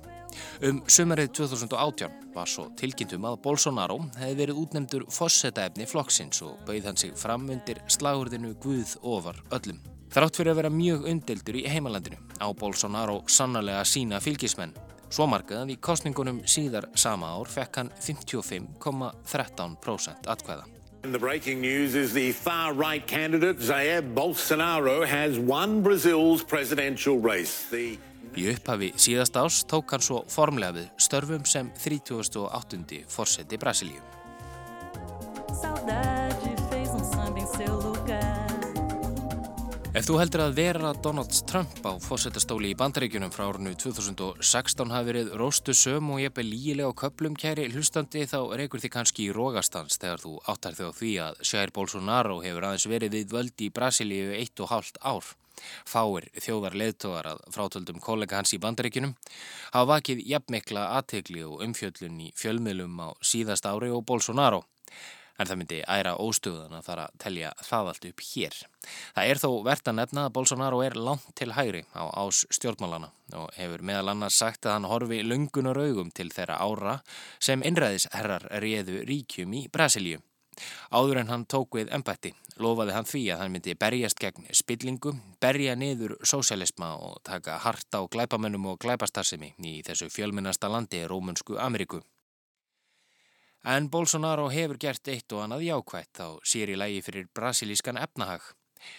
Um 0.64 0.76
sumarið 0.90 1.28
2018 1.40 2.10
var 2.34 2.48
svo 2.50 2.64
tilkynntum 2.78 3.26
að 3.28 3.40
Bolsonaro 3.44 3.98
hefði 4.18 4.36
verið 4.42 4.60
útnemdur 4.64 5.04
fossetaefni 5.14 5.84
flokksins 5.90 6.38
og 6.46 6.52
bauð 6.68 6.84
hann 6.88 7.00
sig 7.00 7.12
fram 7.18 7.42
undir 7.52 7.78
slagurðinu 7.86 8.50
Guð 8.62 8.90
ofar 9.02 9.36
öllum. 9.54 9.78
Þrátt 10.14 10.36
fyrir 10.38 10.52
að 10.52 10.58
vera 10.60 10.70
mjög 10.70 11.00
undeldur 11.10 11.56
í 11.58 11.66
heimalandinu 11.66 12.18
á 12.38 12.46
Bolsonaro 12.54 13.26
sannarlega 13.26 13.82
sína 13.88 14.20
fylgismenn. 14.22 14.70
Svo 15.10 15.26
margað 15.30 15.62
að 15.64 15.70
í 15.74 15.76
kostningunum 15.82 16.42
síðar 16.46 16.86
sama 16.98 17.26
ár 17.34 17.48
fekk 17.50 17.76
hann 17.80 17.90
55,13% 18.02 20.26
atkvæða. 20.30 20.64
The 21.04 21.18
breaking 21.18 21.60
news 21.60 21.94
is 21.94 22.14
the 22.14 22.32
far-right 22.32 23.06
candidate 23.06 23.58
Jair 23.58 24.02
Bolsonaro 24.02 25.06
has 25.06 25.38
won 25.38 25.82
Brazil's 25.82 26.42
presidential 26.42 27.18
race. 27.18 27.66
The 27.70 27.98
Í 28.34 28.48
upphafi 28.50 28.90
síðast 28.98 29.36
ás 29.38 29.60
tók 29.70 29.92
hann 29.94 30.02
svo 30.02 30.24
formlega 30.26 30.74
við 30.74 30.90
störfum 31.06 31.44
sem 31.46 31.70
38. 31.78 33.04
fórseti 33.06 33.58
Brasilíu. 33.62 34.02
Ef 39.94 40.08
þú 40.08 40.16
heldur 40.18 40.42
að 40.42 40.56
vera 40.58 40.88
Donald 40.98 41.36
Trump 41.46 41.76
á 41.86 41.94
fórsetastóli 42.02 42.72
í 42.72 42.78
bandaríkjunum 42.80 43.30
frá 43.30 43.44
árunnu 43.46 43.76
2016 43.78 44.90
hafi 44.90 45.06
verið 45.12 45.30
róstu 45.38 45.70
söm 45.70 46.10
og 46.10 46.18
ég 46.24 46.34
beð 46.34 46.48
lígilega 46.50 46.90
á 46.90 46.98
köplum 47.04 47.38
kæri 47.38 47.68
hlustandi 47.70 48.24
þá 48.26 48.40
reykur 48.58 48.82
þið 48.82 48.94
kannski 48.96 49.28
í 49.28 49.36
rógastans 49.36 50.00
þegar 50.02 50.24
þú 50.24 50.34
áttar 50.50 50.74
þig 50.74 50.90
á 50.90 50.98
því 50.98 51.12
að 51.28 51.40
Jair 51.46 51.74
Bolsonaro 51.78 52.40
hefur 52.42 52.66
aðeins 52.66 52.90
verið 52.90 53.14
við 53.20 53.38
völdi 53.38 53.70
í 53.70 53.74
Brasilíu 53.78 54.34
eitt 54.34 54.66
og 54.66 54.74
hálft 54.74 54.98
ár. 54.98 55.30
Fáir 55.88 56.28
þjóðar 56.34 56.76
leðtogar 56.80 57.30
að 57.32 57.42
frátöldum 57.54 58.00
kollega 58.02 58.40
hans 58.40 58.54
í 58.56 58.60
bandaríkinum 58.62 59.16
hafa 59.72 59.88
vakið 59.94 60.22
jafnmikla 60.30 60.86
aðtegli 60.98 61.44
og 61.46 61.64
umfjöllun 61.66 62.22
í 62.26 62.30
fjölmiðlum 62.38 63.02
á 63.04 63.08
síðast 63.22 63.68
ári 63.68 63.92
og 63.94 64.04
Bolsonaro. 64.08 64.64
En 65.34 65.48
það 65.50 65.58
myndi 65.58 65.78
æra 65.90 66.12
óstöðan 66.22 66.76
að 66.78 66.84
fara 66.86 67.04
að 67.08 67.16
telja 67.24 67.48
það 67.66 67.88
allt 67.90 68.04
upp 68.10 68.20
hér. 68.28 68.58
Það 69.16 69.30
er 69.30 69.40
þó 69.42 69.48
verðt 69.66 69.90
að 69.90 69.96
nefna 69.98 70.26
að 70.28 70.34
Bolsonaro 70.36 70.82
er 70.84 70.94
langt 70.94 71.32
til 71.34 71.50
hægri 71.56 71.80
á 71.90 72.04
ás 72.22 72.44
stjórnmálana 72.54 73.10
og 73.40 73.48
hefur 73.56 73.82
meðal 73.82 74.12
annars 74.12 74.38
sagt 74.38 74.68
að 74.68 74.76
hann 74.76 74.86
horfi 74.92 75.24
lungunar 75.26 75.80
augum 75.80 76.12
til 76.14 76.28
þeirra 76.30 76.60
ára 76.62 77.00
sem 77.42 77.66
innræðisherrar 77.66 78.46
réðu 78.62 79.02
ríkjum 79.10 79.58
í 79.58 79.66
Brasilíu. 79.74 80.22
Áður 80.90 81.22
en 81.22 81.30
hann 81.32 81.46
tók 81.50 81.78
við 81.78 81.92
embætti 81.94 82.34
lofaði 82.60 82.94
hann 82.94 83.08
því 83.08 83.22
að 83.34 83.40
hann 83.42 83.54
myndi 83.54 83.74
berjast 83.78 84.20
gegn 84.22 84.48
spillingu, 84.54 85.14
berja 85.42 85.74
niður 85.78 86.16
sósialisma 86.22 86.94
og 87.02 87.20
taka 87.26 87.58
harta 87.64 88.02
á 88.02 88.02
glæpamennum 88.06 88.68
og 88.72 88.80
glæpastarsimi 88.84 89.54
í 89.58 89.80
þessu 89.86 90.10
fjölminnasta 90.14 90.70
landi 90.70 91.04
Rómunsku 91.10 91.58
Ameríku. 91.58 92.02
En 93.64 93.88
Bolsonaro 93.90 94.50
hefur 94.52 94.78
gert 94.78 95.08
eitt 95.08 95.32
og 95.32 95.46
annað 95.46 95.64
jákvætt 95.70 96.20
á 96.20 96.28
sér 96.44 96.74
í 96.74 96.78
lægi 96.78 97.00
fyrir 97.06 97.30
brasilískan 97.34 97.96
efnahag. 97.96 98.44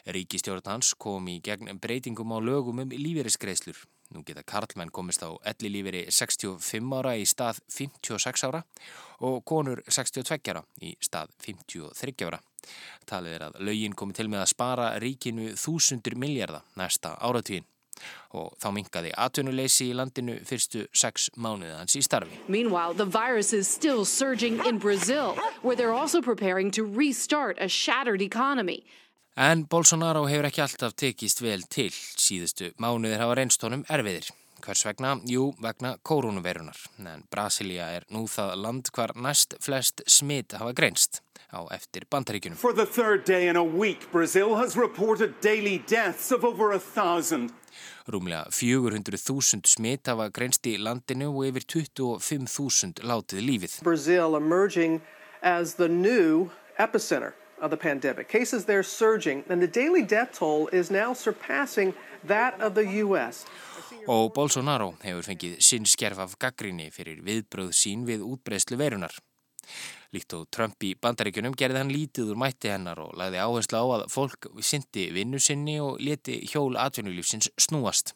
Ríkistjórn 0.09 0.65
hans 0.65 0.95
kom 0.97 1.27
í 1.29 1.37
gegn 1.45 1.77
breytingum 1.79 2.33
á 2.33 2.41
lögum 2.41 2.81
um 2.81 2.89
lífeyriskreislur 2.89 3.77
Nú 4.13 4.21
geta 4.25 4.43
Karlmenn 4.45 4.93
komist 4.93 5.23
á 5.25 5.33
elli 5.49 5.71
líferi 5.73 6.05
65 6.13 6.93
ára 6.99 7.15
í 7.17 7.25
stað 7.25 7.61
56 7.73 8.45
ára 8.47 8.61
og 9.25 9.39
konur 9.47 9.81
62 9.87 10.51
ára 10.53 10.61
í 10.81 10.93
stað 11.01 11.33
53 11.45 12.27
ára. 12.27 12.41
Talið 13.09 13.37
er 13.37 13.47
að 13.47 13.61
laugin 13.65 13.95
komi 13.97 14.13
til 14.17 14.27
með 14.29 14.45
að 14.45 14.51
spara 14.53 14.91
ríkinu 15.01 15.53
þúsundur 15.59 16.17
miljardar 16.21 16.65
næsta 16.77 17.15
áratvín 17.21 17.65
og 18.35 18.55
þá 18.59 18.67
minkaði 18.75 19.11
atvinnuleysi 19.25 19.89
í 19.89 19.95
landinu 19.95 20.35
fyrstu 20.47 20.83
sex 20.91 21.29
mánuðið 21.39 21.77
hans 21.79 21.95
í 21.95 22.03
starfi. 22.03 22.39
Meanwhile, 22.47 22.93
the 22.93 23.05
virus 23.05 23.53
is 23.53 23.67
still 23.67 24.03
surging 24.05 24.59
in 24.67 24.77
Brazil 24.77 25.35
where 25.61 25.75
they're 25.75 25.95
also 25.95 26.21
preparing 26.21 26.71
to 26.71 26.83
restart 26.83 27.57
a 27.59 27.69
shattered 27.69 28.21
economy. 28.21 28.83
En 29.35 29.65
Bolsonaro 29.67 30.21
hefur 30.29 30.45
ekki 30.47 30.61
alltaf 30.63 30.93
tekist 30.95 31.41
vel 31.43 31.65
til. 31.67 31.91
Síðustu 31.91 32.69
mánuðir 32.79 33.19
hafa 33.19 33.33
reynst 33.35 33.65
honum 33.67 33.81
erfiðir. 33.91 34.29
Hvers 34.63 34.85
vegna? 34.87 35.17
Jú, 35.27 35.49
vegna 35.59 35.97
koronavirunar. 36.07 36.79
En 37.03 37.25
Brasilia 37.27 37.89
er 37.97 38.07
nú 38.15 38.23
það 38.31 38.55
land 38.63 38.93
hvar 38.95 39.11
næst 39.19 39.57
flest 39.59 40.05
smitt 40.07 40.55
hafa 40.55 40.71
greinst 40.71 41.19
á 41.51 41.67
eftir 41.75 42.07
bandaríkunum. 42.07 42.55
For 42.55 42.71
the 42.71 42.87
third 42.87 43.27
day 43.27 43.49
in 43.49 43.59
a 43.59 43.63
week, 43.63 44.07
Brazil 44.13 44.55
has 44.55 44.77
reported 44.79 45.35
daily 45.41 45.83
deaths 45.83 46.31
of 46.31 46.47
over 46.47 46.71
a 46.71 46.79
thousand. 46.79 47.51
Rúmlega 48.07 48.47
400.000 48.55 49.67
smitt 49.67 50.07
hafa 50.07 50.31
grenst 50.31 50.63
í 50.63 50.79
landinu 50.79 51.33
og 51.35 51.49
yfir 51.51 51.67
25.000 51.83 53.03
látið 53.03 53.43
lífið. 53.51 53.81
Brazil 53.83 54.39
emerging 54.39 55.01
as 55.43 55.75
the 55.75 55.91
new 55.91 56.51
epicenter 56.79 57.35
of 57.61 57.69
the 57.71 57.77
pandemic. 57.77 58.27
Cases 58.29 58.65
there 58.65 58.83
surging 58.83 59.43
and 59.49 59.61
the 59.61 59.67
daily 59.67 60.03
death 60.03 60.37
toll 60.39 60.67
is 60.71 60.91
now 60.91 61.13
surpassing 61.13 61.93
that 62.27 62.59
of 62.61 62.73
the 62.73 62.87
US. 63.03 63.45
Og 64.07 64.33
Bolsonaro 64.33 64.93
hefur 65.01 65.25
fengið 65.25 65.61
sinn 65.65 65.85
skerf 65.89 66.19
af 66.21 66.35
gaggrinni 66.41 66.91
fyrir 66.93 67.23
viðbröð 67.25 67.71
sín 67.73 68.03
við 68.05 68.25
útbreyslu 68.25 68.77
verunar. 68.77 69.15
Líkt 70.13 70.35
og 70.37 70.45
Trump 70.53 70.83
í 70.85 70.93
bandaríkunum 71.01 71.55
gerði 71.57 71.81
hann 71.81 71.93
lítið 71.93 72.33
úr 72.33 72.39
mætti 72.39 72.69
hennar 72.71 73.01
og 73.01 73.15
lagði 73.19 73.41
áherslu 73.41 73.81
á 73.81 73.85
að 73.97 74.05
fólk 74.13 74.49
syndi 74.61 75.09
vinnu 75.15 75.41
sinni 75.41 75.79
og 75.83 75.97
leti 75.99 76.37
hjól 76.51 76.77
atvinnulífsins 76.79 77.49
snúast. 77.59 78.13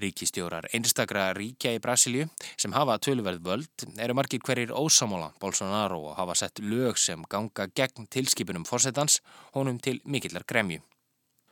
Ríkistjórar 0.00 0.68
einstakra 0.74 1.30
ríkja 1.36 1.72
í 1.76 1.80
Brasilíu 1.82 2.28
sem 2.56 2.72
hafa 2.72 2.98
töluverð 2.98 3.42
völd 3.44 3.86
eru 3.98 4.16
margir 4.16 4.42
hverjir 4.46 4.72
ósamála 4.72 5.32
Bolsonaro 5.40 6.00
og 6.10 6.16
hafa 6.18 6.38
sett 6.42 6.62
lög 6.62 6.98
sem 6.98 7.24
ganga 7.28 7.66
gegn 7.74 8.08
tilskipunum 8.10 8.64
fórsetans 8.68 9.20
honum 9.54 9.78
til 9.78 10.00
mikillar 10.04 10.46
gremju. 10.46 10.80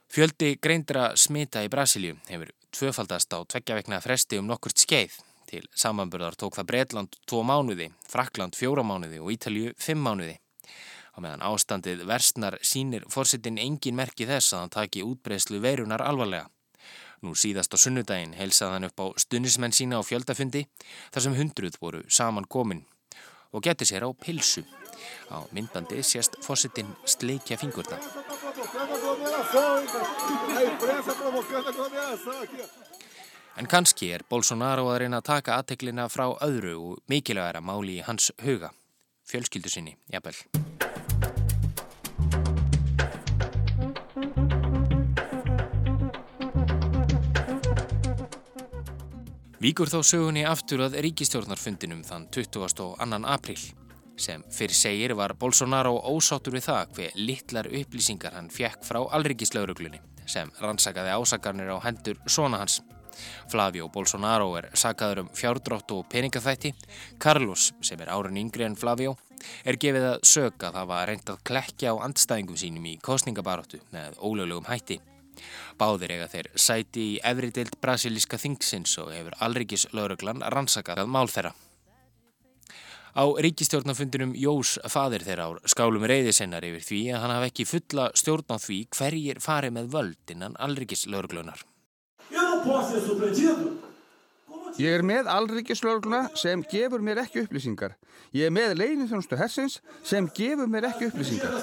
Fjöldi 0.08 0.54
greindra 0.56 1.10
smita 1.16 1.60
í 1.64 1.68
Brasilíu 1.68 2.16
hefur 2.30 2.52
tvöfaldast 2.72 3.34
á 3.36 3.44
tveggjaveikna 3.44 4.00
fresti 4.00 4.38
um 4.40 4.46
nokkurt 4.48 4.80
skeið. 4.80 5.18
Til 5.48 5.64
samanburðar 5.76 6.36
tók 6.36 6.58
það 6.58 6.68
Breitland 6.68 7.16
tvo 7.28 7.40
mánuði, 7.44 7.88
Frakland 8.08 8.56
fjóra 8.56 8.84
mánuði 8.84 9.20
og 9.20 9.32
Ítalju 9.32 9.72
fimm 9.80 10.04
mánuði. 10.04 10.36
Á 11.16 11.18
meðan 11.24 11.44
ástandið 11.48 12.04
versnar 12.08 12.58
sínir 12.62 13.06
fórsetin 13.12 13.58
engin 13.58 13.96
merki 13.96 14.28
þess 14.28 14.52
að 14.52 14.60
hann 14.62 14.74
taki 14.76 15.04
útbreyslu 15.04 15.60
veirunar 15.64 16.04
alvarlega. 16.04 16.48
Nú 17.22 17.34
síðast 17.34 17.74
á 17.74 17.78
sunnudaginn 17.82 18.36
heilsað 18.38 18.76
hann 18.76 18.86
upp 18.86 19.00
á 19.02 19.06
stunismenn 19.18 19.74
sína 19.74 19.98
á 19.98 20.02
fjöldafundi 20.06 20.66
þar 21.10 21.24
sem 21.24 21.34
hundruð 21.34 21.78
voru 21.82 22.04
saman 22.06 22.46
komin 22.46 22.84
og 23.52 23.64
geti 23.64 23.88
sér 23.88 24.06
á 24.06 24.10
pilsu. 24.14 24.62
Á 25.30 25.42
myndbandi 25.50 26.02
sést 26.02 26.38
fórsetin 26.44 26.90
sleikja 27.04 27.58
fingurna. 27.58 27.98
En 33.58 33.66
kannski 33.66 34.12
er 34.14 34.22
Bolsonaro 34.30 34.86
að 34.92 35.00
reyna 35.02 35.18
að 35.18 35.28
taka 35.32 35.56
aðteklina 35.58 36.06
frá 36.12 36.28
öðru 36.46 36.76
og 36.78 37.00
mikilvægara 37.10 37.62
máli 37.64 37.98
í 37.98 38.04
hans 38.06 38.30
huga, 38.44 38.70
fjölskyldu 39.26 39.72
sinni, 39.72 39.96
jafnvel. 40.12 40.87
Víkur 49.58 49.90
þá 49.90 50.04
sögunni 50.06 50.44
aftur 50.46 50.84
að 50.84 51.00
ríkistjórnarfundinum 51.02 52.04
þann 52.06 52.28
22. 52.30 52.92
apríl. 53.26 53.58
Sem 54.14 54.44
fyrir 54.54 54.78
segir 54.78 55.14
var 55.18 55.34
Bolsonaro 55.34 55.96
ósáttur 56.12 56.54
við 56.54 56.68
það 56.68 56.92
hver 56.94 57.16
littlar 57.18 57.68
upplýsingar 57.80 58.36
hann 58.38 58.52
fjekk 58.54 58.86
frá 58.86 59.00
alríkislauruglunni 59.18 59.98
sem 60.30 60.52
rannsakaði 60.62 61.10
ásakarnir 61.10 61.74
á 61.74 61.78
hendur 61.82 62.22
svona 62.30 62.62
hans. 62.62 62.78
Flavio 63.50 63.90
Bolsonaro 63.90 64.52
er 64.60 64.70
sakaður 64.78 65.24
um 65.24 65.34
fjárdrátt 65.34 65.90
og 65.90 66.06
peningaþætti. 66.06 66.76
Carlos, 67.18 67.72
sem 67.82 67.98
er 67.98 68.14
árun 68.14 68.38
yngri 68.38 68.62
en 68.62 68.78
Flavio, 68.78 69.16
er 69.66 69.74
gefið 69.74 70.10
að 70.12 70.18
söka 70.22 70.70
það 70.70 70.90
var 70.94 71.06
reynd 71.10 71.34
að 71.34 71.42
klekja 71.50 71.98
á 71.98 72.02
andstæðingum 72.06 72.62
sínum 72.62 72.86
í 72.86 72.98
kostningabaróttu 73.02 73.82
með 73.90 74.22
ólöglegum 74.22 74.70
hætti. 74.70 75.02
Báðir 75.78 76.16
eiga 76.16 76.28
þeir 76.32 76.50
sæti 76.54 77.06
í 77.14 77.16
efri 77.30 77.52
deilt 77.54 77.78
brasilíska 77.82 78.40
þingsins 78.40 78.98
og 79.02 79.14
hefur 79.14 79.38
alríkislauruglan 79.46 80.44
rannsakað 80.54 81.06
mál 81.06 81.26
þeirra. 81.32 81.54
Á 83.18 83.24
ríkistjórnafundinum 83.42 84.34
Jós 84.38 84.76
fadir 84.86 85.24
þeirra 85.26 85.48
á 85.50 85.50
skálum 85.66 86.04
reyðisennar 86.06 86.62
yfir 86.68 86.84
því 86.86 87.00
að 87.10 87.22
hann 87.24 87.34
hafi 87.34 87.50
ekki 87.50 87.66
fulla 87.66 88.04
stjórn 88.14 88.54
á 88.54 88.56
því 88.62 88.78
hverjir 88.94 89.40
fari 89.42 89.72
með 89.74 89.90
völd 89.96 90.34
innan 90.34 90.54
alríkislauruglunar. 90.62 91.64
Ég 94.78 94.94
er 94.94 95.02
með 95.02 95.26
alríkislaurugluna 95.32 96.28
sem 96.38 96.62
gefur 96.70 97.02
mér 97.02 97.24
ekki 97.24 97.42
upplýsingar. 97.42 97.96
Ég 98.36 98.46
er 98.46 98.54
með 98.54 98.76
leinithjónustu 98.78 99.38
hersins 99.40 99.80
sem 100.06 100.28
gefur 100.36 100.70
mér 100.70 100.86
ekki 100.92 101.08
upplýsingar. 101.08 101.58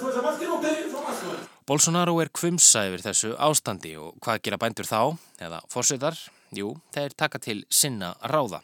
Bolsonaro 1.66 2.20
er 2.22 2.30
kvumsa 2.30 2.84
yfir 2.86 3.02
þessu 3.02 3.32
ástandi 3.42 3.96
og 3.98 4.20
hvað 4.22 4.42
gera 4.46 4.58
bændur 4.62 4.86
þá, 4.86 5.00
eða 5.42 5.64
fórsetar? 5.74 6.20
Jú, 6.54 6.76
þeir 6.94 7.16
taka 7.18 7.40
til 7.42 7.64
sinna 7.74 8.12
ráða. 8.30 8.60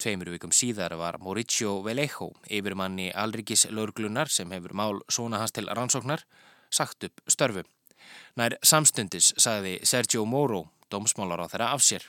Tveimur 0.00 0.30
vikum 0.32 0.54
síðar 0.56 0.94
var 0.96 1.18
Mauricio 1.20 1.74
Vallejo, 1.84 2.30
yfirmanni 2.48 3.10
Alrikis 3.12 3.66
laurglunar 3.68 4.32
sem 4.32 4.48
hefur 4.56 4.72
mál 4.72 5.02
svona 5.12 5.42
hans 5.42 5.52
til 5.52 5.68
rannsóknar, 5.68 6.24
sagt 6.72 7.04
upp 7.10 7.20
störfu. 7.28 7.66
Nær 8.40 8.56
samstundis 8.64 9.34
sagði 9.36 9.74
Sergio 9.84 10.24
Moro, 10.24 10.70
dómsmálar 10.92 11.44
á 11.44 11.46
þeirra 11.52 11.72
af 11.76 11.82
sér. 11.84 12.04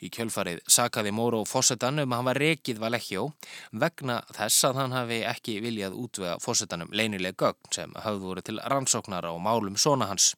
Í 0.00 0.10
kjölfarið 0.14 0.60
sakaði 0.70 1.12
Moro 1.12 1.44
fósettan 1.48 1.98
um 2.02 2.12
að 2.12 2.20
hann 2.20 2.28
var 2.30 2.42
rekið 2.42 2.82
Vallejo 2.82 3.28
vegna 3.72 4.20
þess 4.34 4.68
að 4.68 4.82
hann 4.82 4.96
hafi 4.96 5.22
ekki 5.28 5.58
viljað 5.64 5.96
útvega 5.98 6.36
fósettanum 6.42 6.92
leinileg 6.92 7.38
gögn 7.38 7.72
sem 7.74 7.96
hafði 7.96 8.26
voru 8.26 8.44
til 8.44 8.60
rannsóknar 8.64 9.26
á 9.26 9.32
málum 9.36 9.76
svona 9.76 10.10
hans. 10.12 10.34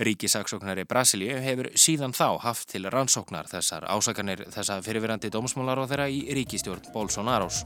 Ríkisaksóknari 0.00 0.86
Brasilíu 0.88 1.36
hefur 1.44 1.68
síðan 1.76 2.14
þá 2.16 2.40
haft 2.44 2.70
til 2.72 2.86
rannsóknar 2.88 3.48
þessar 3.50 3.84
ásakanir 3.92 4.46
þessa 4.54 4.80
fyrirverandi 4.84 5.30
dómsmólar 5.32 5.84
á 5.84 5.84
þeirra 5.90 6.08
í 6.08 6.22
ríkistjórn 6.40 6.88
Bolsonarós. 6.94 7.64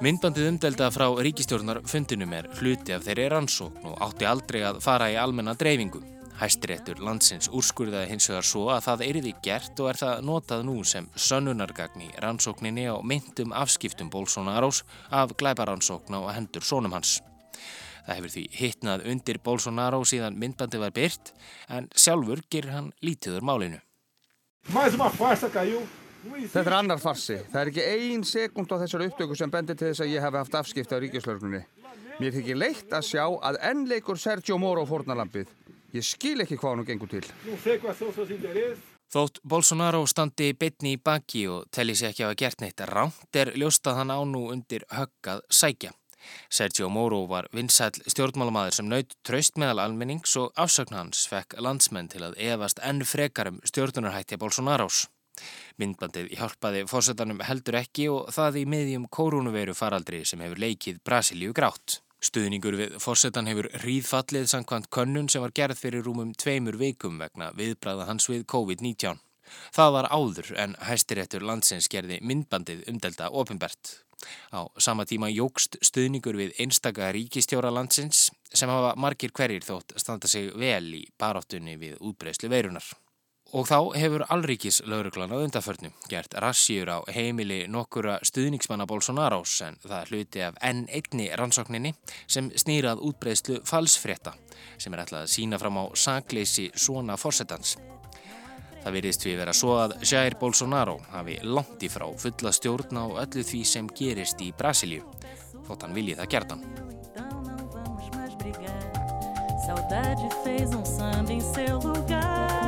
Myndbandið 0.00 0.46
umdelda 0.48 0.88
frá 0.90 1.04
ríkistjórnar 1.22 1.78
fundinum 1.86 2.32
er 2.34 2.48
hluti 2.58 2.94
af 2.96 3.04
þeirri 3.06 3.28
rannsókn 3.30 3.84
og 3.86 4.00
átti 4.02 4.26
aldrei 4.26 4.64
að 4.66 4.80
fara 4.82 5.06
í 5.12 5.18
almenna 5.20 5.54
dreifingu. 5.54 6.00
Hæstiréttur 6.40 7.02
landsins 7.04 7.50
úrskurðaði 7.54 8.08
hins 8.10 8.26
vegar 8.30 8.46
svo 8.48 8.64
að 8.74 8.82
það 8.88 9.04
eriði 9.06 9.34
gert 9.44 9.82
og 9.84 9.90
er 9.92 10.00
það 10.00 10.24
notað 10.26 10.64
nú 10.66 10.76
sem 10.88 11.06
sönnunargagn 11.14 12.02
í 12.06 12.10
rannsókninni 12.24 12.88
á 12.90 12.96
myndum 13.04 13.54
afskiptum 13.54 14.10
Bolsonarós 14.10 14.82
af 15.10 15.36
glæbarannsókn 15.38 16.16
á 16.18 16.20
hendur 16.34 16.66
sónum 16.66 16.96
hans. 16.96 17.20
Það 18.08 18.16
hefur 18.16 18.34
því 18.34 18.44
hittnað 18.56 19.06
undir 19.12 19.38
Bolsonaro 19.44 20.02
síðan 20.02 20.40
myndbandi 20.40 20.82
var 20.82 20.96
byrt 20.96 21.30
en 21.68 21.86
sjálfur 21.94 22.42
ger 22.50 22.72
hann 22.74 22.90
lítiður 23.04 23.46
málinu. 23.46 23.78
Mais 24.74 24.98
uma 24.98 25.12
farsa 25.12 25.52
caiu. 25.52 25.84
Þetta 26.20 26.62
er 26.66 26.76
annar 26.76 27.00
farsi. 27.00 27.38
Það 27.50 27.60
er 27.60 27.70
ekki 27.70 27.84
ein 27.94 28.24
sekund 28.28 28.72
á 28.72 28.76
þessar 28.82 29.06
upptöku 29.06 29.36
sem 29.38 29.52
bendir 29.52 29.78
til 29.78 29.88
þess 29.90 30.04
að 30.04 30.12
ég 30.12 30.24
hef 30.24 30.36
haft 30.36 30.56
afskipta 30.60 30.98
á 31.00 31.02
ríkislauglunni. 31.02 31.62
Mér 32.20 32.34
þykir 32.36 32.58
leitt 32.60 32.92
að 32.92 33.06
sjá 33.08 33.24
að 33.24 33.58
enn 33.70 33.86
leikur 33.88 34.20
Sergio 34.20 34.58
Moro 34.60 34.84
fórnalampið. 34.88 35.48
Ég 35.96 36.04
skil 36.06 36.38
ekki 36.44 36.58
hvað 36.60 36.76
hann 36.76 36.88
gengur 36.90 37.10
til. 37.10 37.24
Þótt 39.10 39.40
Bolsonaro 39.42 40.04
standi 40.06 40.52
bitni 40.54 40.92
í 40.94 41.00
baki 41.02 41.46
og 41.50 41.64
telli 41.74 41.96
sér 41.98 42.12
ekki 42.12 42.22
að 42.22 42.28
hafa 42.28 42.40
gert 42.44 42.60
neitt 42.62 42.84
ránt 42.92 43.38
er 43.40 43.50
ljóstað 43.58 43.98
hann 43.98 44.12
á 44.14 44.20
nú 44.22 44.44
undir 44.52 44.84
höggað 44.92 45.40
sækja. 45.50 45.90
Sergio 46.52 46.90
Moro 46.92 47.24
var 47.26 47.48
vinsæl 47.56 47.96
stjórnmálamaður 48.04 48.76
sem 48.76 48.90
naut 48.92 49.16
traust 49.26 49.56
meðal 49.58 49.80
almennings 49.86 50.36
og 50.38 50.52
afsökn 50.54 50.98
hans 50.98 51.24
fekk 51.32 51.56
landsmenn 51.58 52.12
til 52.12 52.22
að 52.28 52.36
efast 52.52 52.82
enn 52.84 53.00
frekarum 53.08 53.58
stjórnunarhætti 53.64 54.38
Bolsonarós. 54.38 55.08
Myndbandið 55.80 56.30
hjálpaði 56.36 56.84
fórsetanum 56.90 57.40
heldur 57.46 57.80
ekki 57.80 58.10
og 58.12 58.30
það 58.34 58.60
í 58.62 58.66
miðjum 58.74 59.08
kórúnuveru 59.12 59.74
faraldri 59.78 60.22
sem 60.28 60.42
hefur 60.44 60.60
leikið 60.60 61.00
Brasilíu 61.06 61.56
grátt. 61.56 62.00
Stuðningur 62.20 62.76
við 62.76 62.98
fórsetan 63.00 63.48
hefur 63.48 63.70
hríðfallið 63.80 64.50
samkvæmt 64.52 64.90
könnun 64.92 65.30
sem 65.32 65.40
var 65.40 65.54
gerð 65.56 65.80
fyrir 65.80 66.04
rúmum 66.04 66.34
tveimur 66.36 66.76
veikum 66.76 67.16
vegna 67.22 67.48
viðbræða 67.56 68.10
hans 68.10 68.28
við 68.28 68.44
COVID-19. 68.52 69.22
Það 69.74 69.94
var 69.96 70.08
áður 70.12 70.52
en 70.62 70.76
hæstiréttur 70.84 71.46
landsins 71.48 71.88
gerði 71.90 72.20
myndbandið 72.20 72.84
umdelda 72.92 73.30
ofinbert. 73.32 73.96
Á 74.52 74.68
sama 74.76 75.06
tíma 75.08 75.30
jógst 75.32 75.78
stuðningur 75.80 76.36
við 76.36 76.56
einstaka 76.60 77.08
ríkistjóra 77.16 77.72
landsins 77.72 78.28
sem 78.52 78.68
hafa 78.68 78.92
margir 79.00 79.32
hverjir 79.32 79.64
þótt 79.64 79.96
standa 79.96 80.28
sig 80.28 80.52
vel 80.52 80.92
í 81.00 81.06
baráttunni 81.18 81.78
við 81.80 81.96
útbreyslu 82.04 82.52
veirunar. 82.52 82.84
Og 83.50 83.66
þá 83.66 83.96
hefur 83.98 84.22
Alríkis 84.30 84.76
lauruglan 84.86 85.32
á 85.34 85.42
undaförnum 85.42 85.94
gert 86.10 86.36
rassýur 86.38 86.86
á 86.86 86.98
heimili 87.10 87.64
nokkura 87.66 88.20
stuðningsmanna 88.22 88.86
Bolsonarós 88.86 89.56
en 89.66 89.78
það 89.82 90.12
hluti 90.12 90.44
af 90.46 90.60
enn 90.62 90.84
einni 90.86 91.26
rannsókninni 91.34 91.90
sem 92.30 92.52
snýrað 92.54 93.02
útbreyslu 93.08 93.58
falsfrétta 93.66 94.36
sem 94.78 94.94
er 94.94 95.02
ætlað 95.02 95.26
að 95.26 95.32
sína 95.34 95.58
fram 95.58 95.80
á 95.82 95.84
sakleysi 95.98 96.68
svona 96.78 97.18
fórsetans. 97.18 97.74
Það 98.84 98.94
virðist 98.96 99.26
við 99.26 99.40
vera 99.42 99.56
svo 99.56 99.74
að 99.82 99.96
Jair 100.06 100.38
Bolsonaro 100.40 101.00
hafi 101.10 101.40
langt 101.42 101.82
í 101.82 101.90
frá 101.90 102.06
fulla 102.22 102.54
stjórn 102.54 103.02
á 103.02 103.04
öllu 103.26 103.44
því 103.50 103.64
sem 103.66 103.90
gerist 103.98 104.40
í 104.46 104.52
Brasilíu, 104.56 105.02
þótt 105.66 105.88
hann 105.88 105.98
vilji 105.98 106.16
það 106.22 106.32
gertan. 106.36 106.64
Saudade 109.66 110.30
fez 110.44 110.72
um 110.74 110.86
samba 110.86 111.32
em 111.34 111.44
seu 111.52 111.78
lugar. 111.82 112.59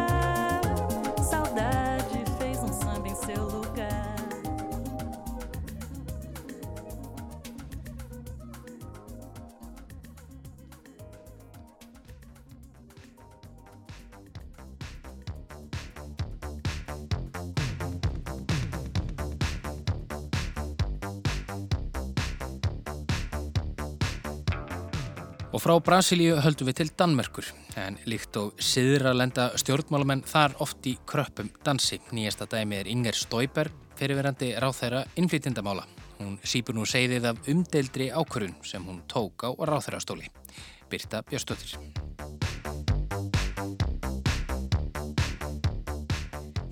Frá 25.62 25.76
Brasilíu 25.78 26.40
höldum 26.42 26.66
við 26.66 26.78
til 26.80 26.90
Danmerkur, 26.98 27.46
en 27.78 27.94
líkt 28.10 28.34
og 28.40 28.58
siðra 28.58 29.12
lenda 29.14 29.44
stjórnmálamenn 29.60 30.24
þar 30.26 30.56
oft 30.64 30.88
í 30.90 30.96
kröppum 31.06 31.52
dansi. 31.62 32.00
Nýjasta 32.10 32.48
dæmi 32.50 32.80
er 32.80 32.90
Inger 32.90 33.14
Stoiber, 33.14 33.70
fyrirverandi 33.94 34.56
ráþæra 34.58 35.04
innflýtindamála. 35.22 35.84
Hún 36.18 36.40
sípur 36.42 36.74
nú 36.74 36.82
segðið 36.88 37.28
af 37.30 37.46
umdeildri 37.52 38.10
ákvörun 38.10 38.56
sem 38.66 38.82
hún 38.82 39.04
tók 39.06 39.46
á 39.46 39.54
ráþærastóli. 39.54 40.26
Birta 40.90 41.22
Björnstóttir. 41.30 41.78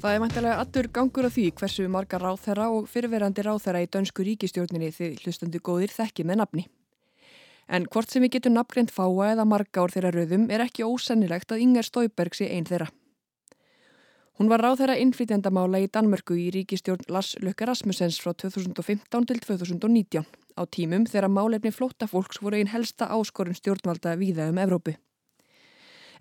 Það 0.00 0.12
er 0.16 0.20
mæntilega 0.24 0.58
allur 0.64 0.90
gangur 0.90 1.28
á 1.28 1.30
því 1.30 1.46
hversu 1.62 1.86
marga 1.86 2.18
ráþæra 2.18 2.66
og 2.74 2.90
fyrirverandi 2.90 3.46
ráþæra 3.46 3.86
í 3.86 3.90
dönsku 3.92 4.26
ríkistjórninni 4.26 4.90
því 4.90 5.14
hlustandi 5.22 5.62
góðir 5.62 5.94
þekki 5.94 6.26
með 6.26 6.42
nafni. 6.42 6.68
En 7.70 7.84
hvort 7.86 8.10
sem 8.10 8.22
við 8.24 8.34
getum 8.36 8.56
nafngreint 8.56 8.90
fáa 8.90 9.28
eða 9.30 9.46
marga 9.46 9.84
ár 9.84 9.92
þeirra 9.94 10.10
rauðum 10.16 10.48
er 10.50 10.64
ekki 10.64 10.82
ósennilegt 10.82 11.52
að 11.54 11.62
Inger 11.62 11.86
Stoiberg 11.86 12.34
sé 12.34 12.48
einn 12.50 12.66
þeirra. 12.66 12.88
Hún 14.40 14.50
var 14.50 14.64
ráð 14.64 14.80
þeirra 14.80 14.96
innflytjandamála 15.04 15.82
í 15.84 15.90
Danmörku 15.92 16.34
í 16.34 16.48
ríkistjórn 16.54 17.06
Lars 17.12 17.36
Løkke 17.44 17.68
Rasmussens 17.68 18.18
frá 18.24 18.32
2015 18.32 19.28
til 19.28 19.42
2019 19.44 20.26
á 20.58 20.62
tímum 20.66 21.06
þegar 21.06 21.30
málefni 21.30 21.70
flóttafólks 21.76 22.42
voru 22.42 22.58
einn 22.58 22.72
helsta 22.72 23.06
áskorun 23.14 23.54
stjórnvalda 23.54 24.16
víða 24.18 24.48
um 24.50 24.58
Evrópu. 24.58 24.96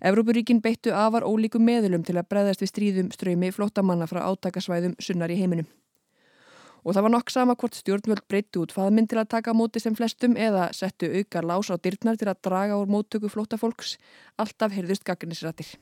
Evrópuríkin 0.00 0.62
beittu 0.62 0.94
afar 0.94 1.26
ólíku 1.26 1.58
meðlum 1.58 2.06
til 2.06 2.20
að 2.20 2.30
breðast 2.30 2.62
við 2.62 2.74
stríðum 2.74 3.12
ströymi 3.16 3.50
flóttamanna 3.56 4.06
frá 4.06 4.22
átakasvæðum 4.28 5.00
sunnar 5.00 5.32
í 5.32 5.40
heiminum 5.40 5.68
og 6.84 6.94
það 6.94 7.06
var 7.06 7.14
nokk 7.14 7.32
sama 7.32 7.56
hvort 7.58 7.76
stjórnvöld 7.76 8.24
breytti 8.28 8.60
út 8.62 8.72
faðminn 8.74 9.08
til 9.10 9.20
að 9.20 9.30
taka 9.36 9.54
móti 9.56 9.82
sem 9.82 9.96
flestum 9.96 10.36
eða 10.36 10.70
settu 10.76 11.10
auka 11.12 11.42
lás 11.44 11.70
á 11.72 11.76
dyrnar 11.76 12.16
til 12.20 12.30
að 12.30 12.40
draga 12.46 12.78
úr 12.80 12.88
móttöku 12.90 13.30
flótafólks, 13.32 13.98
alltaf 14.40 14.72
heyrðust 14.72 15.04
gagnisrættir. 15.04 15.76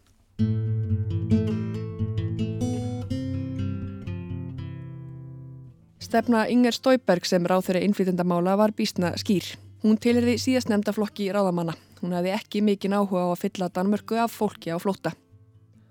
Stefna 6.08 6.46
Inger 6.48 6.72
Stoiberg 6.72 7.26
sem 7.28 7.44
ráð 7.44 7.66
þeirra 7.66 7.84
innflytendamála 7.84 8.54
var 8.56 8.72
bísna 8.72 9.12
skýr. 9.20 9.44
Hún 9.84 9.98
tilherði 10.00 10.38
síðast 10.40 10.70
nefnda 10.72 10.94
flokki 10.96 11.28
ráðamanna. 11.34 11.74
Hún 12.00 12.14
hefði 12.16 12.32
ekki 12.32 12.62
mikinn 12.64 12.96
áhuga 12.96 13.26
á 13.26 13.34
að 13.34 13.42
fylla 13.42 13.68
Danmörku 13.68 14.16
af 14.16 14.32
fólki 14.32 14.72
á 14.72 14.80
flótta. 14.80 15.12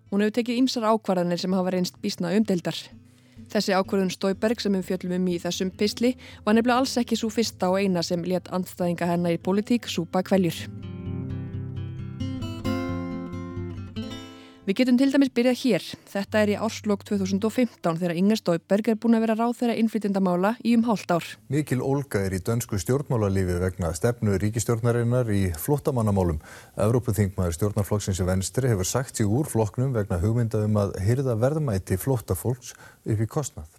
Hún 0.10 0.24
hefur 0.24 0.40
tekið 0.40 0.64
ymsar 0.64 0.88
ákvarðanir 0.90 1.40
sem 1.44 1.54
hafa 1.54 1.76
reynst 1.76 2.02
bísna 2.02 2.34
umdeildar. 2.34 2.80
Þessi 3.54 3.76
ákvörðun 3.78 4.12
Stóiberg 4.12 4.62
sem 4.64 4.76
við 4.76 4.90
fjöllum 4.92 5.18
um 5.22 5.32
í 5.32 5.40
þessum 5.44 5.72
pisli 5.72 6.14
var 6.44 6.58
nefnilega 6.58 6.84
alls 6.84 6.98
ekki 7.00 7.20
svo 7.20 7.32
fyrsta 7.32 7.72
og 7.72 7.80
eina 7.80 8.04
sem 8.04 8.26
let 8.28 8.52
andstæðinga 8.52 9.10
hennar 9.14 9.38
í 9.38 9.42
politík 9.42 9.88
súpa 9.92 10.26
kveljur. 10.26 10.66
Við 14.68 14.82
getum 14.82 14.98
til 15.00 15.14
dæmis 15.14 15.30
byrjað 15.32 15.60
hér. 15.62 15.84
Þetta 16.12 16.40
er 16.44 16.50
í 16.52 16.56
árslokk 16.60 17.06
2015 17.08 18.00
þegar 18.02 18.18
Inger 18.20 18.40
Stóiberg 18.42 18.90
er 18.92 18.98
búin 19.00 19.16
að 19.16 19.22
vera 19.24 19.36
ráð 19.40 19.54
þeirra 19.62 19.76
innflytjendamála 19.80 20.50
í 20.60 20.74
um 20.76 20.82
hálft 20.84 21.14
ár. 21.16 21.28
Mikil 21.48 21.80
Olga 21.80 22.26
er 22.28 22.36
í 22.36 22.42
dönsku 22.44 22.76
stjórnmálalífi 22.84 23.56
vegna 23.62 23.94
stefnu 23.96 24.36
ríkistjórnarinnar 24.44 25.32
í 25.32 25.46
flottamannamálum. 25.56 26.42
Evrópuþingmaður 26.84 27.56
stjórnarflokksins 27.56 28.20
í 28.20 28.28
venstri 28.28 28.74
hefur 28.74 28.90
sagt 28.90 29.16
sig 29.16 29.32
úr 29.32 29.48
flokknum 29.48 29.96
vegna 29.96 30.20
hugmynda 30.20 30.66
um 30.68 30.82
að 30.84 31.00
hyrða 31.06 31.38
verðmæti 31.40 31.96
flottafólks 32.04 32.76
upp 33.08 33.24
í 33.24 33.30
kostnað. 33.38 33.72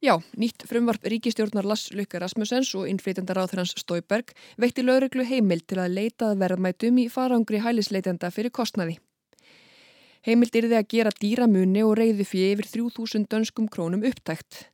Já, 0.00 0.14
nýtt 0.40 0.64
frumvarp 0.64 1.04
ríkistjórnar 1.04 1.68
Lass 1.68 1.92
Lukka 1.92 2.16
Rasmussens 2.24 2.72
og 2.80 2.88
innflytjendaráþurans 2.88 3.76
Stóiberg 3.76 4.32
veitti 4.56 4.88
lauruglu 4.88 5.28
heimild 5.28 5.68
til 5.68 5.82
að 5.84 6.00
leitað 6.00 6.40
verðmætum 6.40 7.04
í 7.04 7.10
farangri 7.12 7.60
hælisleitenda 7.60 8.32
fyrir 8.32 8.56
kostnaði. 8.56 8.96
Heimild 10.26 10.52
yrði 10.52 10.76
að 10.76 10.88
gera 10.92 11.10
dýramunni 11.16 11.80
og 11.80 11.94
reyði 11.96 12.26
fyrir 12.28 12.58
yfir 12.58 12.66
3000 12.74 13.24
dönskum 13.32 13.68
krónum 13.72 14.02
upptækt. 14.04 14.66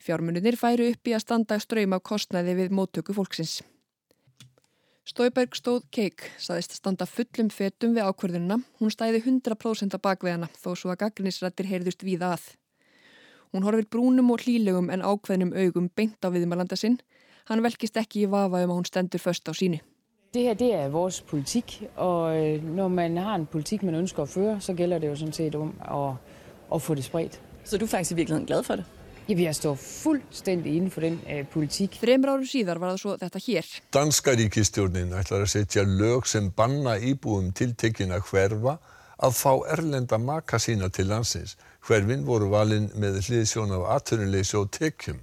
Fjármununir 0.00 0.58
færu 0.60 0.90
upp 0.92 1.08
í 1.08 1.14
að 1.16 1.22
standa 1.24 1.56
ströym 1.60 1.94
af 1.96 2.02
kostnæði 2.04 2.56
við 2.58 2.74
móttöku 2.76 3.16
fólksins. 3.16 3.62
Stóiberg 5.08 5.56
stóð 5.56 5.86
keik, 5.90 6.26
saðist 6.36 6.76
standa 6.76 7.06
fullum 7.08 7.48
fetum 7.48 7.96
við 7.96 8.10
ákverðununa. 8.10 8.60
Hún 8.78 8.92
stæði 8.92 9.22
100% 9.24 9.96
að 9.96 10.04
bakveðana 10.04 10.50
þó 10.60 10.74
svo 10.76 10.92
að 10.92 11.00
gaglinisrættir 11.06 11.70
heyrðust 11.72 12.04
víða 12.04 12.34
að. 12.36 12.44
Hún 13.50 13.64
horfir 13.66 13.88
brúnum 13.90 14.30
og 14.30 14.44
hlílegum 14.44 14.92
en 14.92 15.02
ákveðnum 15.02 15.56
augum 15.56 15.88
beint 15.96 16.20
á 16.22 16.28
viðmalanda 16.28 16.76
sinn. 16.76 17.00
Hann 17.48 17.64
velkist 17.64 17.96
ekki 17.96 18.26
í 18.26 18.30
vafa 18.30 18.60
um 18.60 18.70
að 18.70 18.82
hún 18.82 18.86
stendur 18.86 19.24
först 19.24 19.48
á 19.48 19.56
sínu. 19.56 19.80
Det 20.34 20.42
her 20.42 20.54
det 20.54 20.74
er 20.74 20.88
vores 20.88 21.20
politik, 21.20 21.82
og 21.96 22.36
øh, 22.36 22.64
når 22.64 22.88
man 22.88 23.16
har 23.16 23.34
en 23.34 23.46
politik, 23.46 23.82
man 23.82 23.94
ønsker 23.94 24.22
at 24.22 24.28
føre, 24.28 24.60
så 24.60 24.74
gælder 24.74 24.98
det 24.98 25.08
jo 25.08 25.16
sådan 25.16 25.32
set 25.32 25.54
om 25.54 25.74
at, 25.80 26.14
at 26.74 26.82
få 26.82 26.94
det 26.94 27.04
spredt. 27.04 27.40
Så 27.64 27.78
du 27.78 27.84
er 27.84 27.88
faktisk 27.88 28.10
i 28.10 28.14
virkeligheden 28.14 28.46
glad 28.46 28.62
for 28.62 28.76
det? 28.76 28.84
Jamen, 29.28 29.44
jeg 29.44 29.54
står 29.54 29.74
fuldstændig 29.74 30.76
inden 30.76 30.90
for 30.90 31.00
den 31.00 31.12
uh, 31.12 31.46
politik. 31.48 31.98
Þreymur 32.02 32.28
árum 32.28 32.46
síðar 32.46 32.78
var 32.78 32.92
það 32.92 32.98
svo 32.98 33.16
þetta 33.16 33.40
hér. 33.46 33.66
Danska 33.94 34.34
ríkistjórnin 34.38 35.12
ætlar 35.18 35.42
að 35.42 35.50
setja 35.50 35.82
lög 35.82 36.26
sem 36.26 36.50
banna 36.50 36.94
íbúum 36.98 37.50
tiltekina 37.52 38.22
hverfa 38.30 38.76
að 39.18 39.34
fá 39.34 39.52
erlenda 39.74 40.18
maka 40.18 40.58
sína 40.58 40.88
til 40.88 41.10
landsins. 41.10 41.56
Hverfin 41.86 42.26
voru 42.26 42.50
valin 42.54 42.90
með 42.94 43.18
hliðsjón 43.26 43.74
af 43.80 43.90
atvinnuleysi 43.96 44.56
og 44.62 44.70
tekjum. 44.78 45.18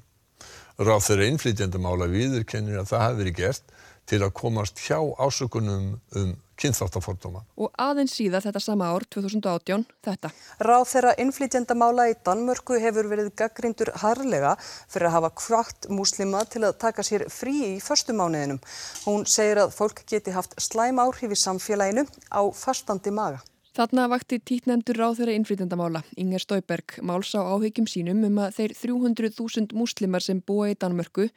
Ráð 0.79 1.01
þeirra 1.07 1.31
innflytjandamála 1.31 2.11
viðurkennir 2.11 2.83
að 2.83 2.91
það 2.91 3.05
hafi 3.05 3.21
verið 3.23 3.37
gert 3.41 3.76
til 4.07 4.21
að 4.23 4.35
komast 4.39 4.79
hjá 4.85 4.99
ásökunum 5.19 5.97
um 6.15 6.35
kynþáttafordóma. 6.57 7.43
Og 7.61 7.73
aðeins 7.81 8.15
síðar 8.17 8.45
þetta 8.47 8.61
sama 8.63 8.89
ár, 8.89 9.05
2018, 9.13 9.83
þetta. 10.05 10.31
Ráð 10.65 10.85
þeirra 10.91 11.11
innflytjandamála 11.21 12.07
í 12.11 12.15
Danmörku 12.25 12.79
hefur 12.81 13.09
verið 13.11 13.29
gaggrindur 13.37 13.91
harlega 14.01 14.55
fyrir 14.63 15.09
að 15.11 15.17
hafa 15.17 15.33
kvart 15.43 15.89
múslima 15.93 16.43
til 16.49 16.63
að 16.65 16.79
taka 16.81 17.05
sér 17.05 17.27
frí 17.33 17.55
í 17.67 17.75
förstumániðinum. 17.83 18.61
Hún 19.05 19.27
segir 19.29 19.61
að 19.61 19.75
fólk 19.77 20.01
geti 20.09 20.33
haft 20.33 20.57
slæm 20.61 21.03
áhrif 21.03 21.35
í 21.35 21.39
samfélaginu 21.43 22.07
á 22.33 22.41
fastandi 22.57 23.13
maga. 23.13 23.43
Þarna 23.77 24.07
vakti 24.09 24.39
títnefndur 24.41 24.97
ráð 24.97 25.19
þeirra 25.19 25.33
innflytjandamálá, 25.37 25.99
Inger 26.17 26.41
Stóiberg, 26.41 26.95
máls 27.05 27.35
á 27.37 27.45
áhyggjum 27.45 27.85
sínum 27.85 28.23
um 28.25 28.39
að 28.41 28.55
þeir 28.55 28.71
300.000 28.79 29.77
múslimar 29.77 30.25
sem 30.25 30.41
búa 30.41 30.71
í 30.71 30.77
Danmörku 30.81 31.27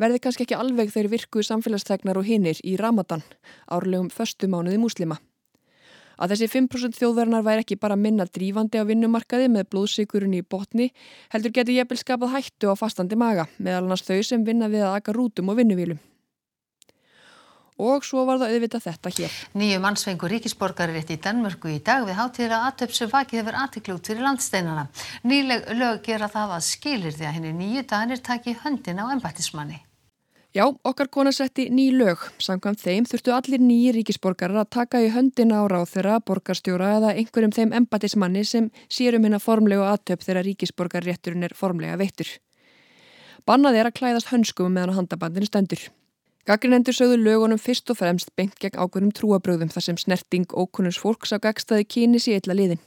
verði 0.00 0.20
kannski 0.22 0.46
ekki 0.46 0.58
alveg 0.58 0.92
þeir 0.94 1.08
virku 1.12 1.44
samfélagstegnar 1.46 2.20
og 2.20 2.28
hinnir 2.28 2.60
í 2.64 2.76
Ramadan, 2.80 3.24
árlegum 3.66 4.10
förstu 4.12 4.48
mánuði 4.48 4.78
múslima. 4.82 5.18
Að 6.16 6.32
þessi 6.32 6.48
5% 6.54 6.96
þjóðverðnar 6.96 7.44
væri 7.44 7.64
ekki 7.64 7.76
bara 7.80 7.96
minna 8.00 8.24
drífandi 8.24 8.80
á 8.80 8.88
vinnumarkaði 8.88 9.50
með 9.52 9.68
blóðsikurinn 9.74 10.38
í 10.38 10.42
botni, 10.42 10.88
heldur 11.32 11.52
getur 11.52 11.76
jefnvel 11.76 12.00
skapað 12.00 12.36
hættu 12.38 12.72
á 12.72 12.74
fastandi 12.78 13.18
maga, 13.20 13.44
meðal 13.58 13.84
annars 13.84 14.06
þau 14.06 14.22
sem 14.24 14.44
vinna 14.44 14.70
við 14.72 14.86
að 14.88 15.00
aka 15.02 15.16
rútum 15.16 15.52
og 15.52 15.60
vinnuvílum. 15.60 16.00
Og 17.76 18.06
svo 18.08 18.22
var 18.24 18.38
það 18.40 18.54
auðvitað 18.54 18.84
þetta 18.86 19.10
hér. 19.18 19.34
Nýju 19.60 19.80
mannsfengur 19.84 20.32
ríkisborgari 20.32 20.94
rétt 20.96 21.12
í 21.12 21.18
Danmörku 21.20 21.68
í 21.68 21.82
dag 21.84 22.06
við 22.08 22.16
hátíðra 22.16 22.62
aðtöps 22.70 23.02
sem 23.02 23.10
vakið 23.12 23.42
hefur 23.42 23.58
aðtiklút 23.60 24.08
fyrir 24.08 24.24
landsteinana. 24.24 24.86
Nýleg 25.28 25.68
lög 25.76 26.00
gera 26.06 26.30
það 26.32 26.56
að 26.56 26.64
skilir 26.70 27.12
því 27.18 27.28
að 27.28 27.36
henni 27.36 27.52
nýju 27.58 27.84
danir 27.92 28.24
taki 28.24 28.56
höndin 28.62 29.04
á 29.04 29.12
embættismanni. 29.12 29.82
Já, 30.56 30.64
okkar 30.88 31.08
kona 31.12 31.32
setti 31.36 31.66
ný 31.68 31.90
lög. 31.92 32.22
Samkvæmt 32.40 32.80
þeim 32.80 33.04
þurftu 33.04 33.32
allir 33.36 33.60
nýji 33.60 33.90
ríkisborgarar 33.92 34.62
að 34.62 34.70
taka 34.72 35.02
í 35.04 35.10
höndina 35.12 35.58
á 35.60 35.68
ráð 35.68 35.90
þeirra, 35.90 36.14
borgarstjóra 36.24 36.94
eða 36.96 37.10
einhverjum 37.12 37.52
þeim 37.52 37.74
embættismanni 37.76 38.44
sem 38.48 38.70
sér 38.88 39.18
um 39.18 39.26
hennar 39.28 39.44
formlegu 39.44 39.84
aðtöp 39.84 40.24
þegar 40.24 40.48
ríkisborgarrétturinn 40.48 41.44
er 41.44 41.52
formlega 41.52 42.00
veittur. 42.00 42.30
Bannað 43.44 43.82
er 43.82 43.90
að 43.90 43.98
klæðast 44.00 44.32
hönskum 44.32 44.72
meðan 44.72 44.96
handabandinu 44.96 45.50
stendur. 45.50 45.82
Gagrinendur 46.48 46.96
sögðu 46.96 47.20
lögunum 47.20 47.60
fyrst 47.60 47.92
og 47.92 48.00
fremst 48.00 48.32
bengt 48.32 48.56
gegn 48.56 48.80
ákveðnum 48.80 49.12
trúabröðum 49.12 49.68
þar 49.76 49.90
sem 49.90 50.00
snerting 50.00 50.48
ókunnus 50.56 50.96
fólks 50.96 51.36
á 51.36 51.42
gagstaði 51.42 51.84
kyni 51.84 52.22
sér 52.22 52.40
illa 52.40 52.56
liðin. 52.56 52.80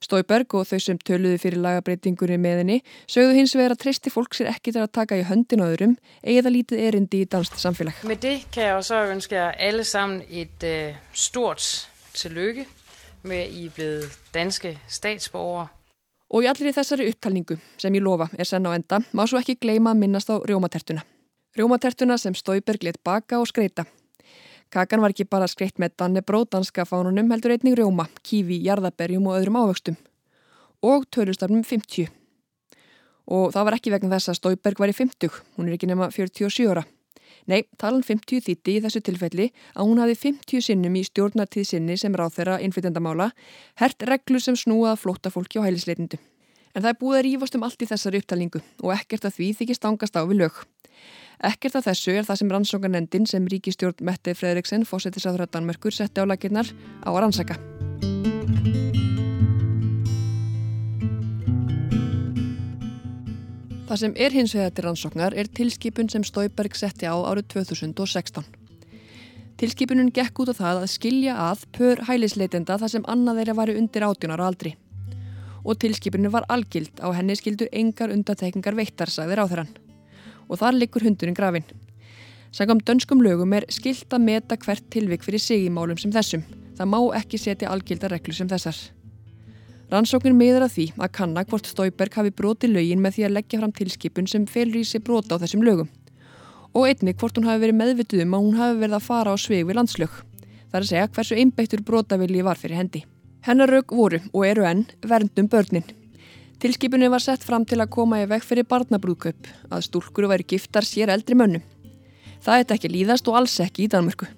Stóiberg 0.00 0.54
og 0.56 0.64
þau 0.68 0.78
sem 0.80 0.98
töluðu 0.98 1.38
fyrir 1.42 1.60
lagabreitingunni 1.60 2.38
með 2.40 2.62
henni 2.62 2.78
sögðu 3.04 3.34
hins 3.36 3.52
vegar 3.56 3.74
að 3.74 3.82
treysti 3.84 4.12
fólk 4.12 4.36
sér 4.36 4.48
ekki 4.54 4.72
til 4.72 4.80
að 4.84 4.94
taka 4.96 5.18
í 5.20 5.26
höndin 5.28 5.60
á 5.60 5.68
öðrum 5.68 5.96
eða 6.24 6.52
lítið 6.54 6.84
erindi 6.88 7.20
í 7.24 7.28
danst 7.28 7.58
samfélag. 7.60 8.00
Med 8.08 8.22
det 8.24 8.46
kan 8.48 8.64
jeg 8.64 8.76
jo 8.78 8.86
så 8.88 9.02
ønske 9.12 9.36
jer 9.36 9.60
alle 9.68 9.84
sammen 9.84 10.22
et 10.30 10.64
øh, 10.64 10.96
stort 11.12 11.66
tillykke 12.16 12.66
med 13.22 13.44
at 13.44 13.52
I 13.52 13.66
er 13.66 13.76
blevet 13.76 14.18
danske 14.34 14.78
statsborgere. 14.88 15.68
Og 16.30 16.44
í 16.44 16.48
allir 16.48 16.70
í 16.70 16.74
þessari 16.74 17.08
upptalningu, 17.10 17.56
sem 17.76 17.94
ég 17.94 18.04
lofa 18.06 18.28
er 18.38 18.46
senn 18.46 18.66
á 18.66 18.70
enda, 18.70 19.00
má 19.12 19.24
svo 19.26 19.40
ekki 19.40 19.58
gleyma 19.60 19.92
að 19.92 20.04
minnast 20.04 20.30
á 20.30 20.38
rjómatertuna. 20.38 21.02
Rjómatertuna 21.58 22.16
sem 22.22 22.36
Stóiberg 22.38 22.84
let 22.86 23.00
baka 23.04 23.40
og 23.42 23.48
skreita. 23.50 23.84
Kakan 24.70 25.02
var 25.02 25.10
ekki 25.10 25.26
bara 25.26 25.48
skreitt 25.50 25.80
með 25.82 25.96
dannebróð 25.98 26.44
danska 26.54 26.84
fánunum 26.86 27.32
heldur 27.34 27.56
einnig 27.56 27.74
rjóma, 27.74 28.06
kífi, 28.22 28.60
jarðaberjum 28.62 29.26
og 29.26 29.40
öðrum 29.40 29.58
ávöxtum. 29.58 29.96
Og 30.86 31.08
törustafnum 31.10 31.64
50. 31.66 32.06
Og 33.34 33.50
það 33.50 33.66
var 33.66 33.76
ekki 33.76 33.90
vegna 33.90 34.14
þess 34.14 34.30
að 34.30 34.38
Stóiberg 34.38 34.78
var 34.78 34.92
í 34.92 34.94
50, 34.94 35.42
hún 35.58 35.66
er 35.66 35.74
ekki 35.74 35.90
nema 35.90 36.10
47 36.14 36.70
ára. 36.70 36.86
Nei, 37.50 37.64
talan 37.82 38.04
50 38.06 38.44
þýtti 38.46 38.76
í 38.76 38.80
þessu 38.84 39.02
tilfelli 39.02 39.48
að 39.74 39.90
hún 39.90 40.02
hafi 40.02 40.16
50 40.22 40.62
sinnum 40.62 40.98
í 40.98 41.02
stjórnartíð 41.08 41.66
sinni 41.66 41.96
sem 41.98 42.14
ráð 42.14 42.36
þeirra 42.38 42.58
innflytendamála, 42.62 43.30
hert 43.80 44.06
reglur 44.06 44.44
sem 44.44 44.58
snúað 44.58 45.00
flóta 45.02 45.34
fólki 45.34 45.58
á 45.58 45.66
hælisleitindu. 45.66 46.20
En 46.76 46.84
það 46.84 46.92
er 46.92 47.00
búið 47.00 47.18
að 47.18 47.24
rífast 47.26 47.56
um 47.58 47.66
allt 47.66 47.82
í 47.82 47.90
þessari 47.90 48.22
upptalningu 48.22 48.62
og 48.84 48.92
ekkert 48.94 49.26
að 49.26 49.40
því 49.40 49.54
þykist 49.62 49.88
ángast 49.90 50.14
á 50.14 50.22
við 50.22 50.44
lög. 50.44 50.62
Ekkert 51.40 51.78
af 51.78 51.86
þessu 51.86 52.12
er 52.12 52.26
það 52.28 52.36
sem 52.36 52.50
rannsókanendin 52.52 53.26
sem 53.28 53.46
ríkistjórn 53.48 54.02
Mette 54.04 54.34
Fredriksen, 54.36 54.82
fósettisáður 54.84 55.46
að 55.46 55.54
Danmerkur, 55.54 55.94
setti 55.96 56.20
á 56.20 56.28
lakirnar 56.28 56.68
á 57.00 57.08
að 57.08 57.20
rannsaka. 57.24 57.56
Það 63.88 64.02
sem 64.04 64.18
er 64.20 64.36
hins 64.36 64.52
vegar 64.54 64.76
til 64.76 64.84
rannsóknar 64.84 65.34
er 65.40 65.48
tilskipun 65.48 66.12
sem 66.12 66.28
Stóiberg 66.28 66.76
setti 66.76 67.08
á 67.08 67.16
árið 67.16 67.48
2016. 67.56 68.44
Tilskipunum 69.56 70.12
gekk 70.12 70.44
út 70.44 70.52
á 70.52 70.60
það 70.60 70.84
að 70.84 70.92
skilja 70.92 71.40
að 71.48 71.64
pör 71.72 72.04
hælisleitenda 72.04 72.76
þar 72.76 72.98
sem 72.98 73.08
annað 73.08 73.40
þeirra 73.40 73.60
varu 73.64 73.80
undir 73.80 74.04
átjónar 74.04 74.44
og 74.44 74.52
aldri. 74.52 74.76
Og 75.64 75.80
tilskipunum 75.80 76.36
var 76.36 76.44
algild 76.52 77.00
á 77.00 77.08
henni 77.16 77.34
skildu 77.36 77.66
engar 77.72 78.12
undatekningar 78.12 78.76
veittar, 78.76 79.08
sagði 79.08 79.40
ráþurann. 79.40 79.89
Og 80.50 80.58
þar 80.58 80.76
likur 80.76 81.06
hundurinn 81.06 81.36
grafin. 81.38 81.66
Sangam 82.50 82.80
dönskum 82.82 83.22
lögum 83.22 83.52
er 83.54 83.68
skilt 83.70 84.10
að 84.10 84.24
meta 84.26 84.56
hvert 84.58 84.88
tilvik 84.90 85.22
fyrir 85.22 85.38
sig 85.38 85.68
í 85.68 85.70
málum 85.70 85.98
sem 86.00 86.10
þessum. 86.10 86.42
Það 86.74 86.88
má 86.90 86.98
ekki 87.20 87.38
setja 87.38 87.70
algilda 87.70 88.10
reglu 88.10 88.34
sem 88.34 88.48
þessar. 88.50 88.74
Rannsóknin 89.90 90.38
miður 90.38 90.66
að 90.66 90.74
því 90.74 90.86
að 90.98 91.12
kanna 91.14 91.44
hvort 91.46 91.70
Stóiberg 91.70 92.18
hafi 92.18 92.30
broti 92.34 92.70
lögin 92.70 93.02
með 93.02 93.16
því 93.16 93.24
að 93.26 93.34
leggja 93.36 93.60
fram 93.60 93.74
tilskipun 93.74 94.28
sem 94.30 94.48
felur 94.50 94.80
í 94.80 94.84
sig 94.86 95.02
brota 95.06 95.38
á 95.38 95.42
þessum 95.42 95.62
lögum. 95.66 95.88
Og 96.74 96.86
einnig 96.86 97.18
hvort 97.18 97.38
hún 97.38 97.46
hafi 97.46 97.64
verið 97.64 97.78
meðvituð 97.78 98.24
um 98.26 98.36
að 98.38 98.44
hún 98.46 98.58
hafi 98.58 98.82
verið 98.82 98.98
að 98.98 99.06
fara 99.06 99.34
á 99.34 99.36
sveg 99.38 99.66
við 99.66 99.78
landslög. 99.80 100.18
Það 100.70 100.78
er 100.78 100.84
að 100.84 100.90
segja 100.90 101.08
hversu 101.14 101.38
einbeittur 101.42 101.82
brotavilji 101.86 102.46
var 102.46 102.58
fyrir 102.58 102.78
hendi. 102.78 103.02
Hennar 103.46 103.70
rauk 103.70 103.90
voru 103.94 104.22
og 104.30 104.46
eru 104.46 104.66
enn 104.70 104.86
verndum 105.02 105.50
börnin. 105.50 105.86
Tilskipunni 106.60 107.08
var 107.08 107.22
sett 107.24 107.40
fram 107.40 107.64
til 107.64 107.78
að 107.80 107.88
koma 107.94 108.18
í 108.20 108.26
veg 108.28 108.42
fyrir 108.44 108.66
barnabrúðkaup, 108.68 109.46
að 109.72 109.84
stúlkur 109.86 110.26
væri 110.28 110.44
giftar 110.44 110.84
sér 110.84 111.08
eldri 111.08 111.32
mönnum. 111.32 111.62
Það 112.44 112.60
er 112.60 112.74
ekki 112.74 112.90
líðast 112.92 113.28
og 113.32 113.38
alls 113.38 113.54
ekki 113.64 113.86
í 113.86 113.88
Danmörku. 113.88 114.28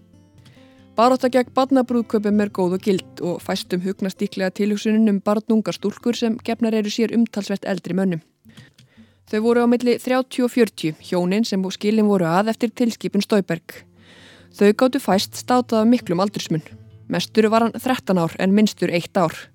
Baróta 0.94 1.26
gegn 1.34 1.50
barnabrúðkaupum 1.56 2.44
er 2.44 2.52
góð 2.54 2.76
og 2.76 2.86
gild 2.86 3.22
og 3.26 3.42
fæstum 3.42 3.82
hugnast 3.82 4.22
íklega 4.22 4.54
tilhugsunin 4.54 5.10
um 5.10 5.18
barnungar 5.18 5.74
stúlkur 5.74 6.14
sem 6.14 6.36
gefnar 6.46 6.78
eru 6.78 6.92
sér 6.94 7.14
umtalsvert 7.16 7.66
eldri 7.66 7.98
mönnum. 7.98 8.22
Þau 9.26 9.40
voru 9.42 9.64
á 9.64 9.66
milli 9.66 9.98
30 9.98 10.46
og 10.46 10.52
40, 10.54 11.02
hjónin 11.02 11.48
sem 11.48 11.70
skilin 11.74 12.06
voru 12.06 12.30
að 12.30 12.52
eftir 12.54 12.70
tilskipun 12.70 13.24
Stóiberg. 13.24 13.82
Þau 14.54 14.70
gáttu 14.78 15.02
fæst 15.02 15.42
státað 15.42 15.82
af 15.82 15.90
miklum 15.90 16.22
aldursmun. 16.22 16.62
Mestur 17.08 17.50
var 17.50 17.66
hann 17.66 17.74
13 17.74 18.14
ár 18.14 18.36
en 18.38 18.54
minnstur 18.54 18.94
1 18.94 19.10
ár. 19.18 19.51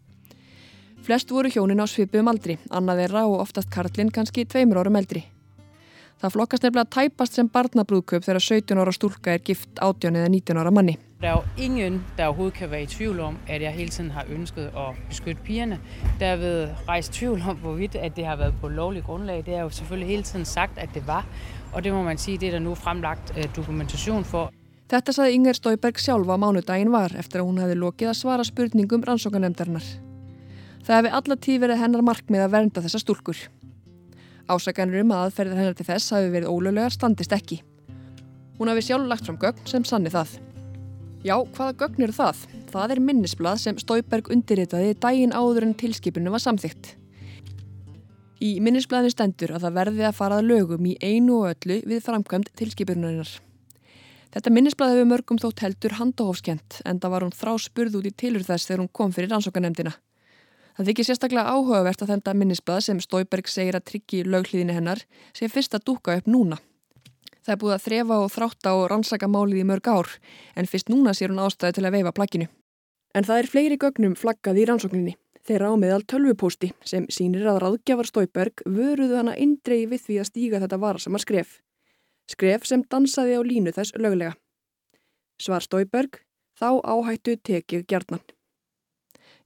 Flest 1.08 1.30
voru 1.32 1.48
hjónin 1.48 1.80
á 1.80 1.88
svipum 1.88 2.28
aldri, 2.28 2.58
annað 2.68 2.98
þeirra 3.00 3.22
og 3.30 3.40
oftast 3.40 3.70
Karlinn 3.72 4.10
kannski 4.12 4.44
tveimur 4.44 4.82
árum 4.82 4.98
eldri. 5.00 5.22
Það 6.20 6.34
flokkast 6.34 6.66
nefnilega 6.66 6.90
tæpast 6.92 7.38
sem 7.38 7.48
barnabrúðkaup 7.54 8.26
þegar 8.26 8.44
17 8.44 8.82
ára 8.82 8.92
stúlka 8.92 9.36
er 9.38 9.40
gift 9.40 9.80
18 9.80 10.18
eða 10.20 10.32
19 10.34 10.60
ára 10.60 10.74
manni. 10.76 10.98
Der 11.22 11.30
er 11.30 11.38
jo 11.38 11.64
ingen, 11.64 12.02
der 12.18 12.28
overhovedet 12.28 12.58
kan 12.58 12.72
være 12.72 12.84
i 12.84 12.90
tvivl 12.92 13.22
om, 13.24 13.38
at 13.48 13.62
jeg 13.62 13.72
hele 13.78 13.90
tiden 13.90 14.10
har 14.12 14.28
ønsket 14.36 14.76
at 14.76 15.00
beskytte 15.08 15.46
pigerne. 15.46 15.78
Der 16.20 16.34
er 16.34 16.42
ved 16.42 16.68
rejst 16.90 17.14
tvivl 17.14 17.42
om, 17.50 17.56
hvorvidt 17.56 17.96
at 17.96 18.16
det 18.16 18.26
har 18.26 18.36
været 18.36 18.56
på 18.62 18.68
lovlig 18.68 19.04
grundlag. 19.04 19.46
Det 19.46 19.56
er 19.56 19.62
jo 19.62 19.70
selvfølgelig 19.70 20.08
hele 20.08 20.24
tiden 20.24 20.46
sagt, 20.46 20.78
at 20.78 20.90
det 20.94 21.08
var. 21.08 21.26
Og 21.74 21.84
det 21.84 21.94
må 21.94 22.04
man 22.04 22.18
sige, 22.18 22.38
det 22.38 22.48
er 22.48 22.52
der 22.52 22.60
nu 22.60 22.76
fremlagt 22.76 23.32
uh, 23.38 23.56
dokumentation 23.56 24.26
for. 24.26 24.52
Þetta 24.92 25.16
saði 25.16 25.40
Inger 25.40 25.56
Stóiberg 25.56 26.00
sjálfa 26.00 26.36
á 26.36 26.44
mánudaginn 26.44 26.92
var 26.92 27.16
eftir 27.16 27.40
að 27.40 27.48
hún 27.48 27.64
hefði 27.64 27.80
lokið 27.80 28.12
að 28.12 28.20
svara 28.20 28.44
spurningum 28.44 29.04
rannsókanemdarinnar. 29.08 30.07
Það 30.88 30.96
hefði 30.96 31.10
alla 31.18 31.36
tíð 31.44 31.58
verið 31.66 31.80
hennar 31.82 32.04
markmið 32.08 32.42
að 32.46 32.54
vernda 32.54 32.82
þessa 32.86 33.00
stúlkur. 33.02 33.40
Ásakanur 34.48 35.02
um 35.02 35.10
að 35.12 35.24
aðferðir 35.26 35.60
hennar 35.60 35.74
til 35.76 35.86
þess 35.90 36.14
hafi 36.16 36.30
verið 36.32 36.54
ólöglegar 36.54 36.94
standist 36.96 37.36
ekki. 37.36 37.58
Hún 38.56 38.72
hafi 38.72 38.86
sjálf 38.88 39.10
lagt 39.10 39.28
fram 39.28 39.40
gögn 39.42 39.68
sem 39.68 39.84
sanni 39.84 40.14
það. 40.14 40.38
Já, 41.28 41.36
hvaða 41.58 41.76
gögn 41.82 42.08
eru 42.08 42.16
það? 42.16 42.40
Það 42.72 42.96
er 42.96 43.04
minnisblad 43.04 43.60
sem 43.60 43.84
Stóiberg 43.84 44.32
undirritaði 44.32 44.96
daginn 45.04 45.36
áður 45.36 45.68
en 45.68 45.76
tilskipinu 45.76 46.32
var 46.32 46.46
samþygt. 46.46 46.94
Í 48.40 48.56
minnisbladinu 48.64 49.12
stendur 49.12 49.58
að 49.58 49.68
það 49.68 49.78
verði 49.82 50.08
að 50.08 50.18
farað 50.22 50.48
lögum 50.48 50.88
í 50.88 50.96
einu 51.04 51.42
og 51.42 51.52
öllu 51.52 51.82
við 51.84 52.04
framkvæmt 52.08 52.56
tilskipunarinnar. 52.56 53.36
Þetta 54.32 54.56
minnisblad 54.56 54.96
hefur 54.96 55.12
mörgum 55.12 55.44
þótt 55.44 55.68
heldur 55.68 56.00
handahófskent 56.00 56.84
en 56.88 57.04
það 57.04 57.18
var 57.18 57.28
hún 57.28 57.36
þrá 57.36 57.58
spurð 57.60 58.00
út 58.00 58.08
í 58.08 58.16
tilur 58.16 58.48
þess 58.48 58.70
þegar 58.70 58.86
hún 58.86 58.94
kom 58.96 59.12
fyrir 59.12 59.36
rannsókanemdina. 59.36 59.98
Það 60.78 60.90
þykir 60.92 61.06
sérstaklega 61.08 61.54
áhugavert 61.58 62.02
að 62.06 62.12
þetta 62.14 62.34
minnisblad 62.38 62.84
sem 62.86 63.00
Stóiberg 63.02 63.48
segir 63.50 63.74
að 63.80 63.88
tryggi 63.90 64.20
löghlýðinu 64.30 64.76
hennar 64.78 65.00
sé 65.34 65.48
fyrst 65.50 65.74
að 65.74 65.88
dúka 65.90 66.14
upp 66.20 66.30
núna. 66.30 66.60
Það 67.42 67.54
er 67.56 67.60
búið 67.64 67.74
að 67.74 67.86
þrefa 67.88 68.20
og 68.22 68.30
þrátta 68.36 68.74
og 68.78 68.84
rannsaka 68.92 69.30
málið 69.32 69.64
í 69.64 69.66
mörg 69.66 69.90
ár 69.90 70.12
en 70.54 70.70
fyrst 70.70 70.92
núna 70.94 71.16
sér 71.18 71.34
hún 71.34 71.42
ástæði 71.42 71.80
til 71.80 71.86
að 71.88 71.98
veifa 71.98 72.14
plagginu. 72.14 72.50
En 73.18 73.26
það 73.26 73.42
er 73.42 73.50
fleiri 73.56 73.80
gögnum 73.82 74.14
flaggað 74.20 74.62
í 74.62 74.68
rannsókninni. 74.70 75.16
Þeirra 75.48 75.74
á 75.74 75.76
meðal 75.82 76.04
tölvupósti 76.06 76.74
sem 76.86 77.10
sínir 77.10 77.50
að 77.50 77.62
ráðgjafar 77.64 78.12
Stóiberg 78.12 78.62
vöruðu 78.68 79.18
hana 79.18 79.34
indrei 79.34 79.88
við 79.90 80.06
því 80.06 80.22
að 80.22 80.30
stíga 80.30 80.62
þetta 80.62 80.82
varasama 80.84 81.24
skref. 81.24 81.62
Skref 82.30 82.70
sem 82.70 82.86
dansaði 82.86 83.40
á 83.40 83.42
línu 83.42 83.74
þess 83.74 83.98
löglega. 83.98 84.36
Svar 85.42 85.66
Stóiberg, 85.66 86.22
þá 86.60 86.84
áhættu 86.84 87.40
tekið 87.42 87.88
gjarnan. 87.88 88.28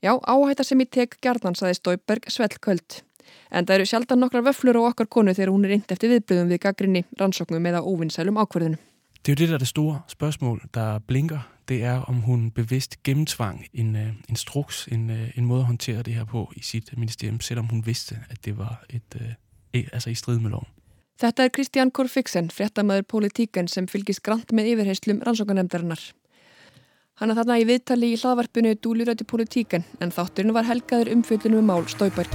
Já, 0.01 0.15
áhætta 0.17 0.63
sem 0.65 0.81
ég 0.81 0.89
tek 0.89 1.17
gjarnan, 1.21 1.53
saði 1.53 1.77
Stóiberg 1.77 2.25
svellköld. 2.33 3.03
En 3.53 3.67
það 3.67 3.75
eru 3.75 3.85
sjaldan 3.85 4.19
nokkrar 4.23 4.45
vöflur 4.47 4.79
á 4.81 4.89
okkar 4.89 5.07
konu 5.13 5.33
þegar 5.37 5.51
hun 5.53 5.67
er 5.67 5.75
ind 5.75 5.91
eftir 5.93 6.09
viðbröðum 6.09 6.49
við 6.49 6.61
gaggrinni, 6.63 7.03
rannsóknum 7.19 7.67
eða 7.69 7.83
óvinnsælum 7.85 8.39
ákverðunum. 8.41 8.81
Det 9.21 9.29
er 9.29 9.35
jo 9.35 9.39
det, 9.43 9.49
der 9.49 9.59
er 9.59 9.61
det 9.61 9.67
store 9.69 9.99
spørgsmål, 10.09 10.61
der 10.73 10.99
blinker. 11.05 11.45
Det 11.69 11.83
er, 11.83 12.01
om 12.09 12.23
hun 12.25 12.49
bevidst 12.51 12.97
gennemtvang 13.03 13.67
en 13.73 13.95
instruks, 14.29 14.87
en, 14.91 15.09
uh, 15.09 15.37
en 15.37 15.45
måde 15.45 15.61
at 15.61 15.65
håndtere 15.65 16.03
det 16.03 16.13
her 16.13 16.25
på 16.25 16.51
i 16.55 16.61
sit 16.61 16.97
ministerium, 16.97 17.39
selvom 17.39 17.69
hun 17.69 17.85
vidste, 17.85 18.17
at 18.29 18.45
det 18.45 18.57
var 18.57 18.83
et, 18.89 19.15
uh, 19.15 19.83
altså 19.93 20.09
i 20.09 20.15
strid 20.15 20.39
med 20.39 20.49
loven. 20.51 20.67
Þetta 21.21 21.43
er 21.43 21.53
Kristján 21.53 21.91
Korfiksen, 21.93 22.49
fréttamaður 22.49 23.05
politíken 23.05 23.67
sem 23.67 23.87
fylgis 23.87 24.19
grant 24.19 24.49
með 24.51 24.73
yfirheyslum 24.73 25.21
rannsókanemdarinnar. 25.21 26.01
Hann 27.21 27.29
er 27.29 27.37
þarna 27.37 27.59
í 27.61 27.65
viðtali 27.69 28.07
í 28.09 28.17
hlaðvarpinu 28.17 28.71
Dúluröti 28.81 29.27
politíken 29.29 29.83
en 30.01 30.09
þátturinn 30.09 30.55
var 30.55 30.65
helgaður 30.65 31.11
umfjöldunum 31.13 31.67
mál 31.69 31.83
Stóiberg. 31.85 32.33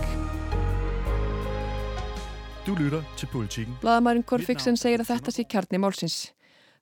Du 2.63 2.71
lytter 2.79 3.03
til 3.19 3.31
politikken. 3.33 3.75
Blaðamærin 3.83 4.23
Korfiksen 4.23 4.79
segir 4.79 5.03
að 5.03 5.11
þetta 5.11 5.35
sé 5.35 5.43
kjarni 5.51 5.83
málsins. 5.83 6.21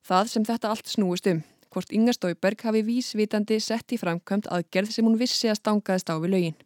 Það 0.05 0.29
sem 0.35 0.45
þetta 0.45 0.69
allt 0.69 0.93
snúist 0.93 1.31
um, 1.33 1.41
hvort 1.73 1.97
Inga 1.97 2.13
Stóiberg 2.13 2.61
hafi 2.69 2.85
vísvitandi 2.85 3.57
sett 3.57 3.97
í 3.97 3.97
framkvæmt 3.97 4.51
aðgerð 4.53 4.93
sem 4.93 5.09
hún 5.09 5.17
vissi 5.17 5.49
að 5.49 5.63
stangaðist 5.63 6.13
á 6.13 6.21
við 6.21 6.35
lögin. 6.35 6.57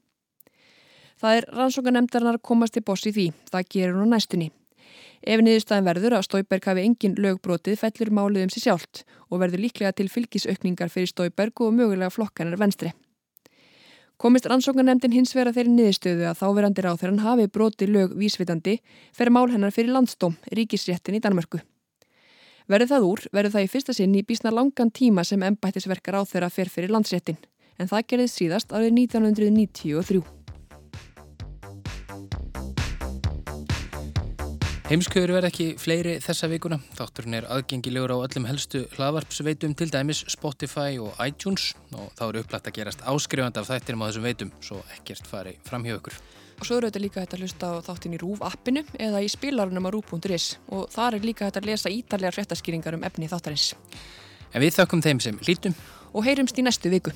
Það 1.23 1.39
er 1.39 1.51
rannsókanemdarinnar 1.55 2.41
að 2.41 2.47
komast 2.51 2.75
í 2.75 2.83
því, 2.83 3.31
það 3.47 3.71
gerur 3.71 4.03
hún 4.03 4.11
næstunni. 4.11 4.51
Ef 5.19 5.41
niðurstaðin 5.43 5.87
verður 5.87 6.15
að 6.15 6.25
Stóiberg 6.29 6.65
hafi 6.69 6.85
engin 6.87 7.17
lögbrotið 7.19 7.79
fellur 7.81 8.11
málið 8.15 8.45
um 8.45 8.53
sig 8.53 8.63
sjálft 8.63 9.03
og 9.27 9.41
verður 9.41 9.65
líklega 9.65 9.91
til 9.95 10.07
fylgisaukningar 10.11 10.91
fyrir 10.93 11.11
Stóiberg 11.11 11.65
og 11.65 11.75
mögulega 11.75 12.11
flokkanar 12.13 12.59
venstri. 12.59 12.93
Komist 14.19 14.47
rannsókanemdin 14.51 15.13
hins 15.15 15.31
vera 15.35 15.51
þeirri 15.55 15.71
niðurstöðu 15.71 16.25
að 16.27 16.39
þáverandi 16.41 16.83
ráþæran 16.83 17.21
hafi 17.23 17.45
brotið 17.47 17.93
lög 17.95 18.15
vísvitandi 18.19 18.79
fer 19.15 19.31
mál 19.31 19.47
hennar 19.51 19.71
fyrir 19.71 19.93
landstóm, 19.95 20.35
ríkisréttin 20.51 21.15
í 21.15 21.21
Danmörku. 21.23 21.61
Verður 22.67 22.91
það 22.91 23.07
úr, 23.07 23.23
verður 23.31 23.55
það 23.55 23.63
í 23.63 23.69
fyrsta 23.71 23.95
sinn 23.95 24.17
í 24.19 24.25
bísna 24.27 24.51
langan 24.51 24.91
tíma 24.91 25.23
sem 25.23 25.43
embættisverkar 25.47 26.19
á 26.19 26.21
þeirra 26.27 26.51
fer 26.51 26.71
fyrir 26.71 26.91
landsréttin, 26.91 27.39
en 27.79 27.87
það 27.87 28.05
gerði 28.11 28.27
síðast 28.35 28.75
árið 28.75 28.91
1993. 29.07 30.38
Heimskjöður 34.89 35.35
verð 35.35 35.47
ekki 35.51 35.65
fleiri 35.77 36.15
þessa 36.17 36.47
vikuna. 36.49 36.79
Þátturinn 36.97 37.35
er 37.37 37.45
aðgengilegur 37.53 38.09
á 38.09 38.25
öllum 38.25 38.47
helstu 38.49 38.79
hlaðvarpsveitum 38.95 39.75
til 39.77 39.85
dæmis 39.93 40.23
Spotify 40.33 40.95
og 40.97 41.13
iTunes 41.21 41.75
og 41.93 42.07
þá 42.17 42.23
eru 42.25 42.41
upplætt 42.41 42.71
að 42.71 42.75
gerast 42.79 43.03
áskrifandi 43.05 43.61
af 43.61 43.69
þættinum 43.69 44.01
á 44.01 44.05
þessum 44.07 44.25
veitum 44.25 44.51
svo 44.65 44.79
ekkert 44.95 45.29
fari 45.29 45.53
fram 45.67 45.85
hjá 45.85 45.93
ykkur. 45.93 46.17
Og 46.57 46.65
svo 46.65 46.79
eru 46.79 46.89
þetta 46.89 47.03
líka 47.03 47.21
hægt 47.21 47.35
að 47.37 47.45
hlusta 47.45 47.69
á 47.69 47.85
þáttin 47.85 48.17
í 48.17 48.21
RÚV 48.23 48.41
appinu 48.49 48.83
eða 48.97 49.21
í 49.21 49.29
spilarunum 49.29 49.85
á 49.85 49.89
RÚV.is 49.93 50.47
og 50.73 50.89
þar 50.95 51.19
er 51.19 51.29
líka 51.29 51.45
hægt 51.45 51.61
að 51.61 51.69
lesa 51.69 51.93
ítarlegar 51.93 52.39
fréttaskýringar 52.39 52.97
um 52.97 53.05
efni 53.05 53.29
þáttarins. 53.29 53.75
En 54.57 54.65
við 54.65 54.73
þökkum 54.81 55.05
þeim 55.05 55.21
sem 55.21 55.37
lítum 55.45 55.77
og 56.17 56.25
heyrumst 56.25 56.57
í 56.57 56.65
næstu 56.65 56.89
viku. 56.89 57.13